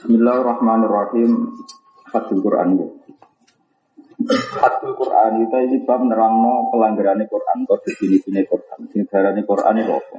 [0.00, 1.60] Bismillahirrahmanirrahim.
[2.08, 2.72] Hadul Quran.
[4.56, 8.80] Hadul Quran itu ini bab nerangno pelanggaran Quran atau definisi Quran.
[8.96, 9.36] Sing Quran
[9.76, 10.16] itu apa?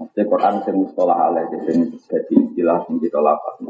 [0.00, 3.68] Maksudnya Quran sing mustalah alaih, sing jadi istilah sing kita lapat.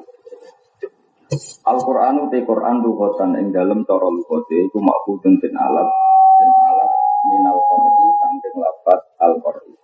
[1.67, 5.91] Al-Quran itu Quran lughatan ing dalam cara lugate iku makhudun tin alat
[6.39, 6.91] tin alat
[7.27, 9.82] minal qamri saking lapat al-Qur'an.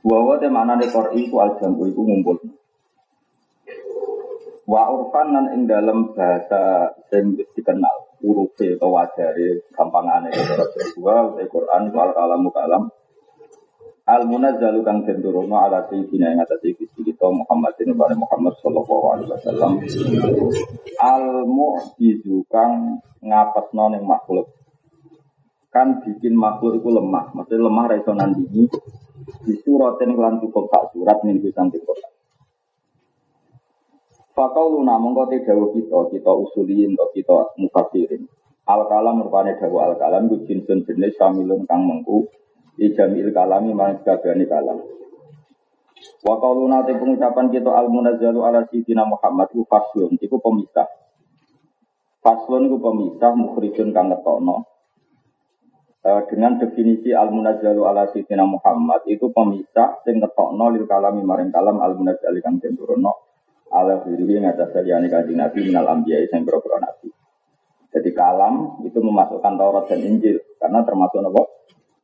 [0.00, 2.36] Wawa te maknane qur'i iku al-jam'u iku ngumpul.
[4.70, 11.48] Wa urfan nan ing dalam bahasa sing dikenal urufe atau wajare gampangane cara Jawa utai
[11.48, 12.84] Quran wal kalamu kalam
[14.10, 19.06] Al munazzalu kang den turunno ala sayyidina ing atase Gusti kita Muhammadin wa Muhammad sallallahu
[19.14, 19.72] alaihi wasallam.
[20.98, 24.50] Al mu'jizu kang ngapesno ning makhluk.
[25.70, 28.10] Kan bikin makhluk itu lemah, maksudnya lemah ra iso
[29.24, 32.12] di suratin lan cukup sak surat ning pisan Quran.
[34.30, 38.24] Fakauluna mongko te dawuh kita, kita usuliin atau kita mufassirin.
[38.64, 42.30] Al kalam rupane dawuh al kalam ku jinsun jenis samilun kang mengku
[42.80, 44.80] Ijamil kalami maring sekabehane kalam.
[46.24, 50.88] Wa qauluna te pengucapan kita al munazzalu ala sayyidina Muhammad ku faslun iku pemisah.
[52.24, 54.69] Faslun iku pemisah mukhrijun kang ngetokno.
[56.00, 61.52] E, dengan definisi al munazzalu ala sayyidina Muhammad itu pemisah sing ngetokno lil kalami maring
[61.52, 63.12] kalam al munazzali kang den turunno
[63.68, 67.12] ala diri ngatas saliyane kanjeng Nabi minal anbiya sing boro nabi.
[67.90, 71.42] Jadi kalam itu memasukkan Taurat dan Injil karena termasuk apa?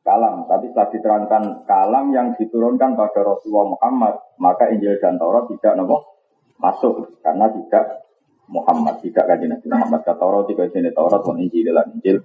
[0.06, 5.75] kalam, tapi setelah diterangkan kalam yang diturunkan pada Rasulullah Muhammad, maka Injil dan Taurat tidak
[5.75, 6.22] nopo
[6.62, 8.06] masuk karena tidak
[8.47, 10.00] Muhammad, tidak kajian Nabi Muhammad.
[10.06, 12.22] Kata Taurat tiga jenis Taurat, Injil dan Injil,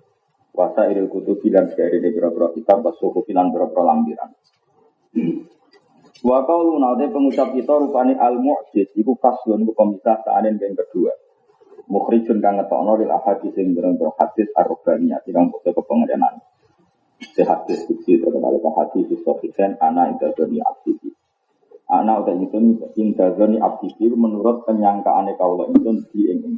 [0.52, 4.30] wasa iril kutu bilan sekali di beberapa kitab, basuhu bilan beberapa lampiran.
[6.22, 11.12] Wa kaulu nate pengucap kita rupani al mu'jiz iku faslun iku pemisah saanin yang kedua.
[11.90, 16.40] Mukhrijun kang ngetokno lil ahadis sing berang hadis ar-rubaniyah sing bukti kepengenalan
[17.38, 21.14] sehat diskusi terkenal ke hati di sofikan anak interdoni aktivi
[21.92, 22.58] anak udah itu
[22.98, 26.58] interdoni aktivi menurut penyangkaan kaulah itu di ingin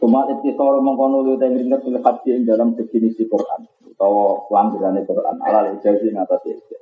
[0.00, 5.68] episode mengkono lu yang ringat oleh hati yang dalam definisi Quran atau pelanggaran Quran ala
[5.76, 6.76] ijazah yang atas itu.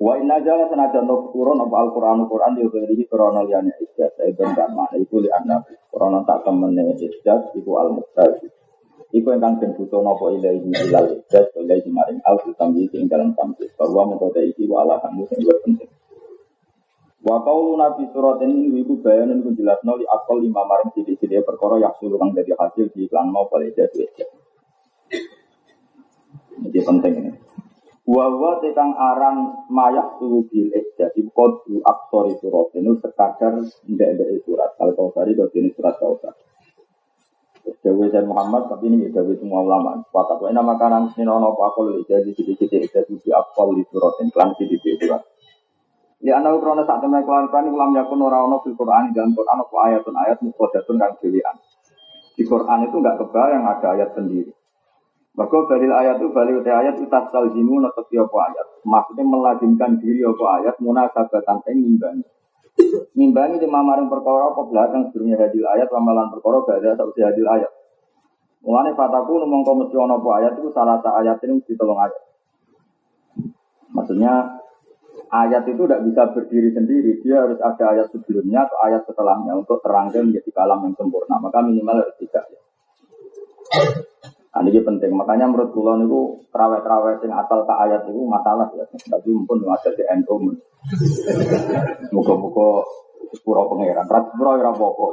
[0.00, 4.42] Wa inna jala senajan turun apa Al Quran Quran di beri korona liannya ijazah itu
[4.42, 5.60] enggak mana itu li anda
[5.92, 8.48] korona tak temennya ijazah itu al muqtadi
[9.14, 13.70] Iku ingkang den butuh napa ilahi ilal ikhlas ilahi maring al tambi ing dalam tambi
[13.78, 15.90] bahwa mengkota iki wa ala kamu sing penting.
[17.22, 21.33] Wa qaulu nabi surat ini iku bayanan ku jelasno li akal lima maring sithik-sithik
[21.64, 24.04] perkara yang suruh kang dadi hasil di iklan mau boleh jadi.
[26.60, 27.32] Ini penting ini.
[28.04, 34.28] Wa wa tekang aran mayak suruh bil ijaz iku kodu aksori surat ini sekadar ndak-ndak
[34.44, 34.76] surat.
[34.76, 36.20] Kalau kau tadi kau surat kau
[37.64, 39.96] Dewi dan Muhammad, tapi ini Dewi semua ulama.
[40.04, 40.36] Sepakat.
[40.36, 44.76] Wa nama kanan sini nono pakol jadi sedikit jadi di akol di surat kelan di
[45.00, 45.24] surat.
[46.24, 49.60] Ya anak krono saat temen kelan kelan ulam yakun ora ono fil Quran dalam Quran
[49.60, 51.56] apa ayatun ayat mukodatun kang pilihan.
[52.32, 54.48] Di Quran itu enggak kebayang ada ayat sendiri.
[55.36, 58.66] Maka dari ayat itu balik ayat itu tasal jimu atau apa ayat.
[58.88, 62.24] Maksudnya melazimkan diri apa ayat munasabatan ing nimbangi.
[63.12, 67.70] Nimbangi di mamaring perkara apa belakang sebelumnya hadil ayat ramalan perkara gak tak hadil ayat.
[68.64, 72.00] Mulane fataku ngomong kau mesti ono apa ayat itu salah satu ayat ini mesti tolong
[72.00, 72.22] ayat.
[73.92, 74.63] Maksudnya
[75.34, 79.82] ayat itu tidak bisa berdiri sendiri, dia harus ada ayat sebelumnya atau ayat setelahnya untuk
[79.82, 81.42] terangkan menjadi kalam yang sempurna.
[81.42, 82.46] Maka minimal harus tiga.
[84.54, 85.10] Nah, ini penting.
[85.18, 88.86] Makanya menurut kulon itu terawet-terawet yang asal ke ayat itu masalah ya.
[88.86, 90.54] Tapi mumpun ada di NU.
[92.14, 92.86] Muka-muka
[93.34, 94.06] sepuro pangeran.
[94.06, 95.06] Rat sepuro ya apa-apa.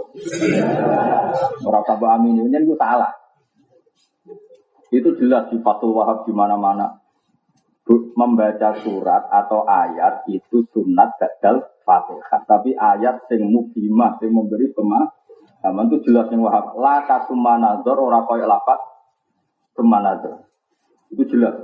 [1.65, 1.81] Ora
[2.21, 2.45] amin.
[2.45, 3.09] Ini itu salah.
[4.93, 7.00] Itu jelas di Fatul Wahab di mana-mana.
[7.89, 12.45] Membaca surat atau ayat itu sunat gadal fatihah.
[12.45, 16.77] Tapi ayat sing mubimah, sing memberi pemahaman itu jelas yang wahab.
[16.77, 18.79] La kasumanazor ora koyok lapat
[19.73, 20.37] tuh?
[21.11, 21.57] Itu jelas.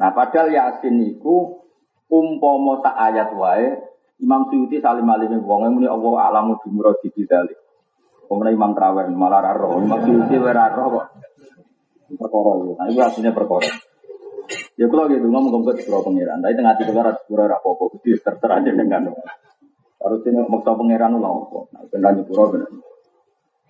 [0.00, 1.60] Nah, padahal Yasin itu
[2.08, 3.76] umpomo tak ayat wae
[4.20, 7.56] Imam Suyuti salim alime wong muni Allah alamu bi muradi dzalik.
[8.28, 11.06] Pemenang Imam Trawen malah ra roh, Imam Suyuti ora kok.
[12.10, 12.52] Perkara.
[12.74, 13.89] Nah, itu aslinya perkara.
[14.80, 18.16] Ya kalau gitu ngomong ngomong ke sepuro pangeran, tapi tengah tiga ratus sepuro rapopo, itu
[18.16, 19.12] terserah aja dengan
[20.00, 21.58] Harusnya maksa pangeran lah apa.
[21.76, 22.72] Nah, benar nyepuro benar.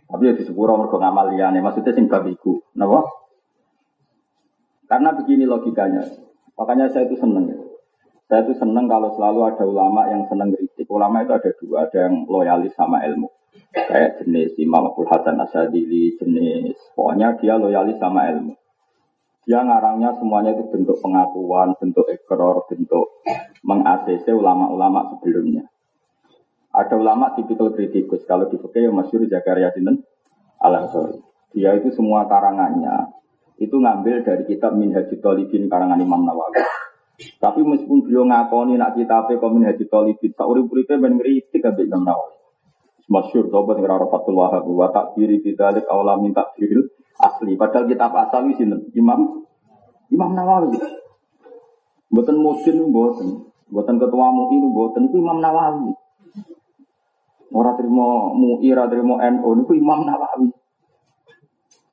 [0.06, 2.62] Tapi ya di sepuro mergo ngamal liyane, maksudnya sing bab iku.
[2.78, 3.10] Napa?
[4.86, 6.06] Karena begini logikanya.
[6.54, 7.58] Makanya saya itu seneng ya.
[8.30, 10.86] Saya itu seneng kalau selalu ada ulama yang seneng kritik.
[10.86, 13.26] Ulama itu ada dua, ada yang loyalis sama ilmu.
[13.74, 18.54] Kayak jenis Imam Abdul Hasan Asadili, jenis pokoknya dia loyalis sama ilmu.
[19.48, 23.24] Dia ngarangnya semuanya itu bentuk pengakuan, bentuk ekor, bentuk
[23.64, 23.84] meng
[24.28, 25.64] ulama-ulama sebelumnya.
[26.70, 28.22] Ada ulama tipikal kritikus.
[28.28, 30.06] Kalau di fikih yang masyur Zakaria Sinten
[30.62, 30.86] al
[31.50, 33.10] Dia itu semua karangannya
[33.60, 36.64] itu ngambil dari kitab Minhajul Talibin karangan Imam Nawawi.
[37.36, 42.39] Tapi meskipun beliau ngakoni nak kitab kok Minhajul Talibin, tak ngritik ambek Imam Nawawi.
[43.10, 46.86] Masyur tobat ngira Fathul Wahab wa takdiri bidzalik awla min takdiril
[47.18, 47.58] asli.
[47.58, 48.86] Padahal kitab asal ini sinten?
[48.94, 49.42] Imam
[50.14, 50.78] Imam Nawawi.
[52.14, 53.28] Mboten mudin mboten.
[53.70, 55.90] Mboten ketua MUI mboten itu Imam Nawawi.
[57.50, 60.54] Ora terima MUI, ora terima NU niku Imam Nawawi.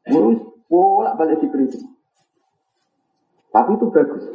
[0.06, 0.38] Terus
[0.70, 1.82] bolak balik dikritik.
[3.50, 4.26] Tapi itu bagus.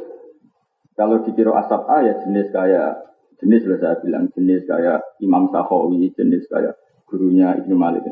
[0.99, 3.12] Kalau dikira asap A ya jenis kayak
[3.43, 8.07] jenis lah saya bilang jenis kayak Imam Sahawi, jenis kayak gurunya Ibnu Malik.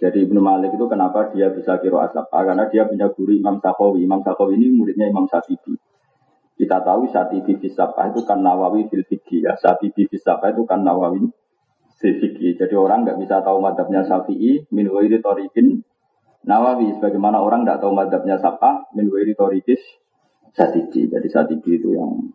[0.00, 2.40] Jadi Ibnu Malik itu kenapa dia bisa kiro asap A?
[2.48, 4.02] Karena dia punya guru Imam Sahawi.
[4.08, 5.76] Imam Sahawi ini muridnya Imam Satibi.
[6.58, 9.06] Kita tahu Satibi Fisapa itu kan Nawawi fil
[9.38, 9.54] ya.
[9.54, 11.22] Satibi Fisapa itu kan Nawawi
[11.98, 12.54] Sifiki.
[12.54, 15.82] Jadi orang nggak bisa tahu madhabnya Syafi'i min wairi torikin
[16.46, 16.98] Nawawi.
[16.98, 19.82] Sebagaimana orang nggak tahu madhabnya Sapa min wairi torikis
[20.54, 21.06] Satiji.
[21.10, 22.34] Jadi Satiji itu yang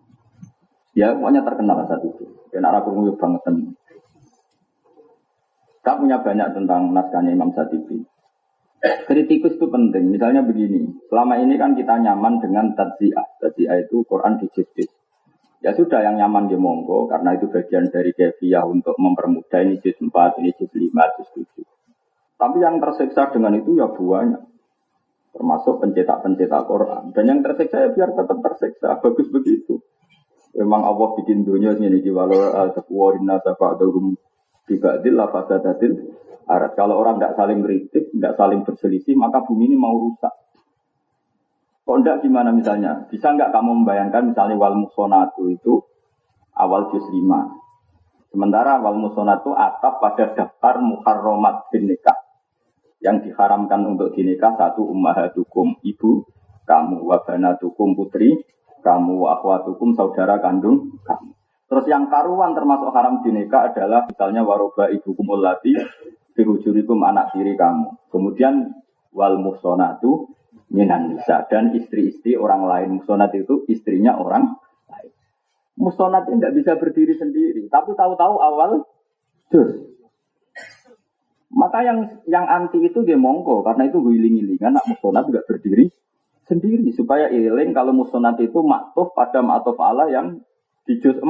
[0.94, 2.26] ya pokoknya terkenal saat itu.
[2.54, 3.44] Karena aku nguyuk banget.
[5.84, 8.00] Kita punya banyak tentang naskahnya Imam Satibi.
[8.84, 10.12] Kritikus itu penting.
[10.12, 13.40] Misalnya begini, selama ini kan kita nyaman dengan tadziah.
[13.40, 14.48] Tadziah itu Quran di
[15.64, 19.96] Ya sudah yang nyaman di monggo karena itu bagian dari kefiah untuk mempermudah ini juz
[19.96, 21.64] 4, ini juz 5, juz 7.
[22.36, 24.44] Tapi yang tersiksa dengan itu ya buahnya.
[25.32, 27.16] Termasuk pencetak-pencetak Quran.
[27.16, 29.00] Dan yang tersiksa ya biar tetap tersiksa.
[29.00, 29.80] Bagus begitu.
[30.54, 34.14] Memang Allah bikin dunia ini walau al-taqwa inna safa'adahum
[34.70, 36.14] dibadil lafazadatil
[36.46, 36.78] arat.
[36.78, 40.34] Kalau orang tidak saling kritik, tidak saling berselisih, maka bumi ini mau rusak.
[41.84, 43.10] Kok enggak gimana misalnya?
[43.12, 45.84] Bisa enggak kamu membayangkan misalnya wal musonatu itu
[46.56, 48.32] awal juz 5.
[48.32, 52.16] Sementara wal musonatu atap pada daftar muharramat bin nikah.
[53.04, 56.24] Yang diharamkan untuk dinikah satu ummahatukum ibu
[56.64, 58.32] kamu wabanatukum putri
[58.84, 61.32] kamu akhwatukum saudara kandung kamu.
[61.72, 65.74] Terus yang karuan termasuk haram dinikah adalah misalnya waroba ibu kumulati
[66.38, 67.98] bihujurikum anak tiri kamu.
[68.14, 68.78] Kemudian
[69.10, 70.30] wal musonatu
[70.70, 73.02] minan nisa dan istri-istri orang lain.
[73.02, 74.54] Musonat itu istrinya orang
[74.86, 75.12] lain.
[75.80, 78.86] Musonat itu tidak bisa berdiri sendiri, tapi tahu-tahu awal
[79.50, 79.94] jus.
[81.54, 85.90] Maka yang yang anti itu dia mongko karena itu guling-gilingan nak musonat juga berdiri
[86.48, 90.28] sendiri supaya iling kalau musonat itu maktuf pada maktuf Allah yang
[90.84, 91.24] di juz 4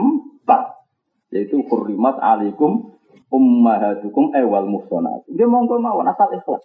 [1.33, 2.93] yaitu kurimat alikum
[3.33, 5.25] ummahatukum ewal musonat.
[5.29, 6.61] Dia mongko mau asal ikhlas.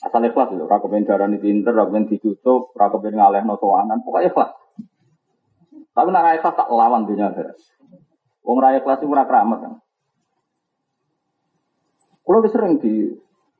[0.00, 4.30] Asal ikhlas itu, ora kepen darani pinter, ora kepen ditutup, ora kepen ngalehno sowanan, pokoknya
[4.30, 4.50] ikhlas.
[5.90, 7.34] Tapi nek ikhlas tak lawan dunia.
[8.46, 9.74] Wong ra ikhlas iku ora keramat kan.
[12.22, 13.10] Kulo sering di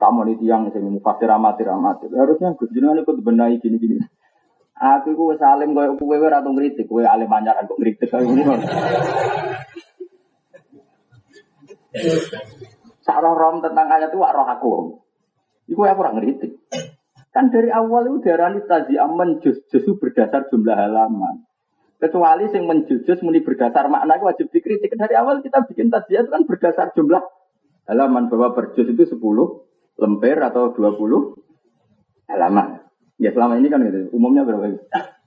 [0.00, 2.08] tamu di tiang sing mufasir amati amati.
[2.08, 4.00] Harusnya Gus jenengan ikut benahi gini-gini.
[4.80, 8.08] Aku iku wis alim koyo kowe ora tau ngritik, kowe alim anyar kok ngritik.
[13.04, 14.72] Sak rom tentang ayat itu roh aku.
[15.68, 16.56] Iku aku kurang ngeritik.
[17.30, 21.44] Kan dari awal itu darani tadi aman jus justru berdasar jumlah halaman.
[22.00, 24.96] Kecuali yang menjujus muni berdasar makna itu wajib dikritik.
[24.96, 27.20] Dari awal kita bikin tadi itu kan berdasar jumlah
[27.84, 29.20] halaman bahwa berjus itu 10
[30.00, 31.36] lemper atau 20
[32.32, 32.80] halaman.
[33.20, 34.16] Ya selama ini kan gitu.
[34.16, 34.80] Umumnya berapa?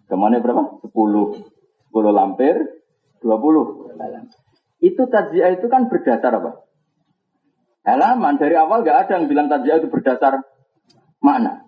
[0.10, 0.82] Ke mana berapa?
[0.82, 0.89] 10.
[0.89, 2.56] 10 lamper,
[3.22, 4.34] 20 halaman.
[4.82, 6.63] Itu tajiah itu kan berdasar apa?
[7.84, 8.39] halaman.
[8.39, 10.42] Dari awal gak ada yang bilang tajiyah itu berdasar
[11.20, 11.68] makna.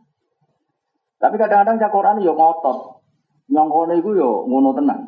[1.19, 3.03] Tapi kadang-kadang cakoran yo ngotot.
[3.51, 5.01] Nyongkone itu yo ngono tenang.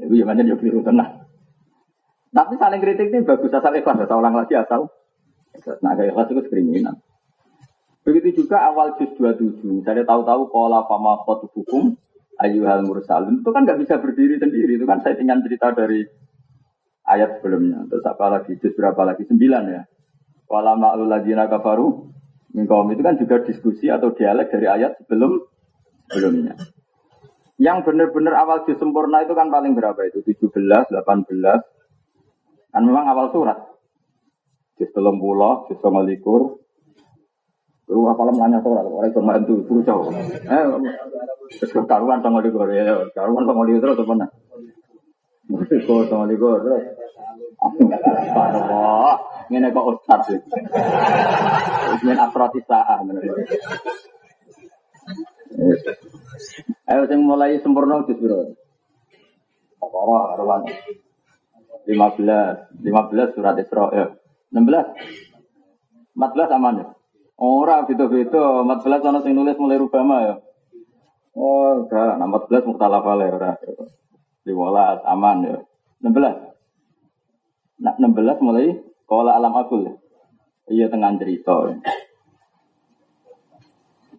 [0.00, 1.26] Itu ya macam yo keliru tenang.
[2.32, 4.92] Tapi saling kritik ini bagus asal ikhlas, asal ulang lagi asal.
[5.82, 6.96] Nah, kayak ikhlas itu kriminal.
[8.06, 9.82] Begitu juga awal juz 27.
[9.82, 11.98] Saya tahu-tahu pola fama hukum
[12.38, 13.42] ayyuhal mursalun.
[13.42, 14.78] Itu kan nggak bisa berdiri sendiri.
[14.78, 16.06] Itu kan saya tinggal cerita dari
[17.02, 17.82] ayat sebelumnya.
[17.90, 18.54] Terus apa lagi?
[18.62, 19.26] Juz berapa lagi?
[19.26, 19.82] Sembilan ya.
[20.46, 22.14] Wala ma'lul ladina kafaru
[22.56, 25.44] Mingkaum itu kan juga diskusi atau dialek dari ayat sebelum
[26.08, 26.56] sebelumnya.
[27.60, 30.24] Yang benar-benar awal juz sempurna itu kan paling berapa itu?
[30.24, 30.96] 17, 18.
[32.72, 33.75] Kan memang awal surat.
[34.76, 36.60] Juz telung pulau, juz sama likur.
[37.86, 38.82] Lu apa nanya surat?
[38.82, 39.54] Orang itu mantu,
[39.86, 40.10] jauh.
[40.10, 40.64] Eh,
[41.46, 44.30] Terus karuan sama likur ya, karuan sama likur terus apa nah?
[45.46, 46.84] Likur sama likur terus.
[47.56, 49.16] Subhanallah,
[49.48, 50.28] ini kok ustaz.
[52.02, 53.00] Ini afrati sa'ah.
[56.86, 58.52] Ayo sing mulai sempurna wis bro.
[59.80, 60.62] Apa karuan?
[61.86, 64.06] 15, 15 surat Isra ya.
[64.52, 66.16] 16.
[66.16, 66.86] 14 aman ya.
[67.36, 70.34] Ora beda-beda, 14 ana sing nulis mulai Rubama ya.
[71.36, 73.52] Oh, enggak, 14 muktalaf ale ora.
[74.48, 75.56] 15 aman ya.
[76.00, 77.84] 16.
[77.84, 79.84] Nah, 16 mulai kala alam akul.
[79.84, 79.94] Ya.
[80.66, 81.54] Iya tengah cerita.
[81.70, 81.76] Ya.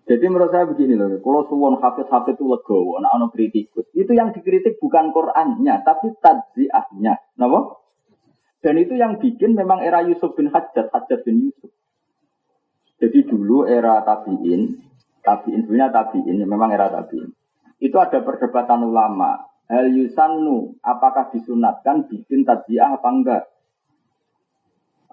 [0.07, 4.31] Jadi menurut saya begini loh, kalau suwon hafiz-hafiz itu legowo, anak anak kritikus, itu yang
[4.31, 7.75] dikritik bukan Qurannya, tapi tadziahnya, kenapa?
[8.61, 11.69] Dan itu yang bikin memang era Yusuf bin Hajjat, Hajjat bin Yusuf.
[12.97, 14.81] Jadi dulu era tabiin,
[15.21, 17.29] tabiin sebenarnya tabiin, memang era tabiin.
[17.77, 19.45] Itu ada perdebatan ulama.
[19.69, 23.43] Hal yusannu, apakah disunatkan bikin tadziah apa enggak?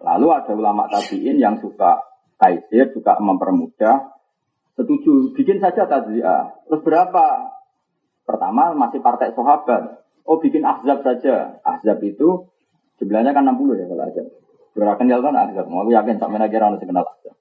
[0.01, 2.01] Lalu ada ulama tabiin yang suka
[2.41, 4.15] kaisir, suka mempermudah,
[4.75, 6.51] Setuju, bikin saja taziah.
[6.67, 7.55] Terus berapa?
[8.27, 10.03] Pertama masih partai sahabat.
[10.27, 11.63] Oh bikin ahzab saja.
[11.63, 12.51] Ahzab itu
[12.99, 14.27] jumlahnya kan 60 ya kalau ahzab.
[14.75, 15.67] Gerakan kan ahzab.
[15.71, 17.35] Mau yakin sampai lagi orang kenal ahzab.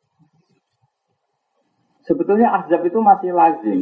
[2.03, 3.81] Sebetulnya ahzab itu masih lazim.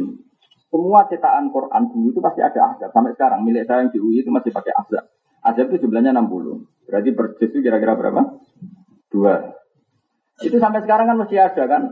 [0.72, 2.90] Semua cetakan Quran dulu itu pasti ada ahzab.
[2.96, 5.04] Sampai sekarang milik saya yang di UI itu masih pakai ahzab.
[5.44, 6.88] Ahzab itu jumlahnya 60.
[6.88, 8.40] Berarti per itu kira-kira berapa?
[9.12, 9.52] Dua.
[10.40, 11.82] Itu sampai sekarang kan masih ada kan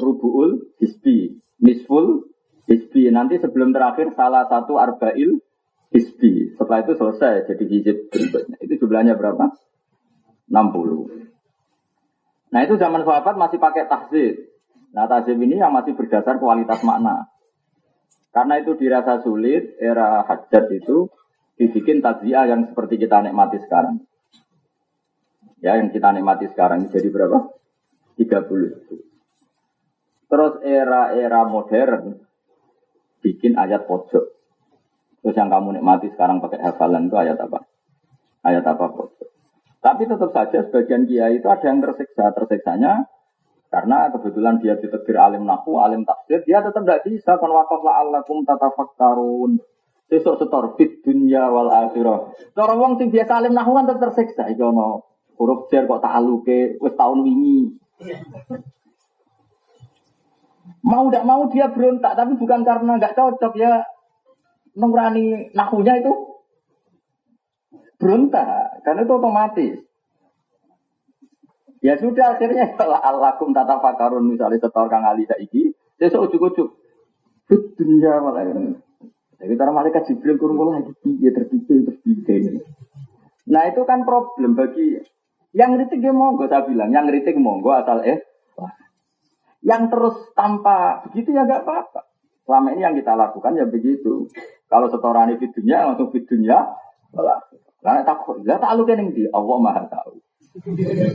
[0.00, 2.32] rubuul hisbi, nisful
[2.64, 3.12] hisbi.
[3.12, 5.42] Nanti sebelum terakhir salah satu arbail
[5.90, 6.54] hisbi.
[6.54, 8.56] Setelah itu selesai jadi hijab berikutnya.
[8.62, 9.50] Itu jumlahnya berapa?
[10.50, 11.30] 60.
[12.50, 14.50] Nah itu zaman sahabat masih pakai tahzib.
[14.90, 17.30] Nah tahzib ini yang masih berdasar kualitas makna.
[18.30, 21.10] Karena itu dirasa sulit, era hajat itu
[21.58, 24.06] dibikin taziah yang seperti kita nikmati sekarang.
[25.60, 27.52] Ya, yang kita nikmati sekarang jadi berapa?
[28.16, 30.30] 30.
[30.30, 32.22] Terus era-era modern
[33.20, 34.39] bikin ayat pojok.
[35.20, 37.68] Terus yang kamu nikmati sekarang pakai hafalan itu ayat apa?
[38.40, 39.28] Ayat apa pojok.
[39.80, 42.32] Tapi tetap saja sebagian kiai itu ada yang tersiksa.
[42.36, 43.04] Tersiksanya
[43.72, 47.36] karena kebetulan dia ditegur alim nahu, alim tafsir, dia tetap tidak bisa.
[47.36, 49.60] Kan wakaf la'allakum tatafakkarun.
[50.10, 52.34] Besok setor fit dunia wal akhirah.
[52.56, 54.48] Cara wong sing biasa alim nahu kan tetap tersiksa.
[54.52, 55.04] Iki ono
[55.40, 57.60] huruf jar kok ta'aluke wis tahun wingi.
[60.80, 63.84] Mau tidak mau dia berontak, tapi bukan karena nggak cocok ya
[64.80, 66.12] nurani nahunya itu
[68.00, 69.76] berontak, karena itu otomatis.
[71.80, 76.68] Ya sudah akhirnya setelah alakum tata fakarun misalnya setor kang ali saiki, besok ujuk-ujuk
[77.76, 78.44] dunia malah.
[79.40, 80.92] Jadi cara malaikat Jibril kurung lagi
[81.24, 82.60] ya terpikir terpikir.
[83.48, 85.00] Nah itu kan problem bagi
[85.56, 88.20] yang ngeritik ya monggo saya bilang, yang ngeritik monggo asal eh.
[89.60, 92.00] Yang terus tanpa begitu ya gak apa-apa.
[92.48, 94.28] Selama ini yang kita lakukan ya begitu.
[94.70, 96.78] Kalau setoran videonya langsung videonya,
[97.80, 100.20] Karena takut, lah tak lu kening di Allah Maha tahu.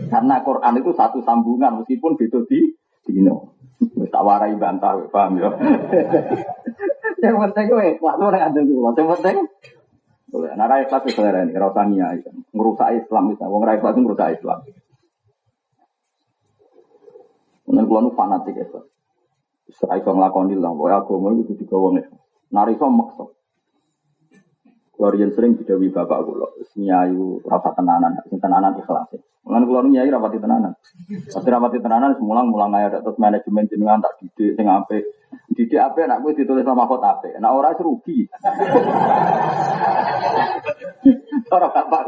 [0.10, 2.74] Karena Quran itu satu sambungan meskipun beda di
[3.06, 3.54] dino.
[4.10, 5.54] Tak warai bantah, paham ya.
[7.22, 9.38] Yang penting kowe, waktu nek ada Yang penting
[10.36, 14.30] Nah, rakyat kelas itu selera ini, rasa niat, ngerusak Islam bisa, wong rakyat kelas ngerusak
[14.36, 14.60] Islam.
[17.64, 18.68] Kemudian kalau fanatik ya,
[19.72, 22.06] Serai so ngelakoni lah, bahwa agama itu juga wong ya.
[22.52, 23.26] So maksa.
[24.96, 29.12] Kalau sering didawi bapak kulo, nyayu rasa tenanan, sing tenanan ikhlas.
[29.44, 30.72] Mengenai kulo nyai rapati tenanan.
[31.28, 35.04] Pasti rapati tenanan, semulang mulang aja terus manajemen jenengan tak didik, sing ape.
[35.52, 37.36] Didik ape anak gue ditulis sama kota ape.
[37.44, 38.24] Nah orang rugi.
[41.46, 42.04] Orang bapak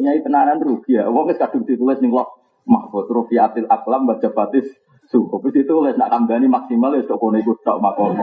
[0.00, 1.12] Nyai tenanan rugi ya.
[1.12, 4.66] Wong wis kadung ditulis ning lok mahfud rufiatil aklam baca batis
[5.12, 5.38] suhu.
[5.44, 8.16] Wis ditulis nak kambani maksimal wis kok kono iku tok makom.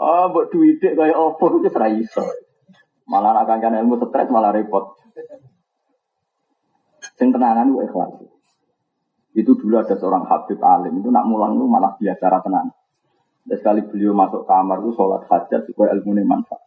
[0.00, 2.24] Ah, buat duit kayak opo itu serai iso.
[3.04, 4.96] Malah akan kan ilmu stres malah repot.
[7.20, 8.16] Sing tenanan itu ikhlas.
[9.36, 12.72] Itu dulu ada seorang Habib alim itu nak mulang itu malah biasa tenang.
[13.44, 16.64] Dan sekali beliau masuk kamar itu sholat hajat supaya ilmu ini manfaat.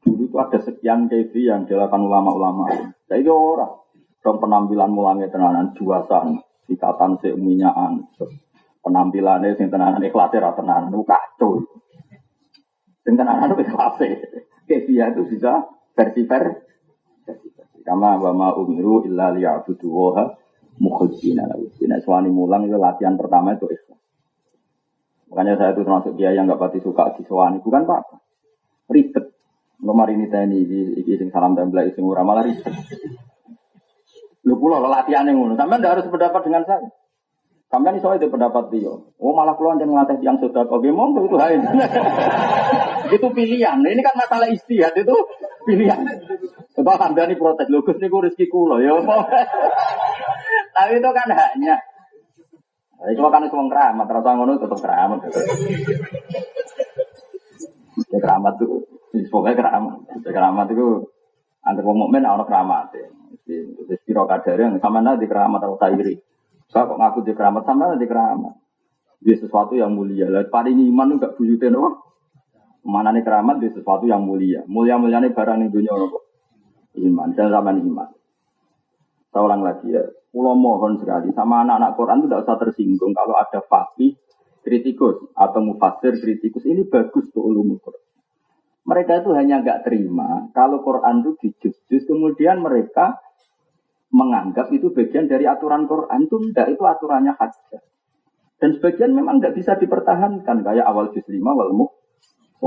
[0.00, 2.96] Dulu itu ada sekian kevi yang dilakukan ulama-ulama.
[3.04, 3.76] Saya itu orang.
[4.24, 6.40] Dong penampilan mulangnya tenanan juasan,
[6.72, 8.08] ikatan seuminyaan,
[8.80, 11.60] penampilannya sing tenanan ikhlasnya tenanan itu kacau.
[13.04, 14.16] Sing tenanan itu ikhlasnya.
[14.64, 16.72] Kevia itu bisa versi versi.
[17.84, 20.24] Kama wa umiru illa liya'budu waha
[20.80, 21.68] mukhlisina lahu.
[21.84, 24.00] Nek suwani mulang itu latihan pertama itu ikhlas.
[25.28, 28.16] Makanya saya itu termasuk dia yang nggak pati suka disewani, bukan apa-apa.
[28.88, 29.36] Ribet.
[29.84, 32.72] Nomor ini tadi di sing salam tempel sing ora malah ribet.
[34.48, 35.60] Lu pulau latihan yang ngono.
[35.60, 36.88] Sampai harus berdapat dengan saya.
[37.68, 38.92] Sampai ini soalnya pendapat dia.
[38.94, 41.60] Oh malah keluar jangan ngelatih yang sudah kau gemong itu lain.
[43.12, 43.78] itu pilihan.
[43.80, 45.16] Ini kan masalah istihad itu
[45.68, 46.00] pilihan.
[46.74, 47.68] Anda nih protes.
[47.68, 48.94] Lugus nih rezeki kulo ya.
[50.76, 51.76] Tapi itu kan haknya.
[52.98, 54.06] Nah, itu kan semua keramat.
[54.08, 55.18] Rasa ngono tetap keramat.
[58.10, 58.88] Ya keramat tuh.
[59.30, 59.94] Pokoknya keramat.
[60.24, 60.86] Keramat itu
[61.62, 62.96] antar mukmin orang keramat.
[63.44, 66.16] Terus kira kadar yang sama nanti keramat atau tairi.
[66.72, 68.54] Saya kok ngaku di keramat sama nanti keramat.
[69.24, 70.28] Dia sesuatu yang mulia.
[70.28, 72.13] Lalu paling iman enggak buyutin oh.
[72.84, 74.60] Mana nih keramat di sesuatu yang mulia.
[74.68, 76.18] Mulia mulianya barang yang dunia apa?
[77.00, 77.28] Iman.
[77.32, 78.08] Dan zaman iman.
[79.32, 80.04] Saya ulang lagi ya.
[80.34, 84.18] Pulau mohon sekali sama anak-anak Quran itu tidak usah tersinggung kalau ada fakih
[84.66, 88.02] kritikus atau mufasir kritikus ini bagus tuh ulumul Quran.
[88.84, 91.30] Mereka itu hanya nggak terima kalau Quran itu
[91.62, 93.22] dijus kemudian mereka
[94.14, 97.82] menganggap itu bagian dari aturan Quran itu tidak itu aturannya hajjah.
[98.58, 101.70] Dan sebagian memang tidak bisa dipertahankan kayak awal juz 5 wal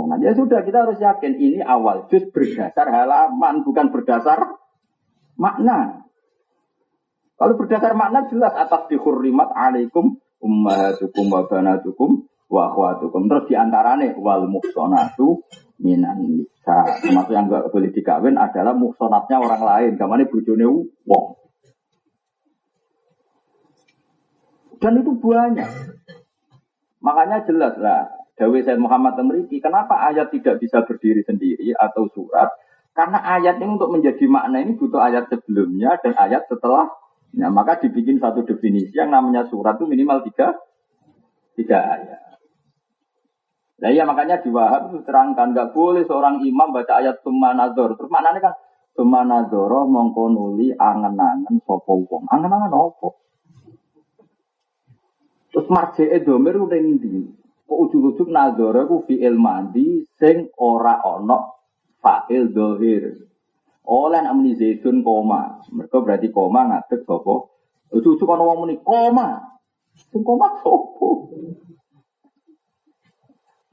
[0.06, 4.62] Nah, ya sudah kita harus yakin ini awal juz berdasar halaman bukan berdasar
[5.40, 6.06] makna.
[7.38, 13.26] Kalau berdasar makna jelas atas dihurrimat alaikum ummahatukum wa banatukum wa akhwatukum.
[13.26, 15.42] Terus di antaranya wal muhsonatu
[15.82, 17.02] minan nisa.
[17.02, 19.92] Termasuk yang gak boleh dikawin adalah muhsonatnya orang lain.
[19.98, 20.66] Kamane bujone
[21.06, 21.26] wong.
[24.78, 25.70] Dan itu banyak.
[27.02, 32.54] Makanya jelas lah, Dawi Said Muhammad Temriki, kenapa ayat tidak bisa berdiri sendiri atau surat?
[32.94, 36.86] Karena ayat ini untuk menjadi makna ini butuh ayat sebelumnya dan ayat setelah.
[37.34, 40.54] Nah, maka dibikin satu definisi yang namanya surat itu minimal tiga,
[41.58, 42.28] tiga ayat.
[43.78, 47.94] Nah iya makanya di Wahab terangkan nggak boleh seorang imam baca ayat Tumanador.
[47.94, 48.54] Terus maknanya kan
[48.98, 52.26] Tumanadoro mongkonuli angen-angen sopo wong.
[52.26, 53.10] Angen-angen apa?
[55.54, 56.82] Terus marjee domir udah?
[57.68, 61.68] Kok ujug-ujug nazara ku fi'il mandi sing ora ono
[62.00, 63.12] fa'il dohir.
[63.88, 65.60] Oleh nak muni zaitun koma.
[65.68, 67.36] Mereka berarti koma ngadeg sapa?
[67.92, 69.60] Ujug-ujug ono wong muni koma.
[70.12, 71.10] Sing koma sapa?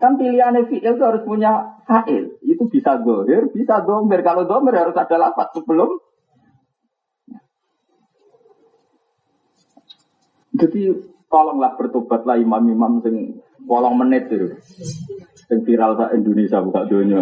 [0.02, 2.34] Kan pilihannya fi'il itu harus punya fa'il.
[2.42, 4.26] Itu bisa dohir, bisa domir.
[4.26, 6.02] Kalau domir harus ada lapat sebelum.
[10.54, 10.82] Jadi
[11.30, 14.54] tolonglah bertobatlah imam-imam sing wolong menit itu.
[15.48, 17.20] Sing viral sak Indonesia buka dunia.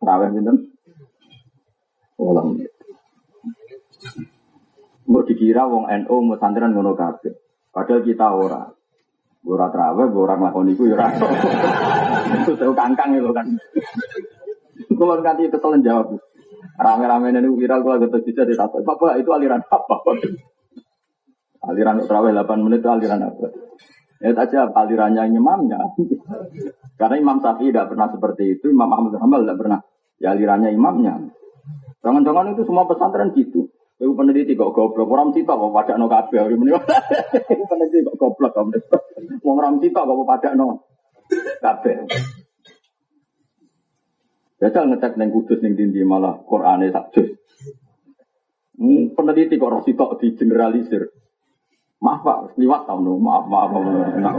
[0.00, 0.56] Raweh pinten?
[2.16, 2.72] Wolong menit.
[5.08, 7.32] Mau dikira wong NU mau santrian ngono kabeh.
[7.72, 8.62] Padahal kita ora.
[9.48, 11.08] Ora trawe, ora nglakoni iku ya ora.
[12.44, 13.48] Itu tahu kangkang itu kan.
[14.92, 16.12] Kalau nanti kesel jawab.
[16.78, 18.86] Rame-rame ini viral kalau gitu bisa ditakut.
[18.86, 19.98] Bapak itu aliran apa?
[21.66, 23.50] Aliran terawih 8 menit itu aliran apa?
[24.18, 25.78] Ya saja alirannya imamnya.
[26.98, 29.80] Karena Imam Syafi'i tidak pernah seperti itu, Imam Ahmad Hanbal tidak pernah.
[30.18, 31.14] Ya alirannya imamnya.
[32.02, 33.70] Jangan-jangan itu semua pesantren gitu.
[33.98, 36.46] Ibu peneliti kok goblok, orang cita kok pada no kabeh.
[37.70, 38.54] peneliti kok goblok,
[39.42, 40.86] mau orang cita kok pada no
[41.58, 42.06] kabeh.
[44.58, 47.30] Biasa ngecek neng kudus neng dindi malah Qurannya tak jus.
[48.78, 51.02] Hmm, peneliti kok orang cita di generalisir.
[51.98, 53.18] Maaf Pak, liwat tahun no.
[53.18, 53.70] Maaf, maaf.
[53.74, 54.38] maaf.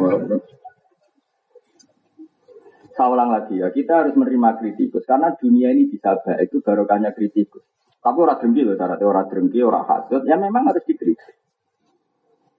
[2.95, 7.15] Saya ulang lagi ya, kita harus menerima kritikus karena dunia ini bisa baik itu barokahnya
[7.15, 7.63] kritikus.
[7.99, 11.35] Tapi orang dengki loh, syaratnya orang dengki, orang hasut, ya memang harus dikritik.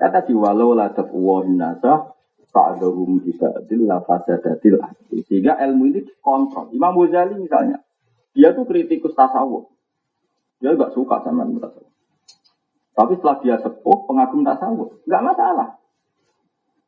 [0.00, 2.16] Kata di walau la tafwahin nasa
[3.84, 4.80] la fasadatil
[5.28, 6.72] Sehingga ilmu ini dikontrol.
[6.72, 7.84] Imam Ghazali misalnya,
[8.32, 9.68] dia tuh kritikus tasawuf.
[10.60, 11.92] Dia gak suka sama ilmu tasawuf.
[13.00, 15.80] Tapi setelah dia sepuh, pengagum tasawuf, nggak masalah.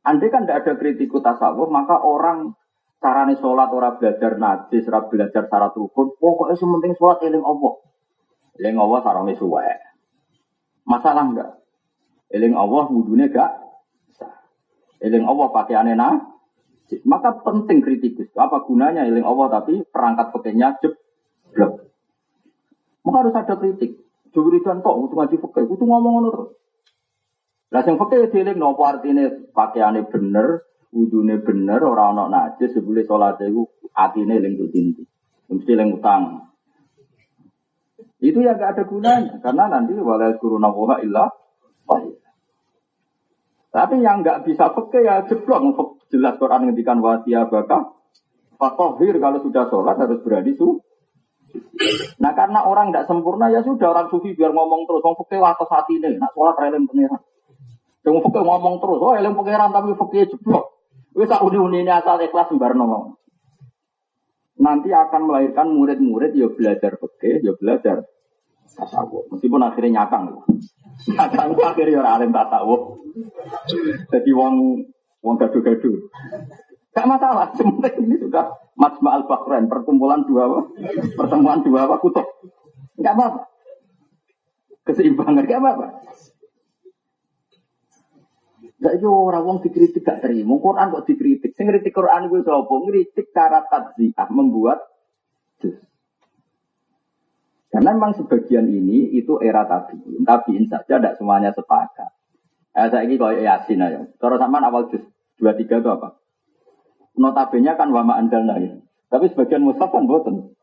[0.04, 2.52] Andai kan tidak ada kritikus tasawuf, maka orang
[3.00, 7.80] carane sholat orang belajar najis, orang belajar syarat rukun, pokoknya sementing sholat eling Allah.
[8.60, 9.64] Eling Allah sarangnya suwe.
[10.84, 11.50] Masalah enggak?
[12.28, 13.52] Eling Allah wudhunya enggak?
[15.00, 16.28] Eling Allah pakai anena.
[17.08, 18.28] Maka penting kritikus.
[18.36, 21.88] Apa gunanya eling Allah tapi perangkat pakainya jeblok.
[23.00, 23.96] Maka harus ada kritik.
[24.32, 26.50] Juridan kok untuk ngaji fakir, itu ngomong ngono terus.
[27.72, 33.40] Lah sing fakir dieling nopo artine pakaiane bener, wudune bener, ora ana najis, sebule salat
[33.44, 35.04] iku atine eling dinti.
[35.48, 36.52] Mesti eling utang.
[38.22, 41.26] Itu ya gak ada gunanya karena nanti walal kuruna wa illa
[43.72, 45.64] Tapi yang nggak bisa fakir ya jeblok.
[46.12, 47.88] Jelas Quran ngendikan wasia baka.
[48.60, 50.84] Fatohir kalau sudah sholat harus berani su.
[52.22, 55.02] Nah karena orang tidak sempurna ya sudah orang sufi biar ngomong terus.
[55.02, 56.10] Ngomong fakir waktu saat ini.
[56.16, 57.20] Nak sholat relim pengiran.
[58.02, 58.98] Yang fakir ngomong terus.
[59.02, 60.64] Oh eling pengiran tapi fakir jeblok.
[61.12, 63.20] Wis tak uni-uni ini asal ikhlas sembar ngomong.
[64.62, 68.06] Nanti akan melahirkan murid-murid ya belajar fakir, ya belajar
[68.72, 69.28] tasawuf.
[69.32, 70.40] Meskipun akhirnya nyakang.
[71.12, 72.82] Nyakang akhirnya orang alim tasawuf.
[74.08, 74.54] Jadi wong
[75.20, 75.96] wong gaduh-gaduh.
[76.92, 80.64] Gak masalah, sebenarnya ini sudah Majma al Bahrain, perkumpulan dua
[81.12, 82.24] pertemuan dua apa kutub.
[82.96, 83.40] Gak apa-apa.
[84.88, 85.86] Keseimbangan gak apa-apa.
[88.82, 90.56] Gak yo orang wong dikritik gak terima.
[90.58, 91.52] Quran kok dikritik.
[91.54, 92.74] Sing kritik Quran gue sapa?
[92.74, 94.80] Ngritik cara tadziah membuat.
[97.72, 100.28] Karena memang sebagian ini itu era tabiin.
[100.28, 102.12] Tabiin saja tidak semuanya sepakat.
[102.72, 104.04] Eh, saya ini kalau yasin aja.
[104.20, 105.04] Kalau sama awal juz
[105.40, 106.21] dua tiga itu apa?
[107.16, 108.72] Notabene kan wama andalna ya.
[109.12, 110.56] Tapi sebagian mushaf kan boten.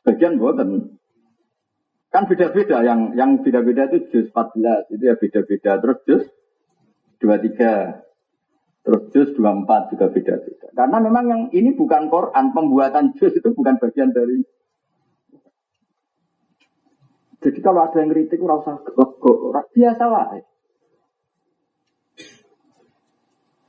[0.00, 1.00] Sebagian boten.
[2.08, 6.24] Kan beda-beda yang yang beda-beda itu juz 14 itu ya beda-beda terus juz
[7.20, 8.00] 23
[8.84, 10.68] terus juz 24 juga beda-beda.
[10.72, 14.40] Karena memang yang ini bukan Quran, pembuatan juz itu bukan bagian dari
[17.38, 18.82] jadi kalau ada yang kritik, ora usah
[19.70, 20.42] biasa wae.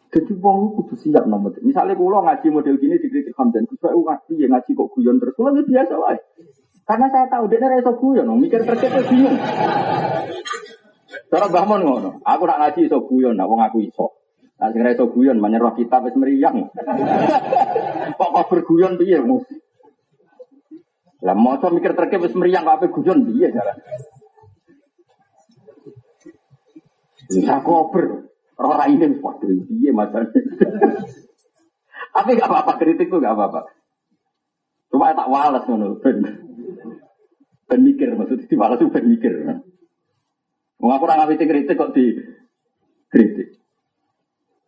[0.10, 1.54] Jadi wong kudu siap nomor.
[1.62, 5.38] Misalnya kalau ngaji model gini dikritik Hamdan, gue ngaji ya ngaji kok guyon terus.
[5.38, 6.17] Kalau biasa wae.
[6.89, 9.38] Karena saya tahu dia reso guyon, mikir terkait bingung.
[11.30, 14.17] Cara Bahmon ngono, aku nak ngaji iso guyon, nak wong aku iso.
[14.58, 16.74] Nah sing iso guyon menyerah kita wis meriang.
[18.19, 19.45] Kok kok berguyon piye, Mus?
[21.24, 23.78] Lah maca mikir terke wis meriang kok guyon piye jalan.
[27.30, 28.34] Bisa kober.
[28.60, 30.28] Ora ini waduh piye macam.
[32.10, 33.72] Tapi gak apa-apa kritik tuh gak apa-apa.
[34.91, 36.19] Cuma tak walas ngono ben.
[37.69, 39.34] Mikir maksudnya diwales ben mikir.
[40.80, 42.12] Wong aku ora ngawiti kritik kok di
[43.08, 43.56] kritik.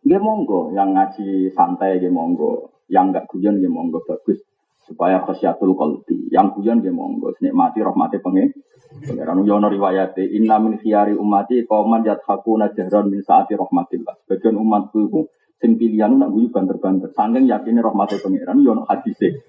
[0.02, 4.42] Dia monggo yang ngaji santai dia monggo, yang enggak guyon dia monggo bagus
[4.86, 6.28] supaya khasyatul qalbi.
[6.30, 8.50] Yang pujian dia monggo mati rahmati pengen.
[8.92, 14.20] Pengiran yono riwayat inna min khiyari umati kauman yathakuna jahran min saati rahmatillah.
[14.28, 15.20] Sebagian umatku itu
[15.62, 17.08] sing pilihan nak guyu banter-banter.
[17.16, 19.48] Sangking yakini rahmati pengiran yono hadise.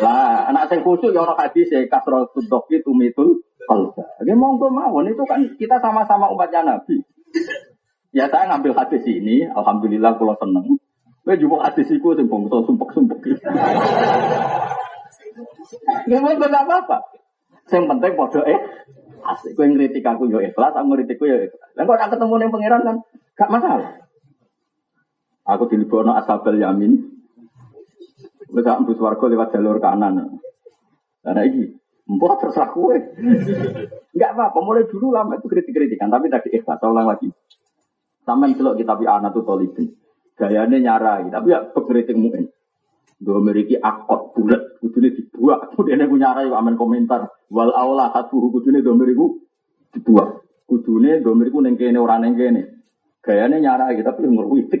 [0.00, 4.08] Lah anak sing khusyuk yono hadise kasratul doki tumitul qalba.
[4.24, 7.04] Dia monggo mawon itu kan kita sama-sama umatnya Nabi.
[8.10, 10.82] Ya saya ngambil hadis ini, alhamdulillah kalau seneng.
[11.20, 13.20] Kowe juga hadis iku sing bangsa sumpek-sumpek.
[16.08, 16.98] Ya mau apa-apa.
[17.70, 18.60] Yang penting padha eh
[19.20, 21.70] asik kowe ngritik aku yo ikhlas, aku ngritik yo ikhlas.
[21.76, 22.96] Lah kok ora ketemu ning pangeran kan
[23.36, 23.90] gak masalah.
[25.44, 26.92] Aku dilebono asabel yamin.
[28.50, 30.40] Wis tak mbus warga lewat jalur kanan.
[31.22, 31.80] Nah iki
[32.10, 32.98] Mbok terserah kue.
[34.10, 37.30] Enggak apa-apa, mulai dulu lama itu kritik-kritikan, tapi tadi ikhlas, saya ulang lagi.
[38.26, 39.94] Sampai celok kita anak tuh tolibin.
[40.40, 42.48] Gayanya nyarai, tapi ya pengkritik mungkin.
[43.20, 45.76] Dua memiliki akot bulat, kudune dibuat.
[45.76, 47.28] Kemudian aku nyarai aman komentar.
[47.52, 49.36] Wal aula satu kudune dua meriku
[49.92, 50.40] dibuat.
[50.64, 52.80] Kudune dua meriku nengkene orang nengkene.
[53.20, 54.80] Gayanya nyarai, tapi yang ngerwitik.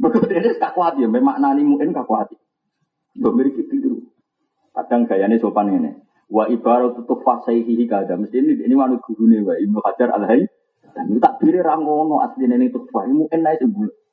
[0.00, 2.32] Begitu ini tak kuat ya, memang nani mungkin kuat.
[3.12, 4.00] Dua meriki tidur.
[4.72, 5.92] Kadang gayanya sopan ini.
[6.32, 8.16] Wa ibarat tutup fasaihi kada.
[8.16, 10.48] Mesti ini ini manut gurune wa Ibnu Hajar al -Hay.
[10.96, 14.03] Dan tak pilih rangono asli ini ilmu enak itu bulat.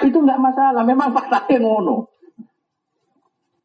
[0.00, 2.10] Itu nggak masalah, memang faktanya ngono.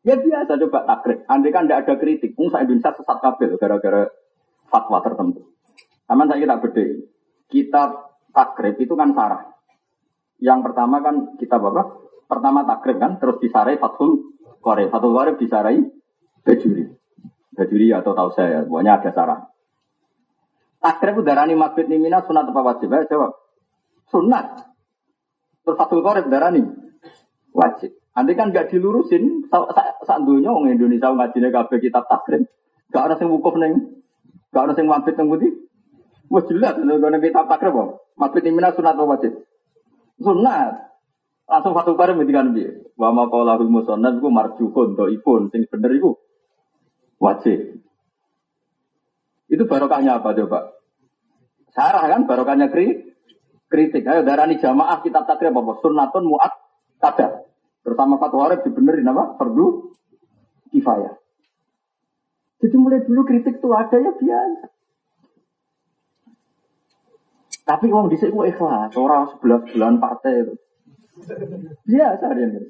[0.06, 1.26] Ya biasa coba takrib.
[1.26, 4.06] Andai kan tidak ada kritik, saya Indonesia sesat kabel gara-gara
[4.70, 5.50] fatwa tertentu.
[6.06, 6.86] Sama saya kita beda.
[7.50, 7.84] Kita
[8.30, 9.50] takrib itu kan sarah.
[10.38, 12.06] Yang pertama kan kita apa?
[12.30, 14.94] Pertama takrib kan, terus disarai fatul korek.
[14.94, 15.82] Fatul korek disarai
[16.46, 16.86] bajuri.
[17.58, 19.40] Bajuri atau tahu saya, pokoknya ada sarah.
[20.86, 22.94] Takrib udarani mabit nimina sunat apa wajib?
[22.94, 23.32] Ayo jawab.
[24.10, 24.66] Sunat.
[25.66, 26.66] Terus Fathul Qorib darah nih.
[27.56, 27.92] Wajib.
[28.14, 29.50] Nanti kan gak dilurusin.
[29.50, 32.46] Saat dunia orang Indonesia ngajinya kabeh kitab takrim.
[32.94, 34.04] Gak ada yang wukuf neng.
[34.54, 35.52] Gak ada yang mampir neng putih.
[36.30, 36.78] Wah jelas.
[36.78, 37.90] Kalau kitab takrim kok.
[38.16, 39.34] Mampir imina sunat wajib?
[40.22, 40.74] Sunat.
[41.50, 42.72] Langsung Fathul Qorib itu kan dia.
[42.94, 44.94] Wa ma qawlahul musannad itu marjuhun.
[44.94, 45.50] Do'ifun.
[45.50, 46.14] Sing bener itu.
[47.18, 47.82] Wajib.
[49.50, 50.74] Itu barokahnya apa coba?
[51.76, 53.15] Sarah kan barokahnya kri
[53.70, 54.06] kritik.
[54.06, 55.82] Ayo darani jamaah kitab takrib apa?
[55.82, 56.52] Sunnatun muat
[57.02, 57.46] kadar.
[57.86, 59.38] Terutama fatwa Arab dibenerin apa?
[59.38, 59.94] Fardu
[60.74, 61.16] kifayah.
[62.66, 64.68] Jadi mulai dulu kritik itu ada ya biasa.
[67.66, 70.54] Tapi uang dhisik ku ikhlas, ora sebelah sebelahan partai itu.
[71.90, 72.62] Iya, dia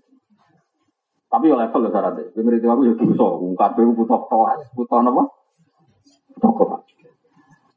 [1.27, 2.31] Tapi ya level syaratnya.
[2.31, 3.27] Kowe ngerti aku ya dosa,
[3.59, 5.23] kabeh butuh kelas, butuh napa?
[6.31, 6.94] Butuh kelas.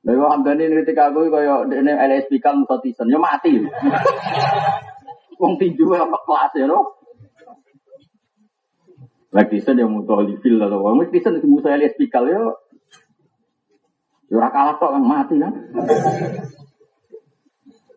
[0.08, 3.60] Lha ambane ngerti aku kaya dene LSP kan mutisen, ya mati.
[5.40, 6.96] Wong tinju apa kelas ya, no?
[9.36, 12.40] Lagi sen yang mutuh livil atau wong tisen itu musuh LSP kal ya.
[14.32, 15.52] Ya ora kalah kok kan mati kan.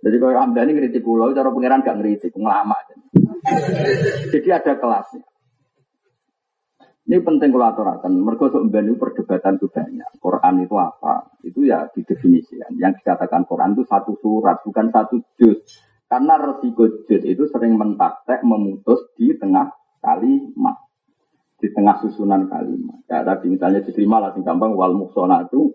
[0.02, 2.74] Jadi kalau Hamdani ngeritik pulau, cara pengiran gak ngeritik, ngelama.
[4.34, 5.22] Jadi ada kelasnya.
[7.02, 8.14] Ini penting kalau aturakan.
[8.14, 10.10] Mereka sebenarnya perdebatan itu banyak.
[10.22, 11.34] Quran itu apa?
[11.42, 12.78] Itu ya didefinisikan.
[12.78, 15.66] Yang dikatakan Quran itu satu surat, bukan satu juz.
[16.06, 20.78] Karena resiko juz itu sering mentaktek, memutus di tengah kalimat.
[21.58, 23.02] Di tengah susunan kalimat.
[23.10, 25.74] Ya, tadi misalnya diterima lah, gampang, wal muksona itu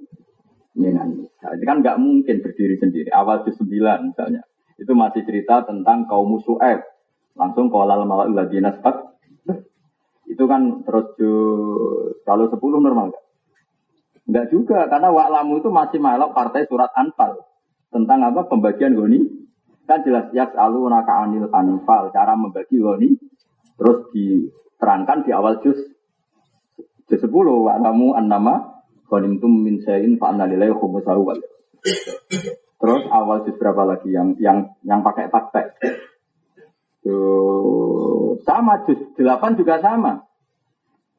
[0.78, 3.10] minan Nah, ini kan nggak mungkin berdiri sendiri.
[3.10, 4.42] Awal juz 9 misalnya.
[4.76, 6.84] Itu masih cerita tentang kaum Su'aib.
[7.36, 8.76] Langsung kolal mala'ul ladina
[10.36, 11.16] Itu kan terus
[12.28, 13.24] kalau 10 normal nggak?
[14.26, 17.40] Enggak juga, karena wa'lamu itu masih malak partai surat Anfal.
[17.88, 18.44] Tentang apa?
[18.44, 19.24] Pembagian goni.
[19.88, 22.12] Kan jelas, ya selalu naka anil Anfal.
[22.12, 23.16] Cara membagi goni.
[23.80, 25.78] Terus diterangkan di awal juz.
[27.08, 27.32] Juz 10.
[27.32, 31.40] Wa'lamu an nama Ghanimtum min sayin fa anna lillahi khumsahu wal.
[32.76, 35.80] Terus awal juz berapa lagi yang yang yang pakai taktek?
[38.42, 40.25] sama juz 8 juga sama.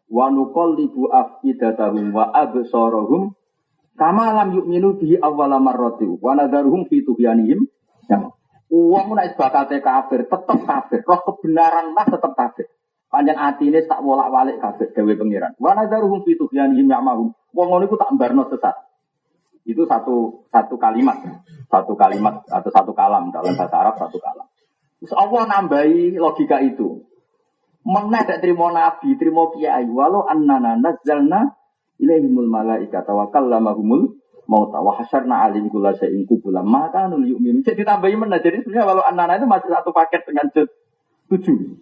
[0.07, 3.35] Wa nuqallibu afidatahum wa absarahum
[3.99, 7.67] kama lam yu'minu bihi awwala marrati wa nadharuhum fi tughyanihim.
[8.07, 8.31] Ya.
[8.67, 10.99] Uang nek bakate kafir, tetep kafir.
[11.07, 12.67] Roh kebenaran lah tetep kafir.
[13.07, 15.55] Panjang ini tak bolak-balik kabeh gawe pengiran.
[15.55, 17.31] Wa nadzaruhum fi tughyanihim ya'mahum.
[17.55, 18.75] Wong ngono iku tak mbarno sesat.
[19.63, 21.15] Itu satu satu kalimat,
[21.71, 24.47] satu kalimat atau satu kalam dalam bahasa Arab satu kalam.
[24.99, 27.06] Terus Allah nambahi logika itu.
[27.87, 31.55] Meneh tak terima nabi, terima kiai, walau annana nazzalna
[32.03, 34.11] ilaihimul malaikata wa kallamahumul
[34.47, 37.63] mauta wa hasyarna alim kula syai'in kubula maka nul yu'min.
[37.63, 38.43] Jadi ditambahi mana?
[38.43, 40.51] Jadi sebenarnya walau annana itu masih satu paket dengan
[41.31, 41.79] tujuh.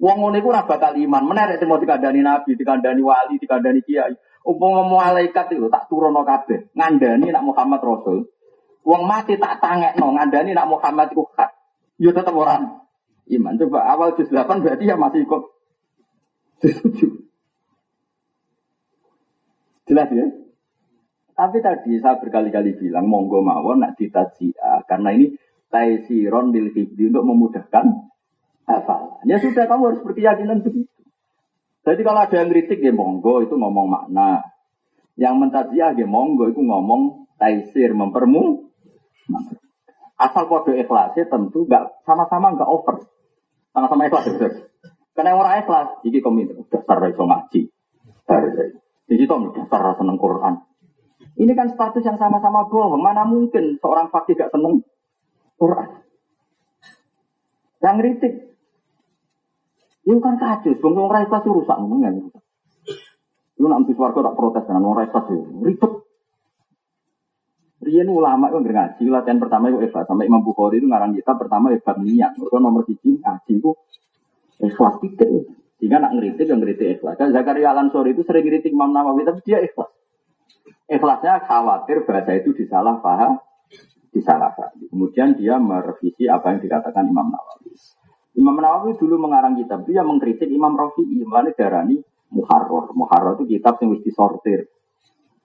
[0.00, 1.22] Wong ngono iku ora bakal iman.
[1.28, 4.14] Menarik mau dikandani nabi, dikandani wali, dikandani kiai.
[4.40, 6.72] Umpama malaikat itu tak turunno kabeh.
[6.72, 8.24] Ngandani nak Muhammad Rasul.
[8.80, 11.52] Wong mati tak tangekno ngandani nak Muhammad iku hak.
[12.00, 12.80] Yo tetep orang
[13.38, 13.54] iman.
[13.60, 15.54] Coba awal juz 8 berarti ya masih kok
[16.60, 17.30] setuju.
[19.90, 20.26] Jelas ya?
[21.34, 25.34] Tapi tadi saya berkali-kali bilang monggo mawon nak ditajia karena ini
[25.72, 28.12] taisiron bil untuk memudahkan
[28.68, 29.24] hafal.
[29.24, 31.00] Ya sudah kamu harus berkeyakinan begitu.
[31.80, 34.44] Jadi kalau ada yang kritik ya monggo itu ngomong makna.
[35.16, 38.68] Yang mentajiah ya monggo itu ngomong taisir mempermu.
[40.20, 43.00] Asal kode ikhlasnya tentu nggak sama-sama nggak over.
[43.70, 44.50] Sama-sama ikhlas ya.
[45.14, 47.60] Karena orang ikhlas, jadi komentar dasar iso ngaji.
[49.10, 50.54] Jadi itu dasar seneng Quran.
[51.38, 53.00] Ini kan status yang sama-sama bohong.
[53.00, 54.82] Mana mungkin seorang fakir gak seneng
[55.56, 55.88] Quran?
[57.80, 58.34] Yang kritik
[60.00, 62.10] itu kan kacau, wong ra ikhlas rusak ngomongnya.
[63.54, 65.26] Itu nanti suarga tak protes dengan ra ikhlas
[65.62, 65.92] ribet.
[67.90, 70.06] Rian ulama itu ngaji, latihan pertama itu ikhlas.
[70.06, 72.38] Sampai Imam Bukhari itu ngarang kita pertama hebat niat.
[72.38, 73.70] Mereka nomor tiga ngaji itu
[74.62, 75.50] ikhlas tiket.
[75.82, 77.18] Sehingga nak ngeritik yang ngeritik ikhlas.
[77.18, 79.90] Kan Zakaria Al Ansori itu sering ngeritik Imam Nawawi, tapi dia ikhlas.
[80.86, 83.42] Ikhlasnya khawatir bahasa itu disalah paham,
[84.14, 84.86] disalah paham.
[84.86, 87.74] Kemudian dia merevisi apa yang dikatakan Imam Nawawi.
[88.38, 91.98] Imam Nawawi dulu mengarang kitab, dia mengkritik Imam Rafi'i, mana darani
[92.30, 92.94] Muharrar.
[92.94, 94.70] Muharrar itu kitab yang mesti disortir.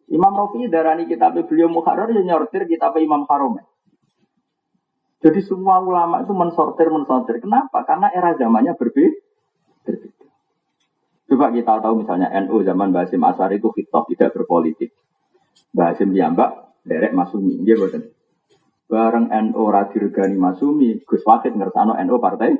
[0.09, 3.57] Imam Rafi'i darani kitab beliau Muharrar yang nyortir kitab Imam Haram.
[5.25, 7.41] Jadi semua ulama itu mensortir, mensortir.
[7.41, 7.81] Kenapa?
[7.81, 9.17] Karena era zamannya berbeda.
[11.25, 14.93] Coba kita tahu misalnya NU zaman Basim Asar itu hitop tidak berpolitik.
[15.73, 17.57] Basim Diambak, derek Masumi.
[17.65, 18.05] Dia buatan.
[18.85, 22.53] Bareng NU Radirgani Masumi, Gus Wakid ngersano NU partai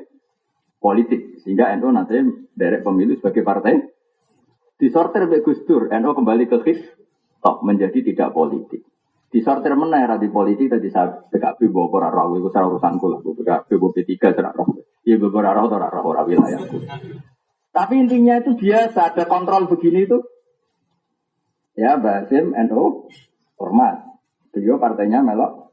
[0.82, 2.18] politik sehingga NU nanti
[2.58, 3.78] derek pemilu sebagai partai
[4.82, 7.05] disortir oleh Gus NU kembali ke hit
[7.46, 8.82] top menjadi tidak politik.
[9.30, 13.22] Disortir mana era di politik tadi saya PKB bawa pora rawi itu saya urusan kulah
[13.22, 14.82] PKB bawa P3 saya roh.
[15.06, 16.60] Ya bawa pora rawi atau roh wilayah.
[17.70, 20.18] Tapi intinya itu biasa ada kontrol begini itu.
[21.78, 23.06] Ya Basim NU
[23.62, 24.02] hormat.
[24.50, 25.70] Beliau partainya melok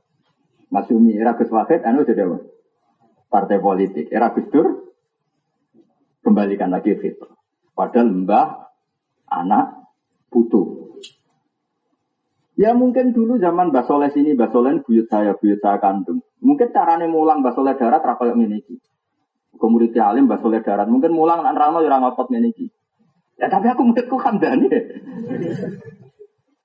[0.67, 2.37] Masumi era Gus Wahid NU jadi apa?
[3.33, 4.11] Partai politik.
[4.13, 4.67] Era Gus Dur
[6.21, 7.33] kembalikan lagi fitrah.
[7.73, 8.69] Padahal mbah,
[9.31, 9.89] anak,
[10.29, 10.82] putu.
[12.53, 16.21] Ya mungkin dulu zaman Mbak Soleh sini, Mbak Soleh buyut saya, buyut saya kandung.
[16.37, 18.77] Mungkin caranya mulang Mbak darat yang meniki.
[19.57, 20.85] Kemudian alim Mbak darat.
[20.85, 22.29] Mungkin mulang anak rano yang ngotot.
[23.41, 24.69] Ya tapi aku menurutku kandani.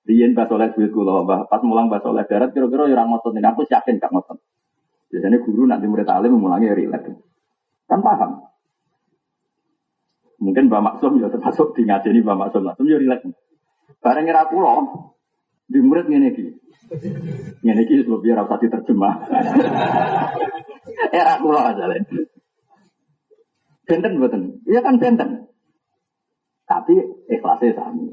[0.05, 3.48] Riyen Mbak Soleh buyut kula, pas mulang Mbak darat kira-kira orang ngotot ini.
[3.48, 4.37] Aku yakin gak ngotot.
[5.09, 7.16] Biasanya guru nanti murid alim memulangnya rileks.
[7.88, 8.44] Kan paham.
[10.37, 12.61] Mungkin Mbak Maksum ya termasuk di ngajeni Mbak Maksum.
[12.68, 13.24] Maksum ya rileks.
[14.05, 14.53] Bareng ngira
[15.69, 16.47] di murid ngene iki.
[17.63, 19.15] Ngene iki sebab biar ora diterjemah.
[21.13, 22.09] Era kula asale.
[23.85, 24.43] Benten mboten.
[24.65, 25.49] Iya kan benten.
[26.65, 26.95] Tapi
[27.29, 28.13] ikhlasnya sami.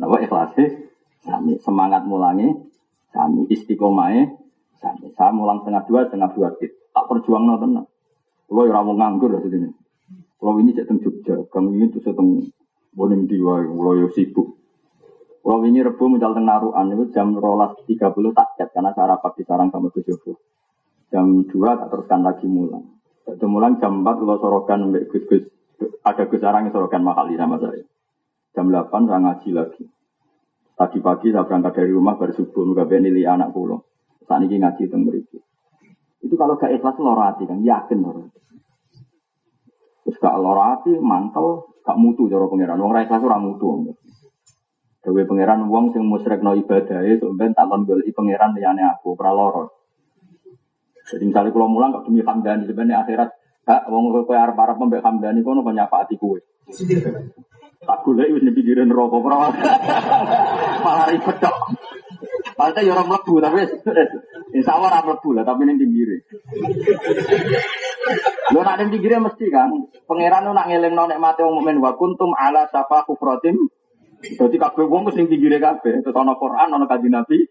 [0.00, 0.66] Napa ikhlasnya
[1.24, 1.60] sami.
[1.60, 2.48] Semangat mulangi
[3.12, 3.48] sami.
[3.52, 4.34] Istiqomahnya
[4.80, 5.12] sami.
[5.16, 6.72] Saya mulang setengah dua, setengah dua tit.
[6.92, 7.86] Tak perjuang no tenang.
[8.48, 9.68] Kalau ya mau nganggur dari sini.
[10.38, 12.46] Kalau ini cek Jogja, kamu ini tuh seteng
[12.94, 14.57] boning diwa, kalau ya sibuk.
[15.38, 16.48] Kalau ini rebu modal teng
[16.92, 20.04] itu jam rolas tiga puluh tak karena saya rapat di sarang sama Gus
[21.08, 22.84] Jam dua tak teruskan lagi mulang.
[23.24, 25.44] Itu mulang jam empat kalau sorokan mbak Gus Gus
[26.04, 27.84] ada Gus Sarang yang sorokan mahali sama saya.
[28.52, 29.84] Jam delapan saya ngaji lagi.
[30.78, 33.82] Tadi pagi saya berangkat dari rumah baru subuh nggak nilai anak pulau.
[34.28, 35.42] Saat ini ngaji teng berikut.
[36.18, 38.40] Itu kalau gak ikhlas lorati kan, yakin lorati.
[40.02, 42.82] Terus gak lorati, mantel, gak mutu cara pangeran.
[42.82, 43.94] Wong ra ikhlas ora mutu.
[44.98, 49.70] Dewe pangeran wong sing musyrikno ibadahe sampeyan takon goleki pangeran liyane aku, ora.
[51.08, 53.30] Jadi misalnya kalau mulang gak demi hamdani sebenarnya akhirat
[53.64, 56.36] hak wong kowe arep-arep mbek hamdani kono kok nyapati kowe.
[57.78, 59.48] Tak golek wis pikirin rokok ora.
[60.84, 61.56] Malah ribet tok.
[62.58, 63.62] Padahal ya orang mlebu tapi
[64.58, 66.10] insya Allah orang mlebu lah tapi ini pinggir.
[68.50, 69.70] Lo nak pinggirnya mesti kan.
[70.10, 73.56] Pangeran nak ngeling nek mati wong mukmin wa kuntum ala safa kufratim.
[74.18, 76.02] Dadi kabeh wong mesti pinggire kabeh.
[76.02, 77.46] Terus ana Quran ana kanjeng Nabi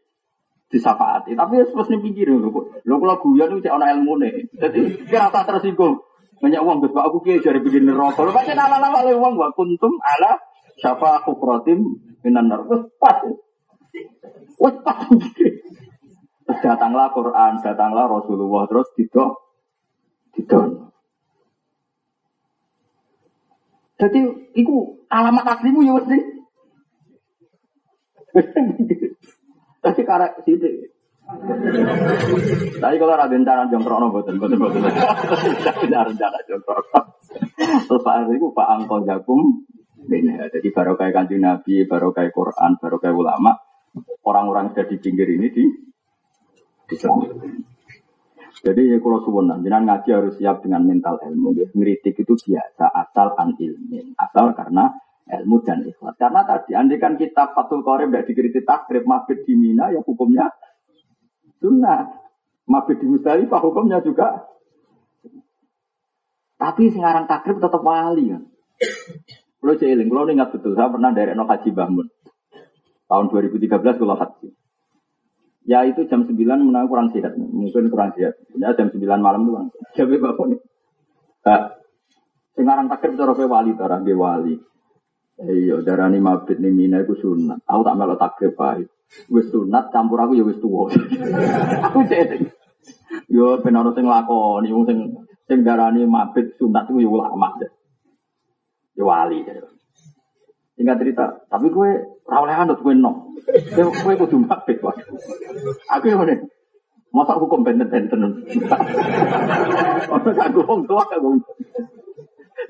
[0.67, 1.32] disafaati.
[1.34, 2.51] Tapi wis mesti pinggir lho.
[2.84, 4.51] Lho kula guyon iki ana ilmune.
[4.51, 6.03] Dadi kira tak tersinggung.
[6.38, 8.21] Banyak uang Gus, aku kiai jare bikin neraka.
[8.21, 10.38] Lho pancen ala-ala wong wa kuntum ala
[10.77, 12.67] safa kufratim minan nar.
[12.67, 13.23] Wis pas.
[14.60, 14.75] Wes
[16.47, 19.36] Datanglah Quran, datanglah Rasulullah terus tidak
[20.32, 20.93] tidak.
[23.97, 24.21] Jadi
[24.53, 24.75] itu
[25.10, 26.37] alamat aslimu ya mesti.
[29.84, 30.69] Tapi karena sini.
[32.80, 34.82] Tapi kalau ada rencana jongkrok no boten boten boten.
[35.65, 36.86] Tapi ada rencana jongkrok.
[37.58, 39.41] Terus Pak itu Pak Angkol Jakum.
[40.08, 43.60] Jadi baru kayak kanjeng Nabi, baru kayak Quran, baru kayak ulama
[44.23, 45.63] orang-orang sudah di pinggir ini di
[46.88, 47.67] diselamatkan.
[48.58, 51.54] Jadi ya kalau suwun jangan ngaji harus siap dengan mental ilmu.
[51.54, 51.67] Ya.
[51.69, 56.15] Ngeritik itu biasa asal an ilmin, asal karena ilmu dan ikhlas.
[56.15, 60.47] Karena tadi andai kan kita patul korem tidak dikritik takrib mabit di Mina ya hukumnya
[61.59, 62.23] sunnah.
[62.67, 64.43] Mabit di Musdalifah hukumnya juga.
[66.59, 68.43] Tapi sekarang takrib tetap wali kan.
[69.57, 72.07] Kalau jeeling, kalau ingat betul, saya pernah dari no haji bangun.
[73.07, 74.47] Tahun 2013 kalau haji.
[75.67, 77.35] Ya itu jam 9 menang kurang sehat.
[77.35, 78.39] Mungkin kurang sehat.
[78.55, 80.59] Ya jam 9 malam itu kurang Jadi bapak nih.
[81.43, 81.61] Nah,
[82.55, 84.55] sekarang cara wali, cara wali.
[85.38, 87.62] Iya, darah ini mabit nih mina itu sunat.
[87.69, 88.89] Aku tak melok takdir baik.
[89.30, 90.89] Wis sunat campur aku ya wis tua.
[91.86, 92.41] aku jadi.
[93.30, 95.00] Yo penara sing lakoni wong sing
[95.45, 97.54] sing darani mabit sunat itu ya ulama.
[98.97, 99.45] Ya wali.
[100.73, 101.89] Singkat cerita, tapi gue
[102.26, 103.30] rawleh anut gue no.
[103.78, 104.97] Gue kudu mabit kok.
[105.93, 106.34] Aku yang mana?
[107.13, 108.41] Masa hukum benten-benten.
[110.10, 111.30] Aku wong tua aku.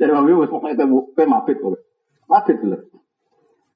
[0.03, 1.86] Jadi mami wis pokoke gue mabit kok.
[2.27, 2.77] Mabit lho.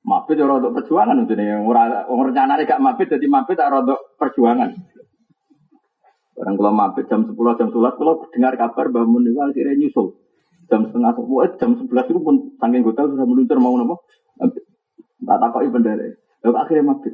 [0.02, 1.62] Mabit ora untuk perjuangan itu nih.
[1.64, 4.72] Ora wong rencanane gak mabit jadi mabit ora untuk perjuangan.
[6.42, 10.18] Orang kalau mabit jam 10 jam 11 kalau dengar kabar bangun itu akhirnya nyusul
[10.72, 14.08] jam setengah sepuluh, jam sebelas itu pun saking hotel sudah meluncur mau nopo.
[15.22, 16.08] Tak takoki bendera.
[16.42, 17.14] Lalu akhirnya mabit.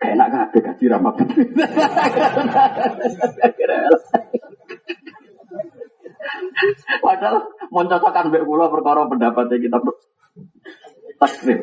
[0.00, 1.28] Kayak enak kabeh gaji ra mabit.
[7.04, 9.78] Padahal mau cocokkan mbek perkara pendapatnya kita
[11.20, 11.60] takrib.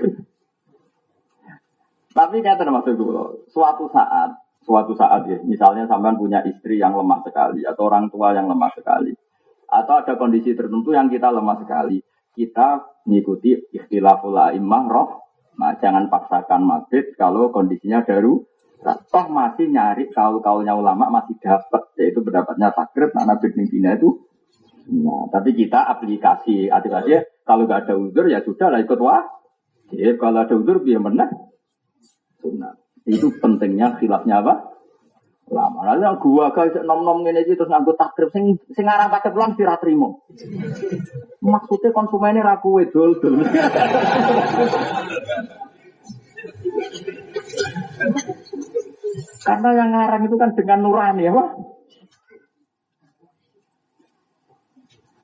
[2.17, 4.33] Tapi nyata maksud kula, suatu saat,
[4.65, 8.73] suatu saat ya, misalnya sampean punya istri yang lemah sekali atau orang tua yang lemah
[8.73, 9.13] sekali,
[9.69, 12.01] atau ada kondisi tertentu yang kita lemah sekali,
[12.33, 15.09] kita mengikuti ikhtilaful a'immah roh.
[15.61, 18.45] Nah, jangan paksakan mabit kalau kondisinya daru.
[18.77, 24.26] Toh masih nyari kaul-kaulnya ulama masih dapat yaitu pendapatnya takrib nah nabi itu
[24.87, 29.23] nah tapi kita aplikasi aplikasi kalau nggak ada uzur ya sudah lah ikut wah
[29.91, 31.51] jadi kalau ada uzur biar menang
[32.43, 32.75] sunat
[33.07, 34.75] Itu pentingnya khilafnya apa?
[35.47, 35.87] Lama.
[35.87, 39.55] Lalu yang gua guys nom-nom ini aja terus nganggo takrib sing sing aran takrib lan.
[41.39, 43.39] Maksudnya konsumennya raku wedol dol.
[49.47, 51.47] Karena yang ngarang itu kan dengan nurani ya, Pak.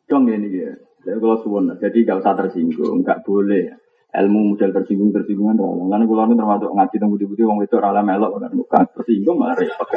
[0.07, 0.71] Dong ini ya.
[1.03, 3.75] Jadi kalau suwon, jadi gak usah tersinggung, gak boleh.
[4.13, 5.89] Ilmu model tersinggung tersinggungan orang.
[5.89, 9.57] Lalu kalau ini termasuk ngaji tentang budi-budi, wong itu rala melok, kan bukan tersinggung malah
[9.57, 9.89] repot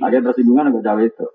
[0.00, 1.26] Akhirnya tersinggungan agak jauh itu.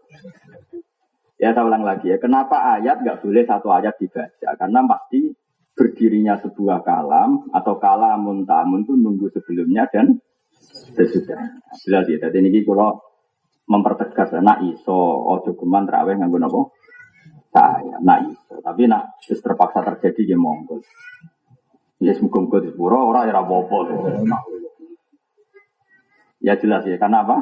[1.37, 4.49] Ya saya ulang lagi ya, kenapa ayat gak boleh satu ayat dibaca?
[4.57, 5.37] Karena pasti
[5.77, 10.17] berdirinya sebuah kalam atau kalamun tamun itu nunggu sebelumnya dan
[10.97, 11.61] sesudah.
[11.85, 12.97] Jelas ya, jadi ini kalau
[13.69, 14.97] mempertegas nak iso
[15.29, 16.61] ojo geman terawih nganggo napa?
[17.51, 18.59] Saya nak iso.
[18.59, 20.83] Tapi nak terus terpaksa terjadi ya monggo.
[21.97, 23.77] Ya semoga muga di pura ora ya apa-apa.
[26.37, 27.37] Ya jelas ya, karena apa?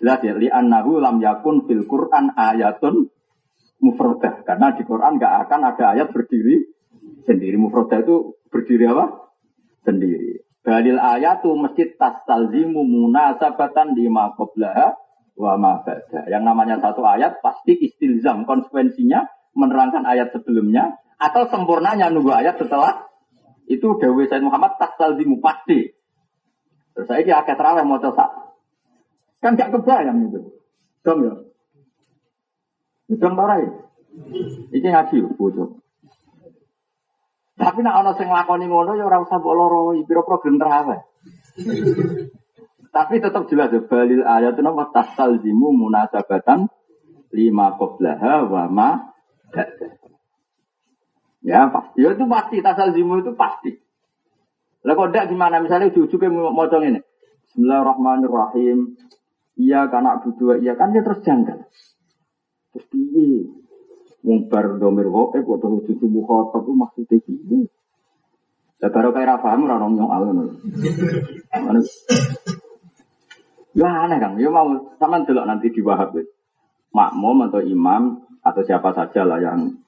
[0.00, 3.12] Jelas ya, li annahu lam yakun fil Qur'an ayatun
[3.84, 4.40] mufradah.
[4.48, 6.64] Karena di Quran nggak akan ada ayat berdiri
[7.28, 7.60] sendiri.
[7.60, 9.28] Mufradah itu berdiri apa?
[9.84, 10.40] Sendiri.
[10.64, 14.96] Dalil ayatu mesti tastalzimu munasabatan lima qablaha
[15.36, 15.80] wa ma
[16.28, 19.24] Yang namanya satu ayat pasti istilzam konsekuensinya
[19.54, 23.10] menerangkan ayat sebelumnya atau sempurnanya nunggu ayat setelah
[23.70, 25.94] itu Dewi Said Muhammad tastalzimu pasti.
[26.90, 28.50] Terus saya kira akhir terawih mau coba.
[29.38, 30.40] Kan gak kebayang itu.
[31.06, 31.34] Dom ya.
[33.14, 33.62] Dom tarai.
[34.74, 35.78] Ini ngaji bodoh.
[37.60, 41.00] Tapi nak ono sing lakoni ngono ya ora usah mbok loro, pira program terawih.
[42.90, 44.90] Tapi tetap jelas ya balil ayat itu nama
[45.38, 46.66] zimu munasabatan
[47.30, 49.09] lima qoblaha wa ma
[51.40, 52.56] Ya pasti, ya, itu pasti
[52.94, 53.72] zimu itu pasti.
[54.84, 57.00] Lah kok ndak gimana misalnya ujug-ujug mau ini.
[57.50, 58.96] Bismillahirrahmanirrahim.
[59.60, 61.68] Iya karena butuh iya kan dia terus janggal.
[62.72, 63.50] Terus piye?
[64.20, 67.58] Mumbar domir eh kok terus cucu mukhotob itu maksudnya piye?
[68.80, 70.38] Lah baru kayak rafa ora orang nyong alun.
[73.70, 76.16] Ya aneh kan, ya mau sama delok nanti di Wahab
[76.90, 79.78] Makmum atau imam atau siapa saja lah yang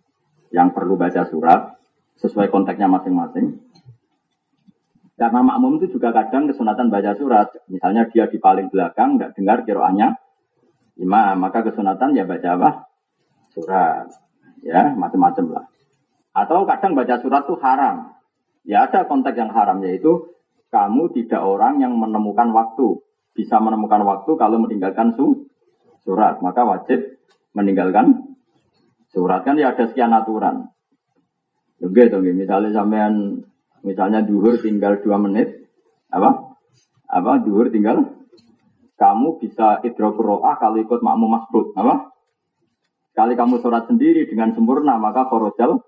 [0.53, 1.74] yang perlu baca surat
[2.20, 3.59] sesuai konteksnya masing-masing.
[5.16, 7.48] Karena makmum itu juga kadang kesunatan baca surat.
[7.70, 10.18] Misalnya dia di paling belakang nggak dengar kiroannya
[10.98, 12.70] imam, maka kesunatan ya baca apa?
[13.55, 14.07] Surat.
[14.62, 15.64] Ya, macam-macam lah.
[16.32, 18.14] Atau kadang baca surat itu haram.
[18.62, 20.32] Ya ada konteks yang haram yaitu
[20.70, 23.03] kamu tidak orang yang menemukan waktu.
[23.34, 25.50] Bisa menemukan waktu kalau meninggalkan su
[26.03, 26.38] surat.
[26.42, 27.18] Maka wajib
[27.57, 28.36] meninggalkan
[29.11, 29.42] surat.
[29.46, 30.70] Kan ya ada sekian aturan.
[31.82, 33.42] Oke, dong, misalnya sampean
[33.82, 35.66] misalnya duhur tinggal dua menit,
[36.14, 36.55] apa?
[37.11, 38.22] Apa duhur tinggal?
[38.94, 42.14] Kamu bisa idrokuroah kalau ikut makmum masbuk, apa?
[43.12, 45.82] Kali kamu sholat sendiri dengan sempurna, maka korojal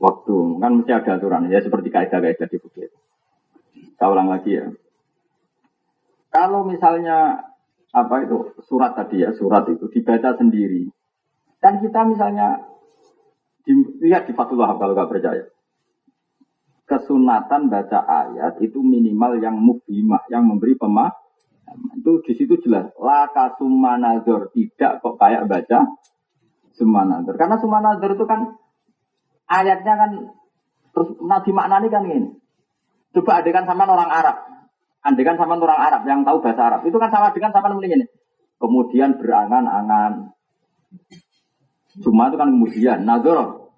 [0.00, 0.36] waktu.
[0.58, 1.52] Kan mesti ada aturan.
[1.52, 2.90] Ya seperti kaidah-kaidah di bukit.
[3.94, 4.66] Saya ulang lagi ya.
[6.34, 7.46] Kalau misalnya
[7.94, 10.90] apa itu surat tadi ya surat itu dibaca sendiri
[11.62, 12.66] kan kita misalnya
[14.02, 15.44] lihat di Fatullah kalau nggak percaya
[16.84, 23.56] kesunatan baca ayat itu minimal yang mubimah yang memberi pemahaman itu di situ jelas laka
[23.56, 25.88] sumanazor tidak kok kayak baca
[26.76, 28.58] sumanazor karena sumanazor itu kan
[29.48, 30.10] ayatnya kan
[30.94, 32.30] terus nabi maknani kan ini.
[33.14, 34.36] Coba adekan sama orang Arab.
[35.04, 36.80] Andekan sama orang Arab yang tahu bahasa Arab.
[36.88, 38.08] Itu kan sama dengan sama ini.
[38.56, 40.32] Kemudian berangan-angan.
[42.00, 43.04] Cuma itu kan kemudian.
[43.04, 43.68] Nazar.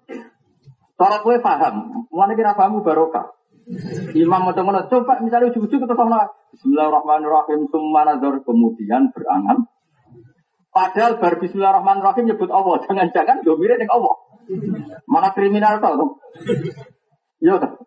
[0.95, 2.07] Cara gue paham.
[2.07, 3.37] Mana kira pahamu barokah.
[4.15, 9.67] Imam mau ngono coba misalnya ujung-ujung kita sama Bismillahirrahmanirrahim summa nazar kemudian berangan
[10.71, 12.77] Padahal bar Bismillahirrahmanirrahim nyebut Allah.
[12.85, 14.13] Jangan-jangan domire ning Allah.
[15.09, 16.21] Mana kriminal tau?
[17.41, 17.81] Ya kan?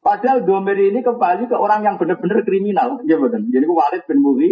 [0.00, 3.04] Padahal domir ini kembali ke orang yang benar-benar kriminal.
[3.04, 3.52] Ya betul.
[3.52, 4.50] Jadi Walid bin Muhi,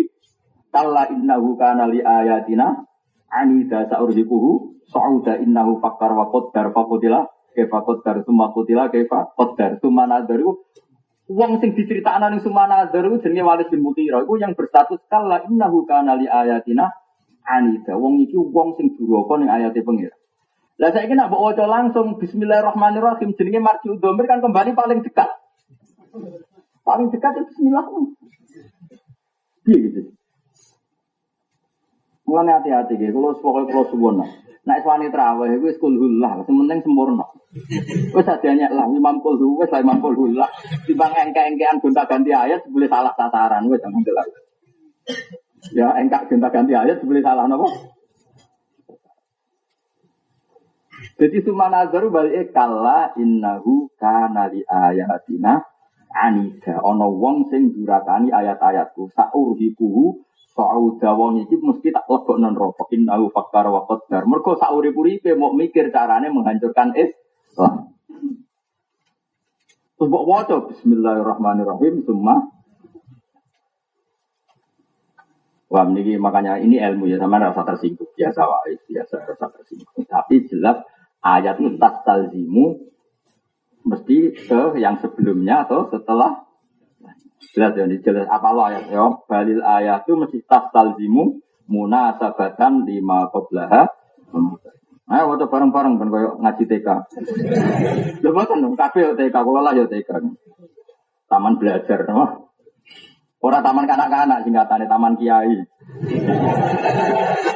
[0.68, 2.84] kalla innahu kana li ayatina
[3.32, 7.24] anida sa'urhiquhu sa'uda innahu fakkar wa qaddar faqutila
[7.56, 10.68] kaifa qaddar summa qutila kaifa qaddar summa nadaru
[11.28, 15.84] Uang sing diceritakno ning Sumana Daru jenenge Walid bin Mughirah iku yang berstatus kalla innahu
[15.84, 16.88] kana li ayatina
[17.44, 18.00] anida.
[18.00, 20.16] Wong iki wong sing duraka ning ayate pengira.
[20.80, 25.28] Lah nek mbok waca langsung bismillahirrahmanirrahim jenenge marji dhamir kan kembali paling dekat.
[26.86, 27.86] Paling dekat itu bismillah.
[29.64, 30.00] Piye gitu.
[32.28, 34.20] Mulane hati-hati gitu, kalau pokoknya kalau suwon
[34.68, 37.24] Nek wani traweh iku wis kulhullah, sementing sempurna.
[38.12, 40.44] Wis adanya lah imam kulhu, wis lah imam kulhullah.
[40.84, 44.28] Timbang engke-engkean gonta-ganti ayat boleh salah sasaran wis jangan jelas.
[45.72, 47.64] Ya engkak gonta-ganti ayat boleh salah napa?
[51.16, 55.64] Jadi suma nazaru balik kala innahu kana li ayatina
[56.12, 56.80] anida.
[56.84, 60.28] Ono wong sing durakani ayat-ayatku saurhiquhu
[60.58, 64.26] Sauda wong iki mesti tak lebok non rokok innahu fakkar wa qaddar.
[64.26, 67.94] Mergo sak urip-uripe mau mikir carane menghancurkan Islam.
[69.94, 72.58] Terus mbok waca bismillahirrahmanirrahim summa
[75.68, 80.00] Wah, ini makanya ini ilmu ya sama rasa tersinggung biasa wae biasa rasa tersinggung.
[80.08, 80.80] Tapi jelas
[81.20, 82.88] ayat itu tas talzimu
[83.88, 86.48] mesti ke yang sebelumnya atau setelah
[87.54, 89.08] Jelas ya, jelas apa lo ayat ya.
[89.24, 91.38] Balil ayat itu mesti tas talzimu
[91.70, 93.86] munasabatan lima qoblaha.
[95.08, 96.88] Ayo waktu bareng-bareng ben koyo ngaji TK.
[98.20, 100.10] Lho boten kabeh yo TK, kula lah yo TK.
[101.30, 102.52] Taman belajar, no?
[103.40, 105.64] Ora taman kanak-kanak singkatane taman kiai.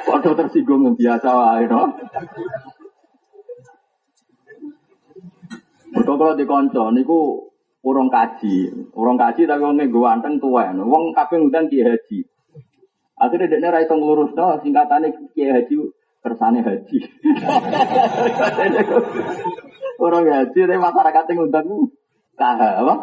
[0.08, 1.92] Padha tersinggung biasa wae, no?
[5.93, 7.20] Mergo kalau dikonco niku
[7.84, 10.72] urung kaji, urung kaji tapi wong nggo anteng tuwa.
[10.72, 12.24] Wong kabeh ngundang kiai haji.
[13.20, 15.76] Akhirnya dekne ra iso nglurusno singkatane kiai haji
[16.24, 16.99] kersane haji.
[20.03, 21.68] Orang haji tapi masyarakat yang ngundang
[22.40, 22.95] kah apa?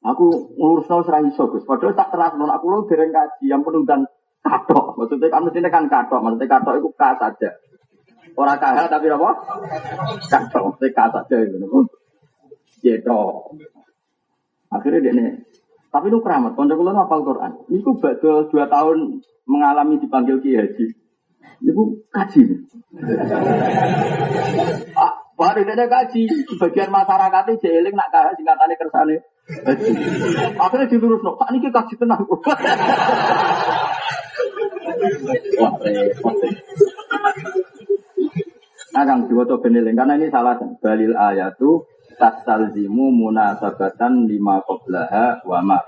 [0.00, 1.68] Aku ngurusno ora iso Gus.
[1.68, 4.08] Padahal tak terasno aku lu dereng kaji yang penundang
[4.40, 4.96] katok.
[4.96, 7.60] Maksudnya kan mestine kan katok, maksudnya katok itu ka saja.
[8.36, 9.30] Orang kah tapi apa?
[10.30, 11.66] Katok, maksudnya ka saja gitu.
[12.80, 13.22] Gitu.
[14.70, 15.34] Akhirnya dia nih.
[15.90, 17.52] Tapi lu keramat, konco kulo hafal Quran.
[17.66, 19.18] Niku baca dua tahun
[19.50, 20.86] mengalami dipanggil Kiai Haji.
[21.66, 22.42] Niku kaji.
[24.94, 26.22] ah, baru dia kaji.
[26.46, 29.16] Sebagian masyarakatnya jeeling nak kahak singkatannya kersane.
[29.66, 29.90] Haji.
[30.54, 31.34] Akhirnya dilurus no.
[31.34, 32.22] Pak niki kaji tenang.
[35.58, 35.74] Wah.
[38.90, 41.86] Nah, kang diwaca beneling karena ini salah balil ayatu
[42.18, 45.78] tastalzimu munasabatan lima qoblaha wa ma.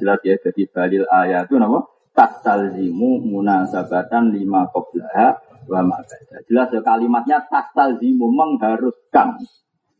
[0.00, 1.84] Jelas ya, jadi balil ayat itu nama
[2.16, 5.36] tastalzimu munasabatan lima qoblaha
[5.68, 6.00] wa ma.
[6.48, 9.36] Jelas ya kalimatnya tastalzimu mengharuskan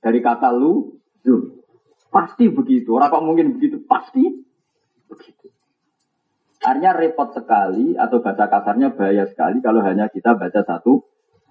[0.00, 1.60] dari kata lu zum.
[2.10, 2.96] Pasti begitu.
[2.96, 3.84] Orang kok mungkin begitu?
[3.86, 4.24] Pasti
[5.06, 5.46] begitu.
[6.60, 11.09] Artinya repot sekali atau bahasa kasarnya bahaya sekali kalau hanya kita baca satu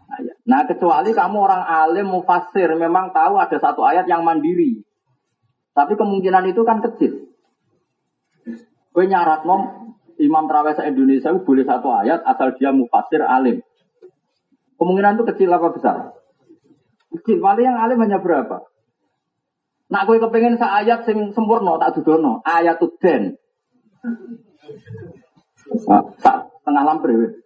[0.10, 0.38] ayat.
[0.49, 4.82] Nah kecuali kamu orang alim mufasir memang tahu ada satu ayat yang mandiri.
[5.74, 7.30] Tapi kemungkinan itu kan kecil.
[8.89, 13.64] Gue nyarat mom Imam Terawih Indonesia boleh satu ayat asal dia mufasir alim.
[14.76, 15.95] Kemungkinan itu kecil apa besar?
[17.16, 17.39] Kecil.
[17.39, 18.68] Paling yang alim hanya berapa?
[19.89, 22.45] Nak gue kepengen sa ayat sing sempurna tak dudono.
[22.45, 23.39] Ayat den.
[25.89, 26.03] Nah,
[26.70, 27.42] tengah lampir.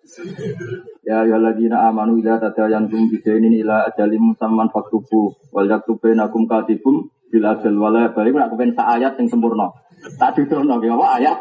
[1.08, 7.08] Ya ya ladina amanu ila tadayantum bidainin ila ajalim musamman faktubu wal yaktubu bainakum katibum
[7.32, 9.72] bil ajal wala balik nak kepen sak ayat sing sempurna.
[10.20, 11.38] Tak didono ya apa ayat.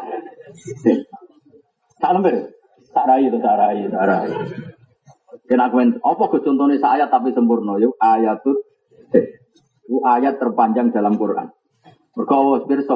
[1.99, 2.35] Tak lampir.
[2.93, 4.29] Tak rai itu tak rai, tak rai.
[5.43, 8.57] Kena kepen apa ke contohnya sak ayat tapi sempurna yuk ayatut
[9.83, 11.51] itu ayat terpanjang dalam Quran.
[12.13, 12.95] Mergo wis pirsa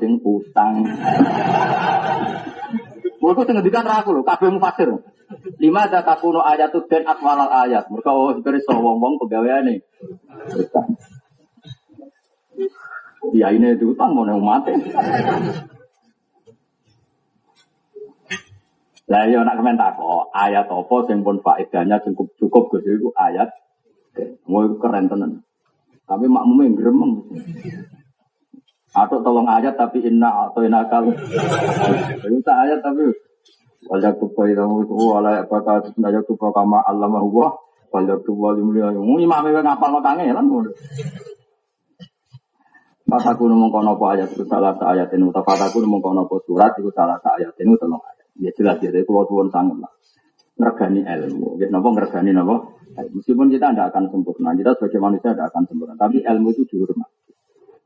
[0.00, 0.74] sing utang.
[3.20, 4.88] Mereka tengah dikan ragu loh, kabeh mufasir.
[5.62, 7.86] Lima ada takuno ayat itu dan akmalal ayat.
[7.86, 9.74] Mereka oh sebenarnya so wong pegawai ini.
[13.36, 14.74] Ya ini utang mau mati.
[19.10, 23.54] Lah ya nak kemen kok ayat apa sing pun faedahnya cukup cukup Gus itu ayat.
[24.50, 25.42] Mau keren tenan.
[26.10, 27.22] Tapi makmumnya gremeng.
[28.90, 31.06] Atau tolong ayat tapi inna atau inna kal.
[32.26, 33.06] Itu ayat tapi
[33.86, 37.54] wajah tuh itu wala apa itu wajah tuh kama Allah mahwa
[37.94, 38.90] wajah tuh wali mulia.
[38.94, 40.46] Muni mah memang ngapal lo kangen kan.
[43.10, 45.26] Pas aku nemu kono apa ayat itu salah satu ayat ini.
[45.34, 48.26] Tapi aku nemu kono apa surat itu salah satu ayat ini tolong ayat.
[48.38, 49.90] Ya jelas ya, dari pulau tuan sangat lah.
[50.60, 52.78] Ngergani ilmu, gitu nopo ngergani nopo.
[52.94, 55.94] Meskipun kita tidak akan sempurna, kita sebagai manusia tidak akan sempurna.
[55.98, 57.10] Tapi ilmu itu dihormat.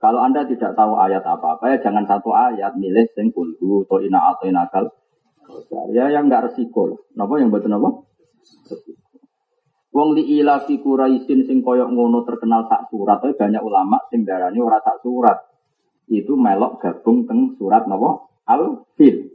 [0.05, 4.37] Kalau Anda tidak tahu ayat apa-apa, ya jangan satu ayat milih sing kulhu atau ina
[4.37, 4.85] atau inakal.
[5.97, 7.01] Ya yang enggak resiko lah.
[7.17, 8.05] Napa yang betul napa?
[9.97, 14.29] Wong li ila fi Quraisyin sing koyok ngono terkenal sak surat, tapi banyak ulama sing
[14.29, 15.41] darani ora sak surat.
[16.05, 18.29] Itu melok gabung teng surat napa?
[18.45, 19.33] Al-Fil.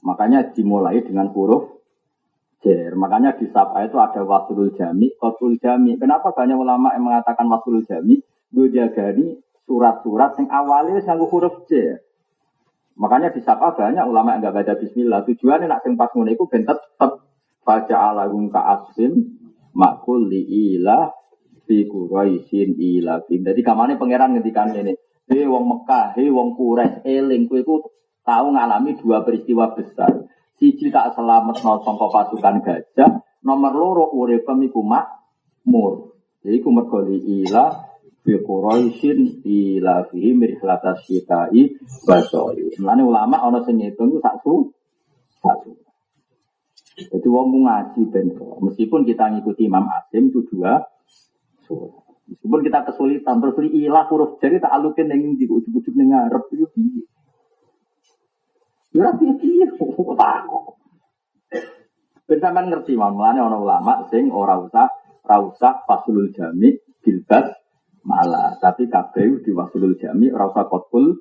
[0.00, 1.76] Makanya dimulai dengan huruf
[2.64, 2.96] jer.
[2.96, 6.00] Makanya di Sapa itu ada wasulul jami, kotul jami.
[6.00, 8.16] Kenapa banyak ulama yang mengatakan wasulul jami?
[8.48, 12.02] Gue jagani surat-surat yang awalnya sanggup huruf J.
[12.98, 15.22] Makanya di Sapa banyak ulama yang nggak baca Bismillah.
[15.22, 17.22] Tujuannya nak sing pas ngono iku ben tetep
[17.62, 19.38] baca alagum ka asim
[19.78, 21.14] makul li ila
[21.70, 23.46] fi quraisin ila fin.
[23.46, 24.98] Jadi kamane pangeran ngendikan ini.
[25.30, 27.86] Hei wong Mekah, hei wong Quraisy, eling kowe iku
[28.26, 30.26] tahu ngalami dua peristiwa besar.
[30.58, 36.18] Siji tak selamat no sangka pasukan gajah, nomor loro urip iku makmur.
[36.42, 37.89] Jadi ku mergo ila
[38.20, 41.72] fi Quraisyin ila fi mirhlatas syita'i
[42.04, 42.76] basoi.
[42.80, 44.72] Mulane ulama ana sing ngitung sak su
[45.40, 45.72] sak su.
[47.00, 50.84] Jadi wong ngaji ben meskipun kita ngikuti Imam Asim itu dua.
[52.30, 56.44] Meskipun kita kesulitan, terus li ilah huruf jari tak alukin yang di ujung-ujung yang ngarep
[56.54, 57.02] itu piye.
[58.94, 59.66] Ya piye piye.
[62.30, 64.86] Ben ngerti mamlane ana ulama sing ora usah
[65.26, 67.59] ora usah fasulul jami bilbas
[68.06, 71.20] malah, tapi kabeh di fasulul jami ora usah kotkul.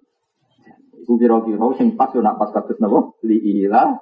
[1.00, 3.16] Iku kira-kira sing pas yo nak pas kados napa?
[3.26, 3.98] Li ilah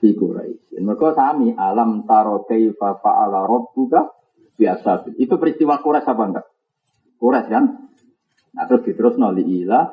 [0.00, 0.80] fi Quraisy.
[0.80, 4.16] Mergo sami alam taro kaifa fa'ala rabbuka
[4.56, 5.12] biasa.
[5.20, 6.46] Itu peristiwa kures apa enggak?
[7.20, 7.64] Kures kan?
[8.56, 9.86] Nah terus diterus noli ila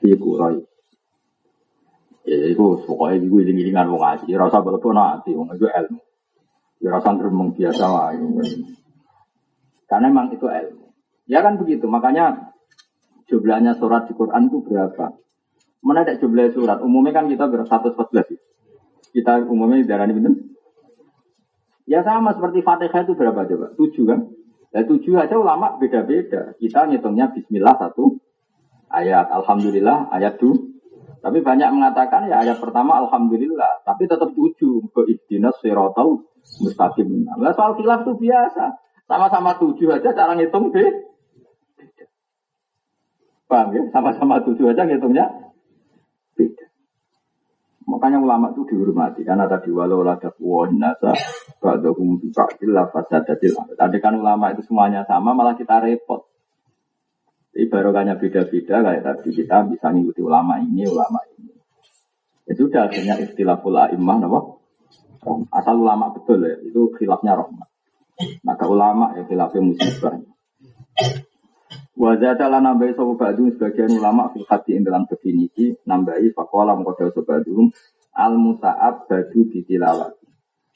[0.00, 0.58] kurai.
[2.28, 4.28] Ya itu pokoknya ini dengan wong ngaji.
[4.36, 6.00] Rasa berlebihan nanti wong itu ilmu.
[6.80, 8.12] Ya rasa biasa lah.
[9.88, 10.79] Karena memang itu ilmu.
[11.30, 11.86] Ya kan begitu.
[11.86, 12.50] Makanya
[13.30, 15.14] jumlahnya surat di Quran itu berapa?
[15.86, 16.82] Mana ada jumlah surat?
[16.82, 17.70] Umumnya kan kita berapa?
[17.70, 20.34] 114 Kita umumnya darah ini benar?
[21.86, 23.66] Ya sama seperti Fatihah itu berapa coba?
[23.78, 24.20] Tujuh kan?
[24.70, 26.54] Ya tujuh aja ulama beda-beda.
[26.58, 28.18] Kita ngitungnya Bismillah satu
[28.90, 30.70] ayat, Alhamdulillah ayat dua.
[31.20, 36.24] Tapi banyak mengatakan ya ayat pertama Alhamdulillah, tapi tetap tujuh ke ihdinas sirotau
[36.62, 37.28] mustaqim.
[37.28, 38.78] Nah, soal khilaf itu biasa.
[39.04, 41.09] Sama-sama tujuh aja cara ngitung deh.
[43.50, 43.82] Paham ya?
[43.90, 45.26] Sama-sama tujuh aja ngitungnya
[47.90, 51.10] Makanya ulama itu dihormati karena tadi walau lada kuwah nasa
[51.58, 56.22] ba'dahum biba'dil fasadatil Tadi kan ulama itu semuanya sama malah kita repot.
[57.50, 61.50] Jadi barokahnya beda-beda kayak tadi kita bisa ngikuti ulama ini, ulama ini.
[62.46, 64.38] Ya sudah akhirnya istilahul a'imah nama
[65.52, 67.68] Asal ulama betul ya, itu khilafnya rahmat.
[68.46, 70.14] Maka ulama ya khilafnya musibah.
[72.00, 77.44] Wajah lan nambahi sapa ba'dum sebagian ulama fil hati dalam definisi nambahi faqala mengkoda sapa
[77.44, 77.68] ba'dum
[78.16, 80.16] al musa'ab badu bitilawat.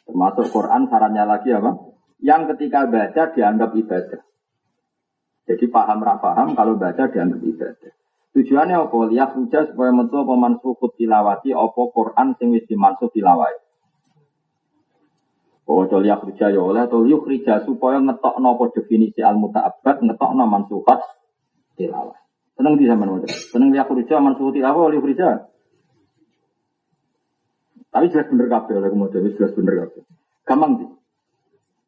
[0.05, 1.81] Termasuk Quran sarannya lagi apa?
[2.21, 4.21] Yang ketika baca dianggap ibadah.
[5.49, 7.93] Jadi paham paham kalau baca dianggap ibadah.
[8.37, 8.99] Tujuannya apa?
[9.09, 13.64] Lihat hujan supaya metu apa mansukut tilawati apa Quran sing wis dimansuk tilawai.
[15.65, 20.05] Oh, to liyak rija ya oleh, to liuk rija supaya ngetok nopo definisi al muta'abbad,
[20.05, 21.01] ngetok no mansukat
[21.81, 22.21] tilawah.
[22.53, 23.33] Seneng di zaman modern.
[23.33, 25.49] Seneng liyak rija mansukat tilawah, liuk rija.
[27.89, 30.05] Tapi jelas bener kabeh oleh kemudian jelas bener kabeh.
[30.45, 30.91] Gampang sih.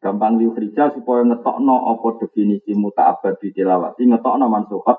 [0.00, 4.96] Gampang liuk rija supaya ngetok no apa definisi muta'abbad di tilawati, ngetok no mansukat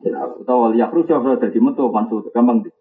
[0.00, 0.40] tilawah.
[0.40, 2.32] Atau liyak rija sudah jadi metu mansukat.
[2.32, 2.72] Gampang sih.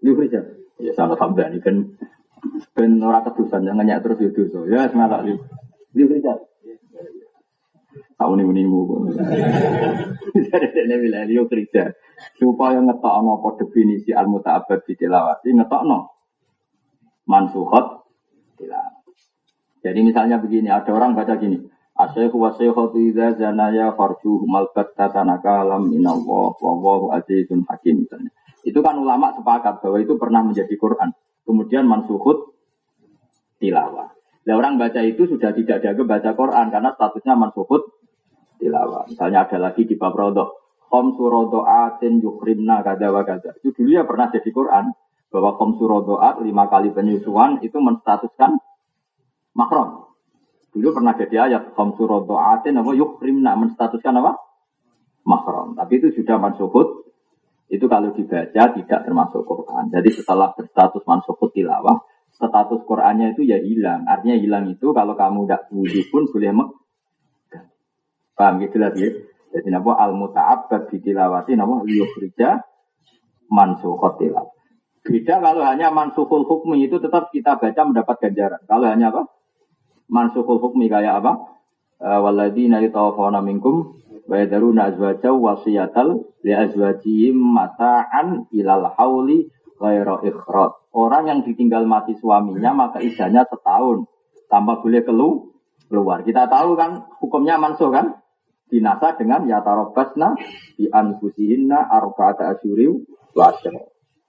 [0.00, 0.40] Liuk rija.
[0.80, 1.76] Ya sama tambah ini kan
[2.74, 4.64] Ben ora kedusan jangan nyak terus itu so.
[4.68, 5.34] Ya semangat li.
[5.96, 6.36] Li kerja.
[8.14, 9.10] Tahu nih menimu.
[10.34, 11.84] Dia bilang dia kerja
[12.38, 15.98] supaya ngetok no apa definisi al mutaabad di ngetok no
[17.26, 17.86] mansuhot
[18.60, 18.94] tilawat.
[19.84, 21.60] Jadi misalnya begini, ada orang baca gini,
[21.94, 28.32] Asyaihu wa syaikhatu idza zanaya farjuhu malkat tatanaka alam minallah wa wallahu azizun hakim misalnya.
[28.64, 31.12] Itu kan ulama sepakat bahwa itu pernah menjadi Quran.
[31.44, 32.56] Kemudian mansuhut
[33.60, 34.12] tilawah.
[34.44, 37.82] Nah, orang baca itu sudah tidak dianggap baca Quran karena statusnya mansuhut
[38.60, 39.08] tilawah.
[39.08, 40.80] Misalnya ada lagi di bab rodok.
[40.88, 43.56] Khom surodo'atin yukrimna kada wa kada.
[43.60, 44.92] Itu dulu ya pernah jadi Quran.
[45.32, 48.54] Bahwa khom surodo'at lima kali penyusuan itu menstatuskan
[49.56, 50.12] makrom.
[50.70, 54.38] Dulu pernah jadi ayat khom surodo'atin apa yukrimna menstatuskan apa?
[55.24, 55.72] Makrom.
[55.76, 57.03] Tapi itu sudah mansuhut
[57.74, 59.90] itu kalau dibaca tidak termasuk Quran.
[59.90, 62.02] Jadi setelah berstatus mansukhut tilawah,
[62.34, 64.06] status Qurannya itu ya hilang.
[64.06, 66.68] Artinya hilang itu kalau kamu tidak wudhu pun boleh mek.
[68.34, 69.06] Paham gitu lagi?
[69.54, 72.58] Jadi napa al muta'abbad di tilawati napa liyukhrija
[73.50, 74.50] mansukhut tilawah.
[75.04, 78.62] Beda kalau hanya mansukhul hukmi itu tetap kita baca mendapat ganjaran.
[78.64, 79.28] Kalau hanya apa?
[80.08, 81.54] Mansukhul hukmi kayak apa?
[82.00, 90.72] Eh, Waladina yatawafawna minkum wa yadharuna azwaja wasiyatal li azwajihim mata'an ilal hauli ghaira ikhraj.
[90.94, 94.06] Orang yang ditinggal mati suaminya maka idahnya setahun
[94.46, 95.50] tanpa boleh kelu
[95.90, 96.22] keluar.
[96.22, 98.22] Kita tahu kan hukumnya mansuh kan?
[98.70, 100.34] Dinasa dengan ya tarobasna
[100.74, 102.96] di anfusihinna arba'ata asyuriw
[103.36, 103.52] wa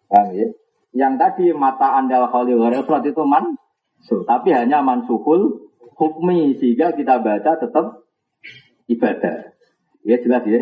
[0.06, 0.48] Paham ya?
[0.96, 7.20] Yang tadi mata andal khali ghaira ikhraj itu mansuh, tapi hanya mansuhul hukmi sehingga kita
[7.24, 8.06] baca tetap
[8.88, 9.55] ibadah.
[10.06, 10.62] Ya jelas ya.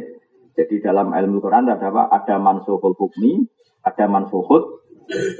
[0.54, 2.08] Jadi dalam ilmu Quran ada apa?
[2.08, 3.44] Ada mansuhul hukmi,
[3.84, 4.86] ada mansuhut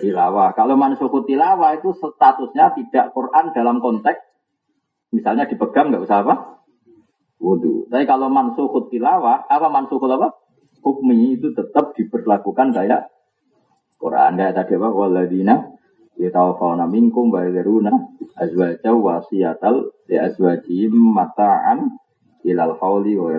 [0.04, 0.52] tilawah.
[0.58, 4.20] Kalau mansuhut tilawah itu statusnya tidak Quran dalam konteks
[5.14, 6.36] misalnya dipegang nggak usah apa?
[7.38, 7.88] Wudhu.
[7.88, 10.36] Tapi kalau mansuhut tilawah, apa mansuhut apa?
[10.84, 13.08] Hukmi itu tetap diberlakukan kayak
[14.02, 14.36] Quran.
[14.36, 14.90] Kayak tadi apa?
[14.92, 15.56] Waladina
[16.20, 17.94] yatawafawna minkum wa yadharuna
[18.38, 22.03] azwaja wasiyatal li azwajihim mata'an
[22.44, 23.32] ilal hauli wa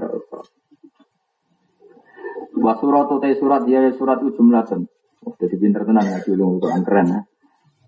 [2.55, 4.87] Wa surat utai surat dia surat itu jumlatan.
[5.27, 7.21] Oh, jadi pinter tenan ya dulu Quran keren ya.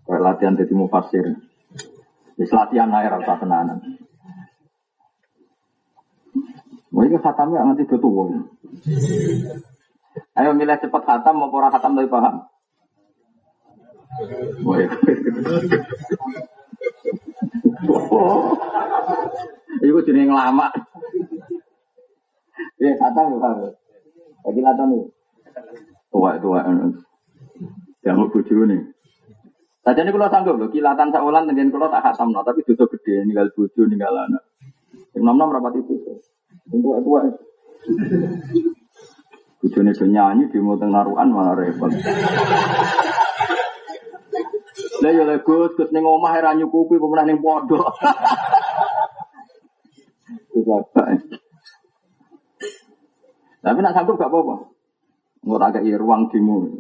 [0.09, 1.27] Kayak latihan jadi mufasir.
[2.35, 3.79] Wis latihan air rasa tenanan.
[6.91, 8.49] Wah ini khatamnya nanti betul.
[10.35, 12.43] Ayo milih cepat khatam mau pora khatam dari paham.
[14.65, 14.81] Wah,
[17.87, 18.57] Oh,
[19.85, 20.73] itu jenis lama.
[22.77, 23.69] Ya, khatam ya,
[24.45, 25.05] lagi latan nih.
[26.09, 26.61] Tua tua.
[28.05, 28.81] Yang bojo nih.
[29.87, 33.23] Saja ini kalau sanggup loh, kilatan saulan dengan kalau tak khatam no, tapi dosa gede,
[33.23, 34.43] ninggal bojo, ninggal anak.
[35.15, 35.95] Yang nom nom rapat itu.
[36.71, 37.23] Tua tua.
[39.63, 41.91] Bojone do nyanyi di mau naruhan malah repot.
[44.97, 47.93] Lah ya lek Gus, Gus ning omah ora nyukupi pemenang ning pondok.
[53.67, 54.71] Tapi nak sanggup gak apa-apa.
[55.43, 56.71] Nggak agak ruang dimu.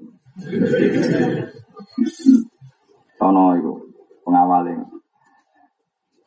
[3.19, 3.73] Sono itu
[4.23, 4.87] pengawalnya.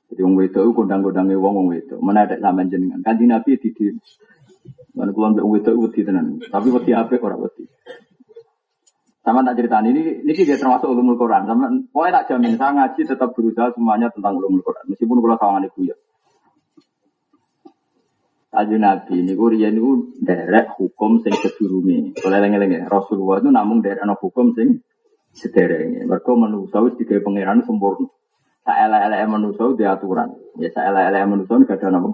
[0.10, 2.00] Jadi wong wedok itu kondang-kondange wong wong wedok.
[2.04, 3.00] Mana ada sampean jenengan.
[3.00, 3.88] Kanji Nabi di di.
[5.00, 6.44] Mana kulon wong wedok wedi tenan.
[6.44, 7.64] Tapi wedi apik ora wedi.
[9.24, 11.46] Sama tak cerita ini, ini dia termasuk ulumul Quran.
[11.46, 14.90] Sama, pokoknya tak jamin, saya ngaji tetap berusaha semuanya tentang ulumul Quran.
[14.90, 15.96] Meskipun kalau sawangan ibu ya.
[18.50, 22.18] Kaji Nabi ini riyen niku derek hukum sing sedurunge.
[22.26, 24.82] Oleh lengi-lengi Rasulullah itu namun derek ana hukum sing
[25.30, 26.02] sederenge.
[26.10, 28.10] Mergo manusa wis digawe pangeran sempurna.
[28.66, 30.30] Saelek-eleke manusa di aturan.
[30.58, 32.10] Ya saelek-eleke manusa gak ada napa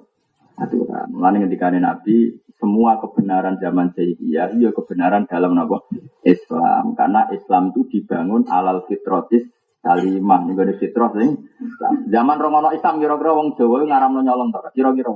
[0.60, 1.08] aturan.
[1.16, 5.88] Mulane ketika Nabi semua kebenaran zaman jahiliyah iya kebenaran dalam napa
[6.28, 7.00] Islam.
[7.00, 9.48] Karena Islam itu dibangun alal fitrotis
[9.86, 10.42] salimah.
[10.50, 11.48] Ada fitrah sing
[12.10, 14.50] Zaman Romono Islam kira-kira wong Jawa ngaramno nyolong.
[14.74, 15.16] Kira-kira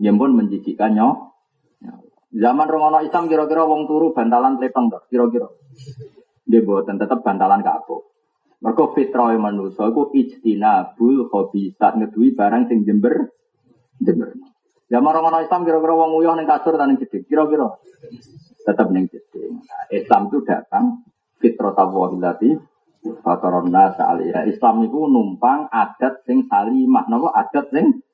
[0.00, 1.16] yang pun menjijikkan nyok.
[2.30, 5.50] Zaman Romono Islam kira-kira wong turu bantalan pletong dok, kira-kira.
[6.46, 8.10] Dia buatan tetap bantalan kapuk.
[8.60, 13.32] Mereka fitrah manusia itu ijtinabul hobi saat ngedui barang sing jember
[14.00, 14.36] jember.
[14.90, 17.78] Zaman Romono Islam kira-kira wong uyah neng kasur dan neng jeding, kira-kira
[18.66, 19.62] tetap neng jeding.
[19.62, 21.06] Nah, Islam itu datang
[21.38, 22.58] fitrah tawahilati
[23.24, 24.12] fatoron nasa
[24.44, 28.04] Islam itu numpang adat sing salimah, nopo adat sing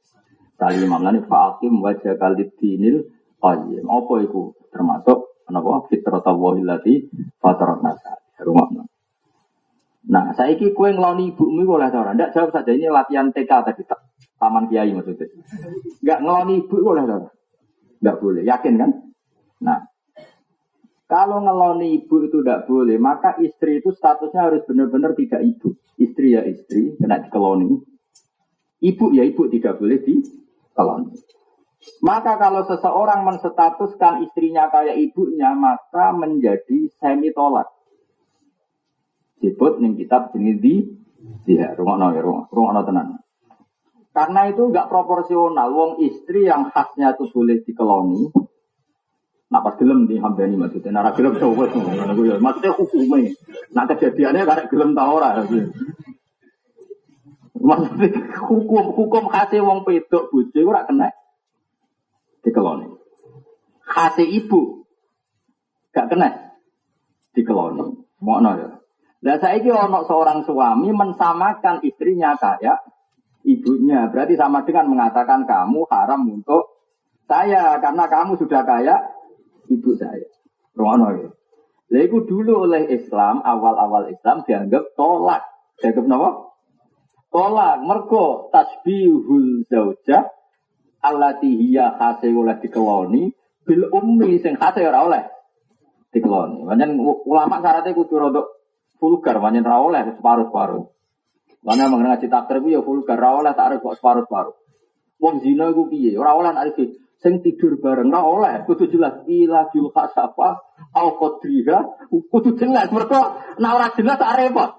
[0.56, 3.04] Salimam lani fa'akim wajah kalid dinil
[3.40, 3.84] qayyim.
[3.84, 4.56] Apa itu?
[4.72, 5.70] Termasuk apa?
[5.92, 7.06] Fitrata wahilati
[7.38, 8.16] fatarat nasa.
[8.40, 8.68] Rumah
[10.06, 12.14] Nah, saya iki kue ngeloni ibumu boleh ora?
[12.14, 13.82] Ndak jawab saja ini latihan TK tadi.
[14.38, 15.26] Taman Kiai maksudnya.
[15.98, 17.30] Enggak ngeloni ibu boleh ora?
[17.98, 18.42] Enggak boleh.
[18.46, 18.90] Yakin kan?
[19.66, 19.82] Nah,
[21.10, 25.74] kalau ngeloni ibu itu tidak boleh, maka istri itu statusnya harus benar-benar tidak ibu.
[25.98, 27.74] Istri ya istri, kena dikeloni.
[28.86, 30.22] Ibu ya ibu tidak boleh di
[30.76, 31.16] kelon.
[32.02, 37.70] Maka kalau seseorang menstatuskan istrinya kayak ibunya, maka menjadi semi tolak.
[39.40, 40.74] Disebut nih kitab jenis di
[41.46, 43.20] dia rumah no ya rumah rumah no.
[44.16, 45.68] Karena itu nggak proporsional.
[45.76, 48.32] Wong istri yang khasnya itu boleh dikeloni.
[49.52, 50.90] Nah pas gelem di hambani maksudnya.
[50.90, 52.40] Nara gelem coba ya.
[52.40, 53.36] Maksudnya hukumnya.
[53.76, 55.44] Nah kejadiannya karena gelem tau orang.
[57.56, 58.08] Maksudnya
[58.46, 61.08] hukum hukum khasnya wong pedok bojo ora kena
[62.44, 62.86] dikeloni.
[63.86, 64.84] Khasnya ibu
[65.94, 66.56] gak kena
[67.32, 68.04] dikeloni.
[68.20, 68.68] Mono ya.
[69.40, 72.84] Saya ini ono seorang suami mensamakan istrinya kayak
[73.42, 74.06] ibunya.
[74.08, 76.76] Berarti sama dengan mengatakan kamu haram untuk
[77.26, 79.00] saya karena kamu sudah kayak
[79.72, 80.28] ibu saya.
[80.76, 81.28] Rono ya.
[81.86, 85.42] Lah dulu oleh Islam awal-awal Islam dianggap tolak.
[85.78, 86.30] Dianggap apa?
[87.36, 90.24] Tolak mergo tasbihul zaujah
[91.04, 93.28] allati hiya khase oleh dikeloni
[93.60, 95.22] bil ummi sing khase ora oleh
[96.16, 96.64] dikeloni.
[96.64, 98.46] Pancen ulama syaratnya kudu rodok
[98.96, 100.84] vulgar, banyak ra oleh separuh-separuh.
[101.60, 104.56] Mana mengenai ngaji takdir ya vulgar, ra oleh tak kok separuh-separuh.
[105.20, 106.16] Wong zina iku piye?
[106.16, 106.72] Ora oleh nak
[107.20, 110.56] sing tidur bareng ra oleh kudu jelas ila jul khasafa
[110.96, 113.20] al qadriha kudu jelas mergo
[113.60, 114.70] nek ora jelas tak repot.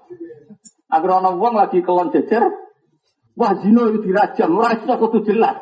[0.88, 2.42] Agar ana wong lagi kelon jejer
[3.38, 5.56] wah zina itu dirajam ora iso kudu jelas.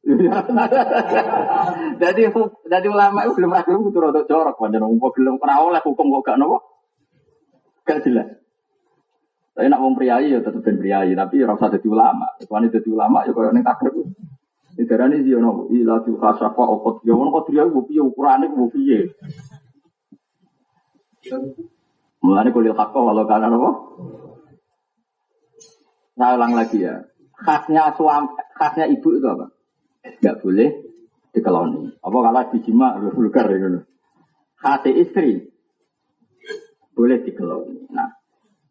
[2.02, 2.22] Jadi
[2.66, 6.24] jadi ulama itu belum ragu kudu rada jorok pancen wong belum ora oleh hukum kok
[6.26, 6.58] gak nopo.
[7.86, 8.40] Gak jelas.
[9.54, 12.32] Tapi nak wong priayi ya tetep ben priayi, tapi ora usah dadi ulama.
[12.40, 13.92] Soalnya dadi ulama ya koyo ning takdir.
[13.92, 18.48] Ini darane sih ono ila tu khasafa okot ya ono kok dia ku piye ukurane
[18.48, 19.12] ku piye.
[22.20, 23.70] Mulane kulil hakka walau kana apa?
[26.20, 27.08] Saya ulang lagi ya.
[27.40, 29.48] Khasnya suami, khasnya ibu itu apa?
[30.04, 30.68] Enggak boleh
[31.32, 31.96] dikeloni.
[32.04, 33.80] Apa kalau dijima vulgar ya
[34.60, 35.48] Khasnya istri
[36.92, 37.88] boleh dikeloni.
[37.88, 38.20] Nah,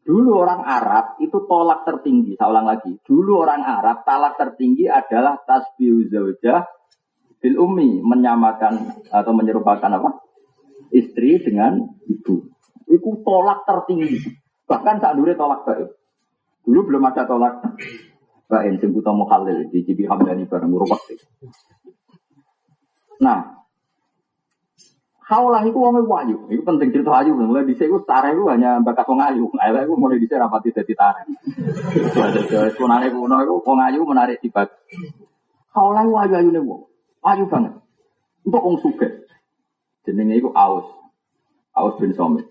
[0.10, 2.98] Dulu orang Arab itu tolak tertinggi, saya ulang lagi.
[3.06, 6.66] Dulu orang Arab talak tertinggi adalah tasbih zaujah
[7.38, 10.26] bil ummi, menyamakan atau menyerupakan apa?
[10.90, 12.42] Istri dengan ibu.
[12.90, 14.18] Itu tolak tertinggi.
[14.66, 15.90] Bahkan saat dulu tolak baik.
[16.66, 17.62] Dulu belum ada tolak
[18.50, 18.82] baik.
[18.82, 21.02] Sing buta muhalil di Cibi Hamdani bareng Urwak.
[23.20, 23.60] Nah,
[25.30, 27.38] Kaulah itu wong wayu, itu penting cerita ayu.
[27.38, 29.46] Mulai di sini tarik itu hanya bakat wong ayu.
[29.62, 31.30] Ayo itu mulai di sini rapati jadi tarik.
[32.74, 34.74] Kunane kuno itu wong ayu menarik di bak.
[35.70, 36.82] Kaulah itu wayu ayu nih wong,
[37.22, 37.78] wayu banget.
[38.42, 39.30] Untuk wong suge,
[40.02, 40.90] jenenge itu aus,
[41.78, 42.50] aus bin somit.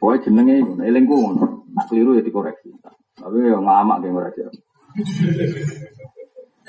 [0.00, 1.46] Pokoknya jenenge itu, elengku ngono.
[1.76, 2.72] Nak keliru ya dikoreksi.
[3.20, 4.40] Tapi ya ngamak kayak ngoreksi.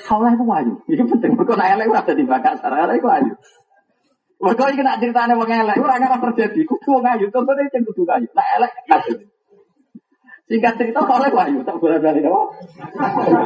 [0.02, 1.32] Kaulah itu wayu, itu penting.
[1.38, 3.34] Kau nak eleng ada di bakat, sarang itu wayu.
[4.42, 6.60] Mereka ini nak ceritanya wong elek, ora ngarep terjadi.
[6.66, 8.26] Kudu wong ayu, contohnya sing kudu ayu.
[8.34, 9.14] Nak elek ayu.
[10.50, 12.42] Singkat cerita oleh ayu, tak boleh balik apa?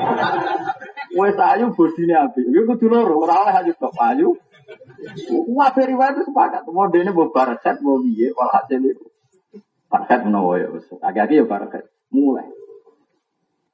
[1.20, 2.48] Wes ayu bodine apik.
[2.48, 4.32] Iku kudu loro, ora oleh ayu tok ayu.
[5.52, 6.64] Wah, wae sepakat.
[6.72, 9.04] Modene mbok baraset mbok piye walhasil itu.
[9.86, 10.86] Baraset menawa ya wis.
[10.98, 11.84] Agak-agak ya baraset.
[12.10, 12.48] Mulai.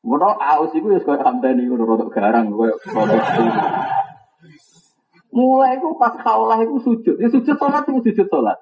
[0.03, 2.75] Mono aus iku ya koyo hamdani ngono rodok garang koyo.
[5.33, 7.17] Mulai itu pas kaulah itu sujud.
[7.17, 8.59] Ya sujud sholat itu sujud sholat.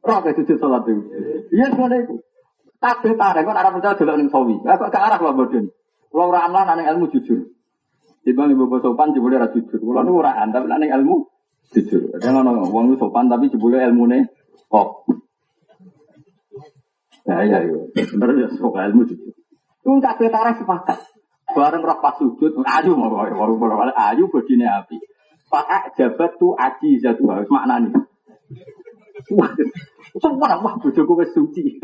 [0.00, 1.02] Roh sujud sholat itu.
[1.52, 2.22] Iya semuanya itu.
[2.80, 4.56] Kabeh tarik kan arah percaya dulu ning sawi.
[4.62, 5.68] Kok ke arah lah bodoh.
[6.12, 7.50] Kalau ora amlah nang ilmu jujur.
[8.24, 9.82] Timbang ibu sopan jebule ora jujur.
[9.82, 11.16] Nu ora tapi nang ilmu
[11.74, 12.14] jujur.
[12.16, 14.30] Ada ngono wong sopan tapi jebule ilmune
[14.70, 15.10] kok.
[17.26, 17.90] Ya ya yo.
[17.90, 19.02] Bener ya sok ilmu.
[19.06, 20.98] Itu kabeh tarik sepakat.
[21.54, 24.98] Bareng roh pas sujud, ayu mau baru ayu bodine api.
[25.46, 27.94] Pak jabat tu aji zatu harus maknani.
[29.30, 29.50] Wah,
[30.18, 31.78] semua wah bojoku wis suci.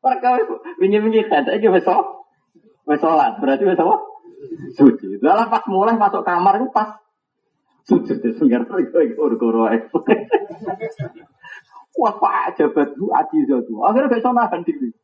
[0.00, 0.28] Mereka
[0.80, 1.84] wingi-wingi kata iki wis
[2.88, 3.96] wis salat, berarti wis apa?
[4.74, 5.20] Suci.
[5.20, 6.96] Dalam pas mulai masuk kamar itu pas
[7.84, 9.66] sujud di sungai itu goro-goro
[11.98, 13.74] Wah, jabat tu aji zatu.
[13.82, 14.94] Akhirnya besok nahan diri.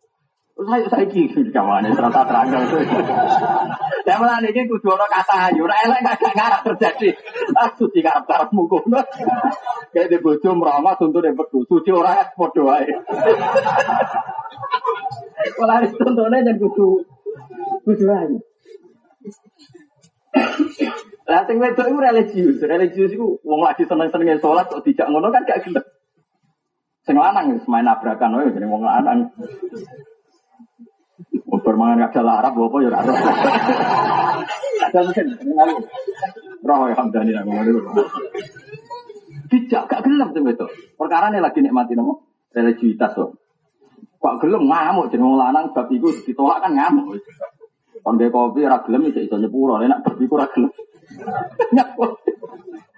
[0.56, 2.80] Saya saya kiri kawan serata terang itu.
[4.08, 7.12] Saya malah ini kudu orang kata ayu, orang elek gak ngarap terjadi.
[7.52, 8.80] Ah suci ngarap ngarap mukul.
[9.92, 11.60] Kayak di bojo meramah untuk yang betul.
[11.68, 12.80] Suci orang ekspor doa.
[15.60, 17.04] Malah ini contohnya dan kudu
[17.84, 18.40] kudu ayu.
[21.28, 25.44] Lah sing wedok iku religius, religius iku wong lagi seneng-senenge salat kok dijak ngono kan
[25.44, 25.84] gak gelem.
[27.06, 29.30] Sing lanang wis main nabrakan wae jeneng wong lanang.
[31.46, 33.16] Bermangan gak ada Arab apa ya Arab.
[34.90, 35.26] Ada mesin.
[36.66, 37.94] Roh ya hamdani nang ngono.
[39.46, 40.66] Dijak gak gelem tuh itu.
[40.98, 43.38] Perkara ini lagi nikmati nopo religiusitas tuh.
[44.18, 47.22] Kok gelem ngamuk jeneng wong lanang bab iku ditolak kan ngamuk.
[48.02, 50.74] Kon kopi ora gelem iso iso nyepuro, nek bab iku ora gelem.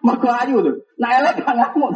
[0.09, 0.73] Mergo ayu lho.
[0.97, 1.93] Nah elek kan ngamuk.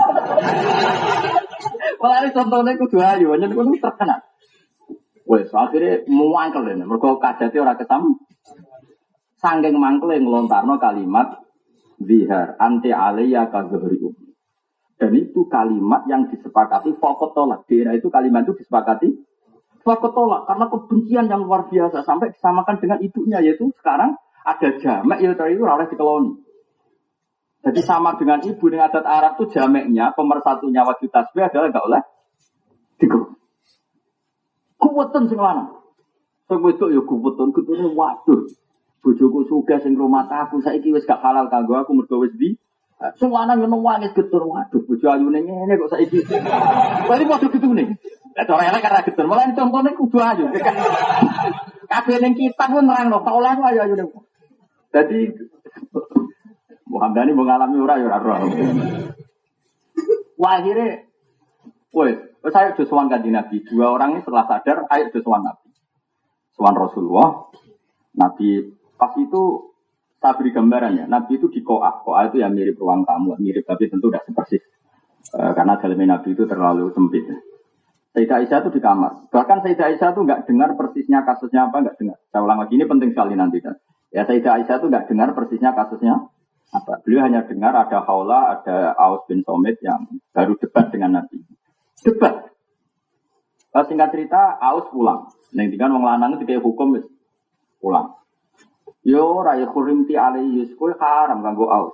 [2.03, 4.21] Malah contohnya kudu ayu, nyen kudu terkenal.
[5.25, 6.85] Wes akhirnya muangkel ini.
[6.85, 8.03] Mereka kajati orang ketam.
[9.41, 11.41] Sangking mangkel yang ngelontarno kalimat
[11.99, 13.99] bihar anti aliyah kazuhri
[14.95, 17.67] Dan itu kalimat yang disepakati pokok tolak.
[17.67, 19.09] Di itu kalimat itu disepakati
[19.83, 20.43] pokok tolak.
[20.47, 22.05] Karena kebencian yang luar biasa.
[22.07, 23.43] Sampai disamakan dengan ibunya.
[23.43, 26.42] Yaitu sekarang ada jamek ya itu oleh dikeloni.
[27.63, 32.03] Jadi sama dengan ibu dengan adat Arab itu jameknya pemersatunya wajib tasbih adalah enggak oleh
[32.99, 33.39] dikeloni.
[34.83, 35.71] Kuwetan sing lanang.
[36.51, 38.51] Sing wedok ya kuwetan, kutune waduh.
[39.03, 42.55] Bojoku sugih sing rumah aku saiki wis gak halal kanggo aku mergo wis di
[43.19, 46.23] Semua anak yang nangis getur, waduh, bojo ayu ini kok saiki.
[46.23, 47.87] Berarti padha nih.
[48.33, 50.47] Lah cara elek karena getur, malah contohnya kudu ayu.
[51.91, 54.09] Kabeh ning kita pun nerangno, tak oleh ayu ayu ning.
[54.95, 55.19] Jadi
[56.93, 58.37] Muhammad ini mengalami ora ya ora
[60.37, 61.07] Wah akhirnya,
[61.95, 62.19] woi,
[62.51, 63.63] saya sowan kanji Nabi.
[63.63, 65.71] Dua orang ini setelah sadar, ayo sowan Nabi.
[66.59, 67.49] Sowan Rasulullah.
[68.13, 69.73] Nabi pas itu
[70.19, 72.03] saya beri gambaran ya, Nabi itu di koah.
[72.03, 74.63] Koah itu yang mirip ruang tamu, mirip tapi tentu tidak sepersis.
[75.31, 77.27] E, karena dalam Nabi itu terlalu sempit.
[78.13, 79.33] Sayyidah Aisyah itu di kamar.
[79.33, 82.19] Bahkan Sayyidah Aisyah itu nggak dengar persisnya kasusnya apa, nggak dengar.
[82.29, 83.79] Saya ulang lagi, ini penting sekali nanti kan.
[84.13, 86.15] Ya Sayyidah Aisyah itu nggak dengar persisnya kasusnya
[86.73, 87.05] apa.
[87.05, 91.45] Beliau hanya dengar ada Haula, ada Aus bin Somit yang baru debat dengan Nabi.
[92.01, 92.49] Debat.
[93.73, 95.29] Nah, singkat cerita, Aus pulang.
[95.53, 96.97] Neng tinggal wong lanang itu kayak hukum
[97.77, 98.17] pulang.
[99.05, 101.93] Yo raya kurimti alaihi kowe haram kanggo aus.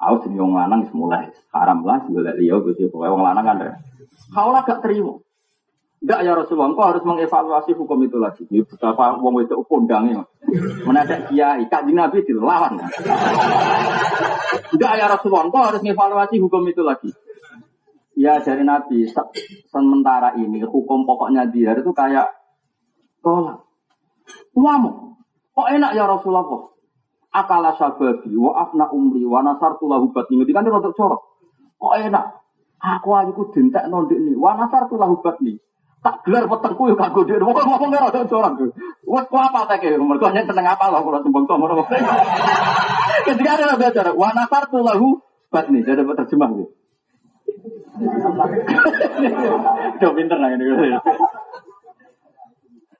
[0.00, 3.56] Aus sing wong lanang wis mulai haram lah golek liya Gusti pokoke wong lanang kan.
[4.32, 5.20] Kaulah gak terima.
[5.98, 8.46] Enggak ya Rasulullah, engkau harus mengevaluasi hukum itu lagi.
[8.46, 10.22] Ini betapa wong itu kondangnya.
[10.86, 12.78] Menadak kiai, kak Nabi dilawan.
[14.70, 17.10] Enggak ya Rasulullah, engkau harus mengevaluasi hukum itu lagi.
[18.14, 19.10] Ya dari Nabi,
[19.70, 22.30] sementara ini hukum pokoknya dia itu kayak
[23.22, 23.62] tolak.
[24.54, 25.08] Uamu,
[25.58, 26.46] Kok enak ya Rasulullah?
[27.34, 30.38] Akala sababi wa afna umri wa lahu batni.
[30.38, 31.22] Ngerti kan rodok corok.
[31.82, 32.24] Kok enak?
[32.78, 34.38] Aku aja ku dintek nondik nih.
[34.38, 35.58] Wa nasartu lahu batni.
[36.08, 37.44] Tak gelar petengku yo kanggo dhewe.
[37.44, 38.72] Wong ngomong ora rodok corok.
[39.04, 40.00] Wes ku apa tak e?
[40.00, 41.84] Mergo nek teneng apa lho kula tembung to ngono.
[43.28, 45.20] Ketika ada belajar wa nasartu lahu
[45.52, 45.84] batni.
[45.84, 46.72] Jadi terjemah gitu.
[50.00, 50.64] Coba pinter lah ini.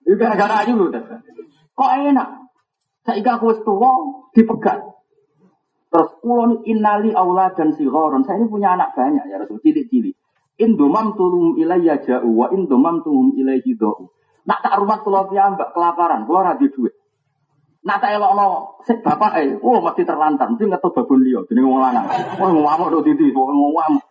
[0.05, 0.73] Itu gara-gara aja
[1.73, 2.29] Kok enak?
[3.09, 3.93] Saya aku tua
[4.37, 4.85] dipegat.
[5.89, 8.29] Terus kulon innali aula dan sihoron.
[8.29, 10.13] Saya ini punya anak banyak ya Rasul cilik-cilik.
[10.59, 14.11] Indomam tulum ilayya ja'u wa indomam tulum ilayhi do'u.
[14.43, 16.95] Nak tak rumah kulo mbak kelaparan, kulo radi duit.
[17.87, 21.79] Nak tak elokno sik bapak eh, oh mesti terlantar, mesti ngetu babon liya jenenge wong
[21.79, 22.07] lanang.
[22.43, 24.05] Wah ngamuk do titi, wong ngamuk.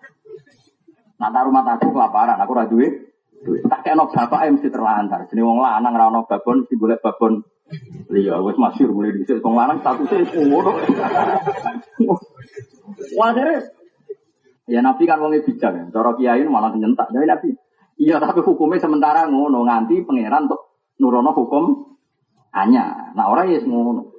[1.20, 2.94] Nak tak rumah tadi kelaparan, aku ra duit.
[3.68, 5.28] Tak kena bapak eh mesti terlantar.
[5.28, 7.44] Jenenge wong lanang ra ono babon, mesti golek babon
[8.08, 9.44] Iya, wes masyur mulai di sini.
[9.44, 10.72] Wong statusnya ngono.
[13.20, 13.36] Wah,
[14.68, 15.84] Ya Nabi kan wongnya bijak ya.
[15.90, 17.08] Cara kiai malah nyentak.
[17.16, 17.50] Jadi Nabi.
[17.98, 21.96] Iya tapi hukumnya sementara ngono nganti pangeran untuk nurono hukum
[22.54, 23.16] hanya.
[23.16, 24.12] Nah orang ya ngono.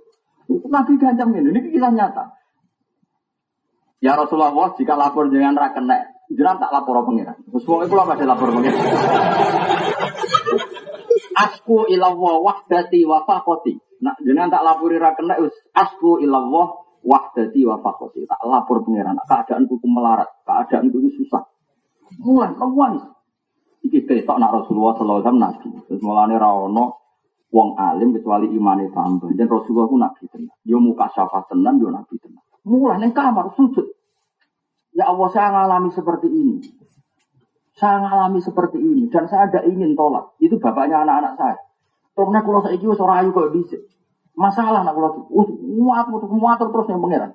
[0.48, 1.52] Nabi gancang ini.
[1.52, 2.24] Ini kisah nyata.
[4.00, 6.16] Ya Rasulullah jika lapor dengan rakenek.
[6.32, 7.40] Jangan tak lapor pangeran.
[7.48, 8.84] Terus wong itu lah lapor pangeran.
[11.38, 13.78] asku ilallah wahdati wa faqati.
[14.02, 15.38] Nah, jangan tak lapori ra kena
[15.74, 18.28] asku ilallah wahdati wa faqati.
[18.28, 21.48] Tak lapor pangeran, keadaan ku melarat, keadaan ku susah.
[22.20, 23.16] Mulan, lawan.
[23.80, 25.68] Iki ketok nak Rasulullah sallallahu alaihi wasallam nabi.
[25.88, 26.84] Terus mulane ra ono
[27.48, 29.32] wong alim kecuali imane tambah.
[29.32, 30.56] Dan Rasulullah ku nabi tenan.
[30.68, 32.42] Yo muka syafa tenan, yo nabi tenan.
[32.68, 33.86] Mulai ning kamar sujud.
[34.92, 36.58] Ya Allah saya ngalami seperti ini.
[37.78, 40.34] Saya ngalami seperti ini dan saya ada ingin tolak.
[40.42, 41.58] Itu bapaknya anak-anak saya.
[42.18, 43.78] Terus kalau saya ikut seorang ayu kok bisa.
[44.38, 47.34] Masalah nak kalau muat muat muat terus yang pangeran.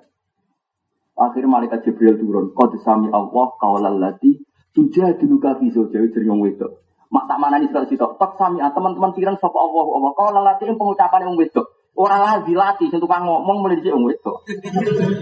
[1.14, 2.56] Akhirnya malaikat Jibril turun.
[2.56, 4.40] Kau disami Allah kawalal lati
[4.72, 6.66] tujuh di luka viso jadi jering itu.
[7.12, 8.02] Mak tak mana nih kalau situ.
[8.18, 10.10] Tak sami ah, teman-teman pikiran sapa Allah Allah.
[10.16, 11.62] Kau lalati yang pengucapan yang itu.
[11.94, 14.32] Orang lagi latih, sentuh kang ngomong mulai di yang itu.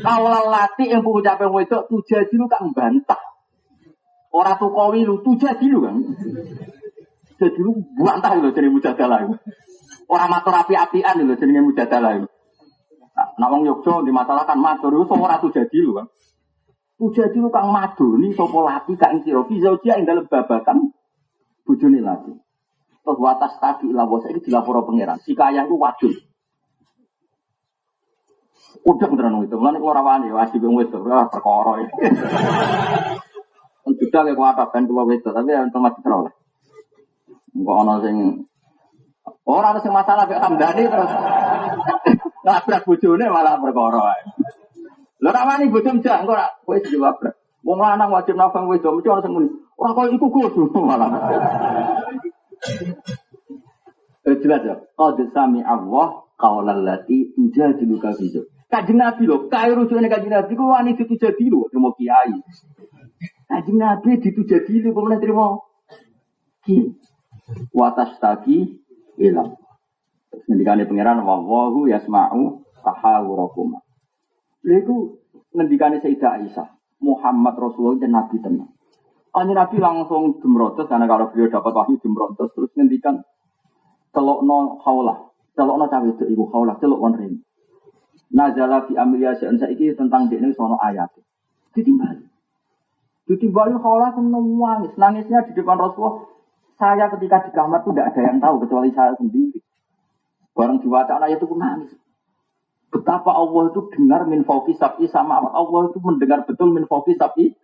[0.01, 3.21] Kau lalati yang pengucapan yang itu tujuh di luka bantah.
[4.33, 6.01] Orang tuh kowi lu tuh jadi kan.
[7.37, 9.29] Jadi lu bantah lu jadi mujadalah.
[10.13, 12.29] Orang matur api-apian lu jadi mujadalah itu.
[13.13, 16.07] Nah, wong Yogyo dimasalahkan matur itu ora jadi lu kan.
[17.01, 20.93] Tuh jadi lu kang madoni sapa lati kang sira fi zaujia ing dalem babakan
[21.65, 22.33] bojone lati.
[23.03, 25.17] Terus watas tadi lah bos ini dilapor pangeran.
[25.25, 26.13] Si kaya itu wadul.
[28.85, 29.57] Udah beneran itu.
[29.57, 31.97] Mulane kula rawani wajib wong wedok perkara iki.
[33.83, 36.33] Sudah kayak kuat kan keluar itu, tapi yang itu oleh.
[37.57, 38.17] Enggak ono sing
[39.47, 41.13] orang sing masalah kayak Hamdani terus
[42.47, 44.19] nabrak bojone malah perkara.
[45.23, 47.23] Lha ra wani bojom jak engko ra kowe jawab.
[47.63, 49.35] Wong lanang wajib nafang wedok mesti ana sing.
[49.79, 51.11] Ora kok iku kudu malah.
[54.27, 54.75] Eh jelas ya.
[54.99, 58.27] Qad sami Allah qaulal lati tujadiluka fi
[58.73, 62.41] Kanjeng Nabi lho, kae rujukane Kanjeng Nabi ku wani ditujadi lho, terima kiai.
[63.45, 65.61] Kanjeng Nabi jadi lu kemudian terima.
[66.65, 66.97] Ki.
[67.77, 68.81] Watas tagi
[69.21, 69.57] ilam.
[70.33, 73.77] Terus ngendikane pangeran wallahu yasma'u tahawurakum.
[74.65, 75.21] Lha iku
[75.53, 76.69] ngendikane Sayyidah Aisyah,
[77.05, 78.73] Muhammad Rasulullah dan Nabi tenang.
[79.33, 83.25] Kanjeng Nabi langsung jumrotos karena kalau beliau dapat wahyu jumrotos terus ngendikan
[84.13, 87.35] telokno haulah, telokno cawe itu ibu haulah, telok on ring.
[88.33, 91.13] Nazala fi amriya sa'an saiki tentang dekne sono ayat.
[91.73, 92.29] Ditimbali.
[93.29, 96.32] Ditimbali haulah pun nangis, nangisnya di depan Rasulullah.
[96.83, 99.63] Saya ketika di kamar itu tidak ada yang tahu kecuali saya sendiri.
[100.51, 101.95] Barang diwaca ayat itu pun nangis.
[102.91, 107.55] Betapa Allah itu dengar min sapi sama Allah itu mendengar betul min fauqi sapi.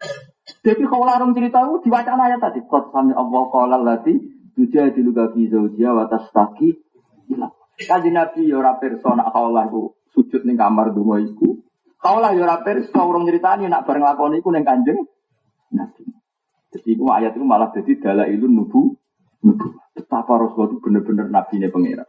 [0.63, 2.63] Jadi kalau larang cerita itu diwaca ayat tadi.
[2.63, 4.15] Qad sami Allah qala lati
[4.55, 6.79] tujadilu fi zawjiha wa tastaqi
[7.35, 7.51] ila.
[7.75, 9.67] Kaji Nabi ya ora pirsa nak kaulah
[10.15, 11.59] sujud ning kamar donga iku.
[11.99, 15.11] Kaulah ya ora pirsa urung nyritani nak bareng lakoni iku ning Kanjeng
[15.75, 16.07] Nabi.
[16.71, 18.95] Jadi itu ayat itu malah jadi dalailun nubu
[19.95, 22.05] Betapa Rasulullah itu benar-benar nabi ini pengira.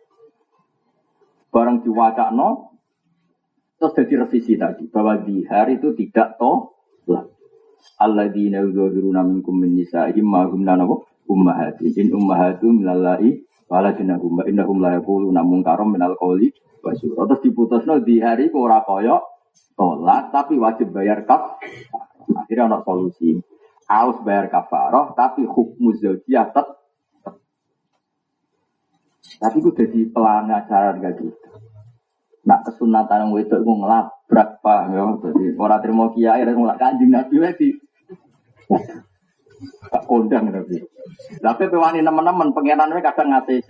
[1.50, 2.70] Barang diwaca no,
[3.80, 7.32] Terus jadi revisi tadi bahwa di hari itu tidak tolak.
[7.96, 10.68] Alladzina yudhiruna minkum min nisa'ihim ma hum
[11.32, 11.96] ummahati.
[11.96, 13.40] In ummahatum minallai
[13.72, 16.52] waladina hum innahum la yaquluna munkaram minal qawli
[16.84, 17.24] wa syura.
[17.32, 19.16] Terus diputusno di hari ora kaya
[19.80, 21.64] tolak tapi wajib bayar kaf.
[22.36, 23.40] Akhirnya ada solusi.
[23.88, 26.79] Harus bayar kafaroh tapi hukum zaujiyah tetap.
[29.40, 31.48] Tapi itu jadi pelanggaran gak gitu.
[32.44, 35.04] Nak kesunatan yang wedok itu ngelabrak pak, ya.
[35.24, 37.70] Jadi orang terima kiai dan ngelak kanjeng nabi lagi.
[39.92, 40.84] Tak kondang nabi.
[41.40, 43.70] Tapi pewani teman-teman pengiran mereka kadang ngatc.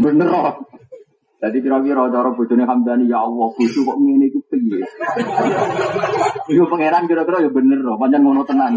[0.00, 0.70] Bener loh.
[1.40, 4.84] Jadi kira-kira cara bojone Hamdani ya Allah bojo kok ngene iku piye.
[6.52, 8.76] Iku pangeran kira-kira ya bener loh, pancen ngono tenan.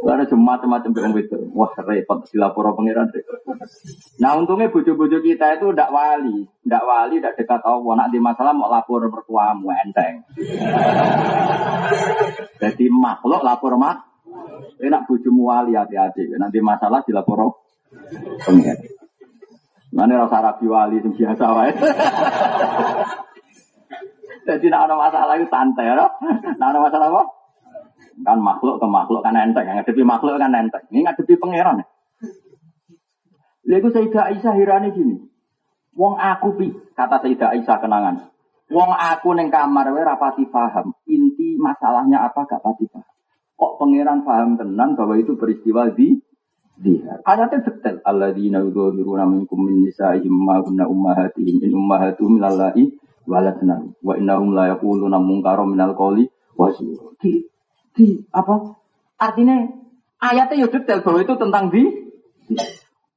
[0.00, 1.36] Ada cuma macam-macam yang itu.
[1.52, 3.12] Wah repot dilapor pangeran.
[4.16, 7.92] Nah untungnya bojo-bojo kita itu tidak wali, tidak wali, tidak dekat Allah.
[8.00, 10.24] Nak di masalah mau lapor mertuamu enteng.
[12.56, 14.08] Jadi makhluk lapor mak.
[14.80, 16.32] Enak bojomu wali hati-hati.
[16.40, 17.60] Nanti masalah dilapor
[18.40, 18.80] pangeran.
[19.90, 21.72] Mana rasa rapi wali itu biasa wae.
[24.48, 26.08] Jadi nak ada masalah itu santai, ya.
[26.56, 27.22] Nak ada masalah apa?
[28.20, 29.64] Kan makhluk ke makhluk kan enteng.
[29.64, 30.84] Yang ngadepi makhluk kan enteng.
[30.92, 31.84] Ini ngadepi pangeran.
[33.70, 35.16] Lalu Sayyidah Aisyah hirani gini.
[35.94, 38.16] Wong aku pi, kata Sayyidah Aisyah kenangan.
[38.70, 40.94] Wong aku neng kamar we rapati paham.
[41.10, 43.10] Inti masalahnya apa gak pati paham.
[43.58, 46.16] Kok pangeran paham tenan bahwa itu peristiwa di
[46.80, 47.20] dia.
[47.26, 48.00] Ayatnya detail.
[48.06, 52.94] Alladzina yudhiruna minkum min nisa'ihim ma kunna ummahatihim in ummahatuhum lallahi
[53.28, 56.72] waladna wa innahum la yaquluna munkaram minal qawli wa
[57.94, 58.76] di apa?
[59.20, 59.68] Artinya
[60.20, 61.82] ayatnya ya detail bahwa itu tentang di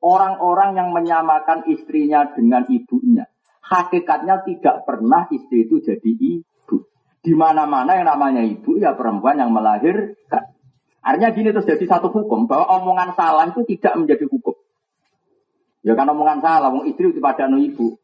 [0.04, 3.26] orang-orang yang menyamakan istrinya dengan ibunya.
[3.64, 6.84] Hakikatnya tidak pernah istri itu jadi ibu.
[7.24, 10.52] Di mana-mana yang namanya ibu ya perempuan yang melahirkan.
[11.00, 14.56] Artinya gini terus jadi satu hukum bahwa omongan salah itu tidak menjadi hukum.
[15.84, 18.00] Ya kan omongan salah wong istri itu pada no ibu.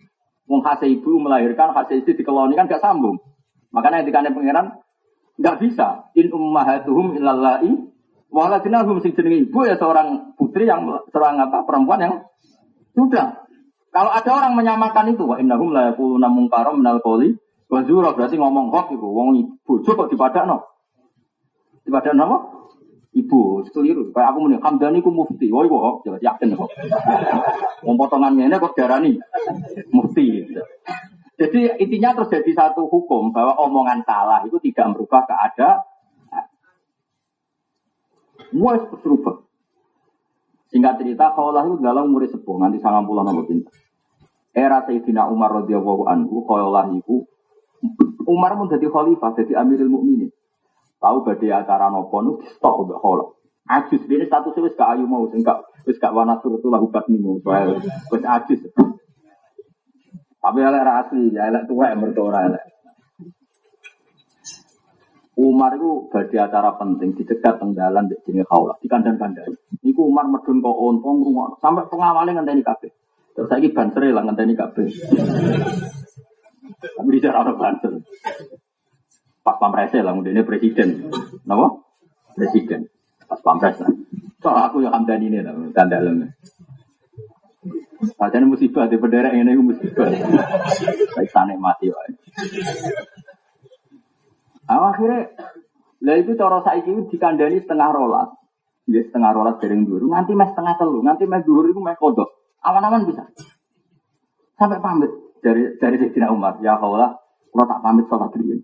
[0.48, 3.20] Wong hasil ibu melahirkan hasil istri dikeloni kan gak sambung.
[3.72, 4.80] Makanya ketika pengiran
[5.40, 5.88] Enggak bisa.
[6.20, 7.72] In ummahatuhum illallai
[8.28, 12.14] waladinahum sing jenenge ibu ya seorang putri yang seorang apa perempuan yang
[12.92, 13.48] sudah.
[13.90, 17.34] Kalau ada orang menyamakan itu wa innahum la yaquluna munkaram minal qawli
[17.72, 20.68] wa zura berarti ngomong hoax ibu wong ibu coba dipadakno.
[21.88, 22.38] Dipadakno apa?
[23.10, 24.14] Ibu, keliru.
[24.14, 25.50] Kayak aku muni Hamdani ku mufti.
[25.50, 26.70] Woi kok jelas yakin kok.
[27.82, 29.18] Wong potongan ngene kok darani
[29.90, 30.46] mufti.
[31.40, 35.88] Jadi intinya terjadi satu hukum bahwa omongan salah itu tidak merubah keadaan.
[38.52, 39.48] Itu berubah.
[40.70, 43.74] Singkat cerita, kaulah itu dalam umur sepuh, nanti sangat pulang nama pintar.
[44.54, 47.26] Era Sayyidina Umar radhiyallahu anhu, kaulah itu
[48.30, 50.30] Umar pun jadi khalifah, jadi amirul mukminin.
[51.00, 53.30] Tahu badai acara nopo nu stop udah kaulah.
[53.70, 57.40] Ajus ini statusnya wis gak ayu mau, enggak wis gak wana surutulah ubat nih mau,
[58.12, 58.62] wis ajus.
[60.40, 62.64] Tapi elek asli, ya elek tua yang berdoa elek.
[65.40, 69.48] Umar itu bagi acara penting di dekat tenggalan di sini kaulah di kandang kandang.
[69.80, 72.92] Iku Umar medun kok ontong rumah sampai pengawalnya ngenteni kafe.
[73.32, 74.92] Terus lagi banser lah ngenteni kafe.
[76.80, 77.94] Tapi di orang banser.
[79.40, 81.08] Pak Pampres lah, ini presiden.
[81.48, 81.68] Kenapa?
[82.36, 82.92] Presiden.
[83.24, 83.92] Pas Pampres lah.
[84.44, 86.36] Soal aku yang hamdan ini lah, tanda dalamnya.
[88.16, 90.08] Padahal musibah di bendera ini musibah.
[91.16, 92.12] Baik sana mati wae.
[94.70, 95.34] Nah, akhirnya,
[96.06, 98.30] lah itu cara itu dikandani setengah rolas.
[98.90, 102.30] Ya setengah rolas dari dulu, nanti mes setengah telu, nanti mes dulu itu mes kodok.
[102.66, 103.28] Aman-aman bisa.
[104.58, 105.12] Sampai pamit.
[105.40, 107.16] dari dari Sayyidina Umar, ya Allah,
[107.48, 108.60] kalau tak pamit sholat dulu.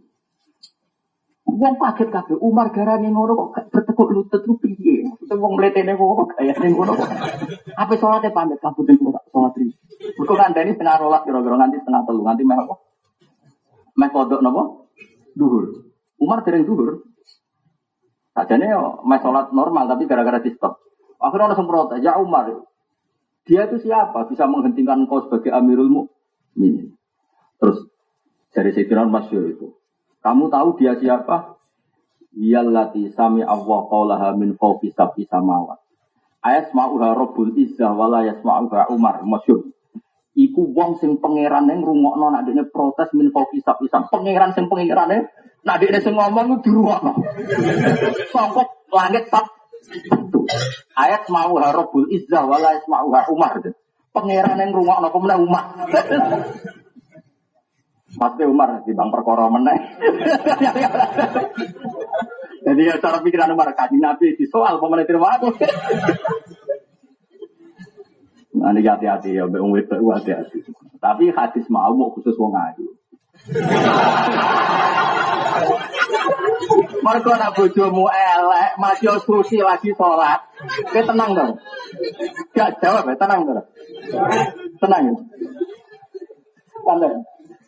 [1.45, 5.07] Wong kaget kabeh Umar garane ngono kok bertekuk lutut lu piye?
[5.07, 6.93] Maksudnya wong mletene kok gaya ning ngono.
[7.80, 9.72] Apa salate pamit kabuten kok salat ri.
[10.19, 12.76] Mergo kandhani setengah rolas kira-kira nganti setengah telu nganti meh apa?
[13.95, 14.63] Meh kodok napa?
[15.31, 15.88] Duhur.
[16.19, 17.07] Umar dereng duhur.
[18.35, 20.84] Sajane yo meh salat normal tapi gara-gara di stop.
[21.15, 22.67] Akhirnya orang semprot, ya Umar,
[23.47, 26.91] dia itu siapa bisa menghentikan kau sebagai Amirul Mukminin?
[27.55, 27.88] Terus
[28.51, 29.80] dari Sayyidina Masyur itu,
[30.19, 31.55] kamu tahu dia siapa?
[32.36, 35.80] Iyallati sami Allah qaulaha min fawqi sab'i samawat.
[36.44, 39.72] Ayat ma'uha Rabbul Izzah wala yasma'uha Umar masyhur.
[40.36, 44.12] Iku wong sing pangeran yang rungokno nak dene protes min fawqi sab'i sam.
[44.12, 45.32] Pangeran sing pangerane
[45.64, 47.12] nak dene sing ngomong ku dirungokno.
[48.36, 49.48] Sangkot langit sab
[50.95, 53.64] Ayat ma'uha Rabbul Izzah wala yasma'uha Umar.
[54.12, 55.66] Pangeran yang rungokno kemudian Umar.
[58.15, 59.79] Mas Umar di bang perkara meneh.
[62.65, 65.49] Jadi ya cara pikiran Umar kaji Nabi di soal pemenang aku.
[68.55, 70.63] Nah, ini hati-hati ya, Umar itu hati-hati.
[70.97, 72.87] Tapi hadis mau mau khusus wong ayu.
[77.05, 80.41] Mereka nak bojomu elek, masih obstruksi lagi sholat.
[80.87, 81.51] Oke tenang dong.
[82.57, 83.61] Gak jawab ya, tenang dong.
[84.81, 85.13] Tenang ya.
[86.81, 87.13] Tenang.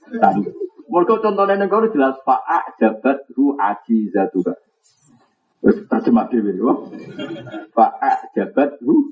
[0.08, 0.42] Tadi.
[0.88, 4.56] Mereka contohnya negara jelas fa'a jabat hu aji zatuha.
[5.60, 6.56] Terus terjemah dewi.
[7.76, 9.12] Fa'a jabat hu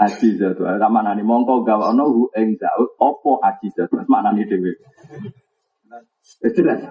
[0.00, 0.80] aji zatuha.
[0.80, 4.08] Sama nani mongko gawa no hu eng zaut opo aji zatuha.
[4.08, 4.72] Mana nih dewi.
[6.40, 6.88] Jelas.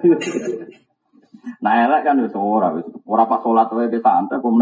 [1.65, 4.53] Nah elek kan wis ora wis ora pas salat wae wis santai kok.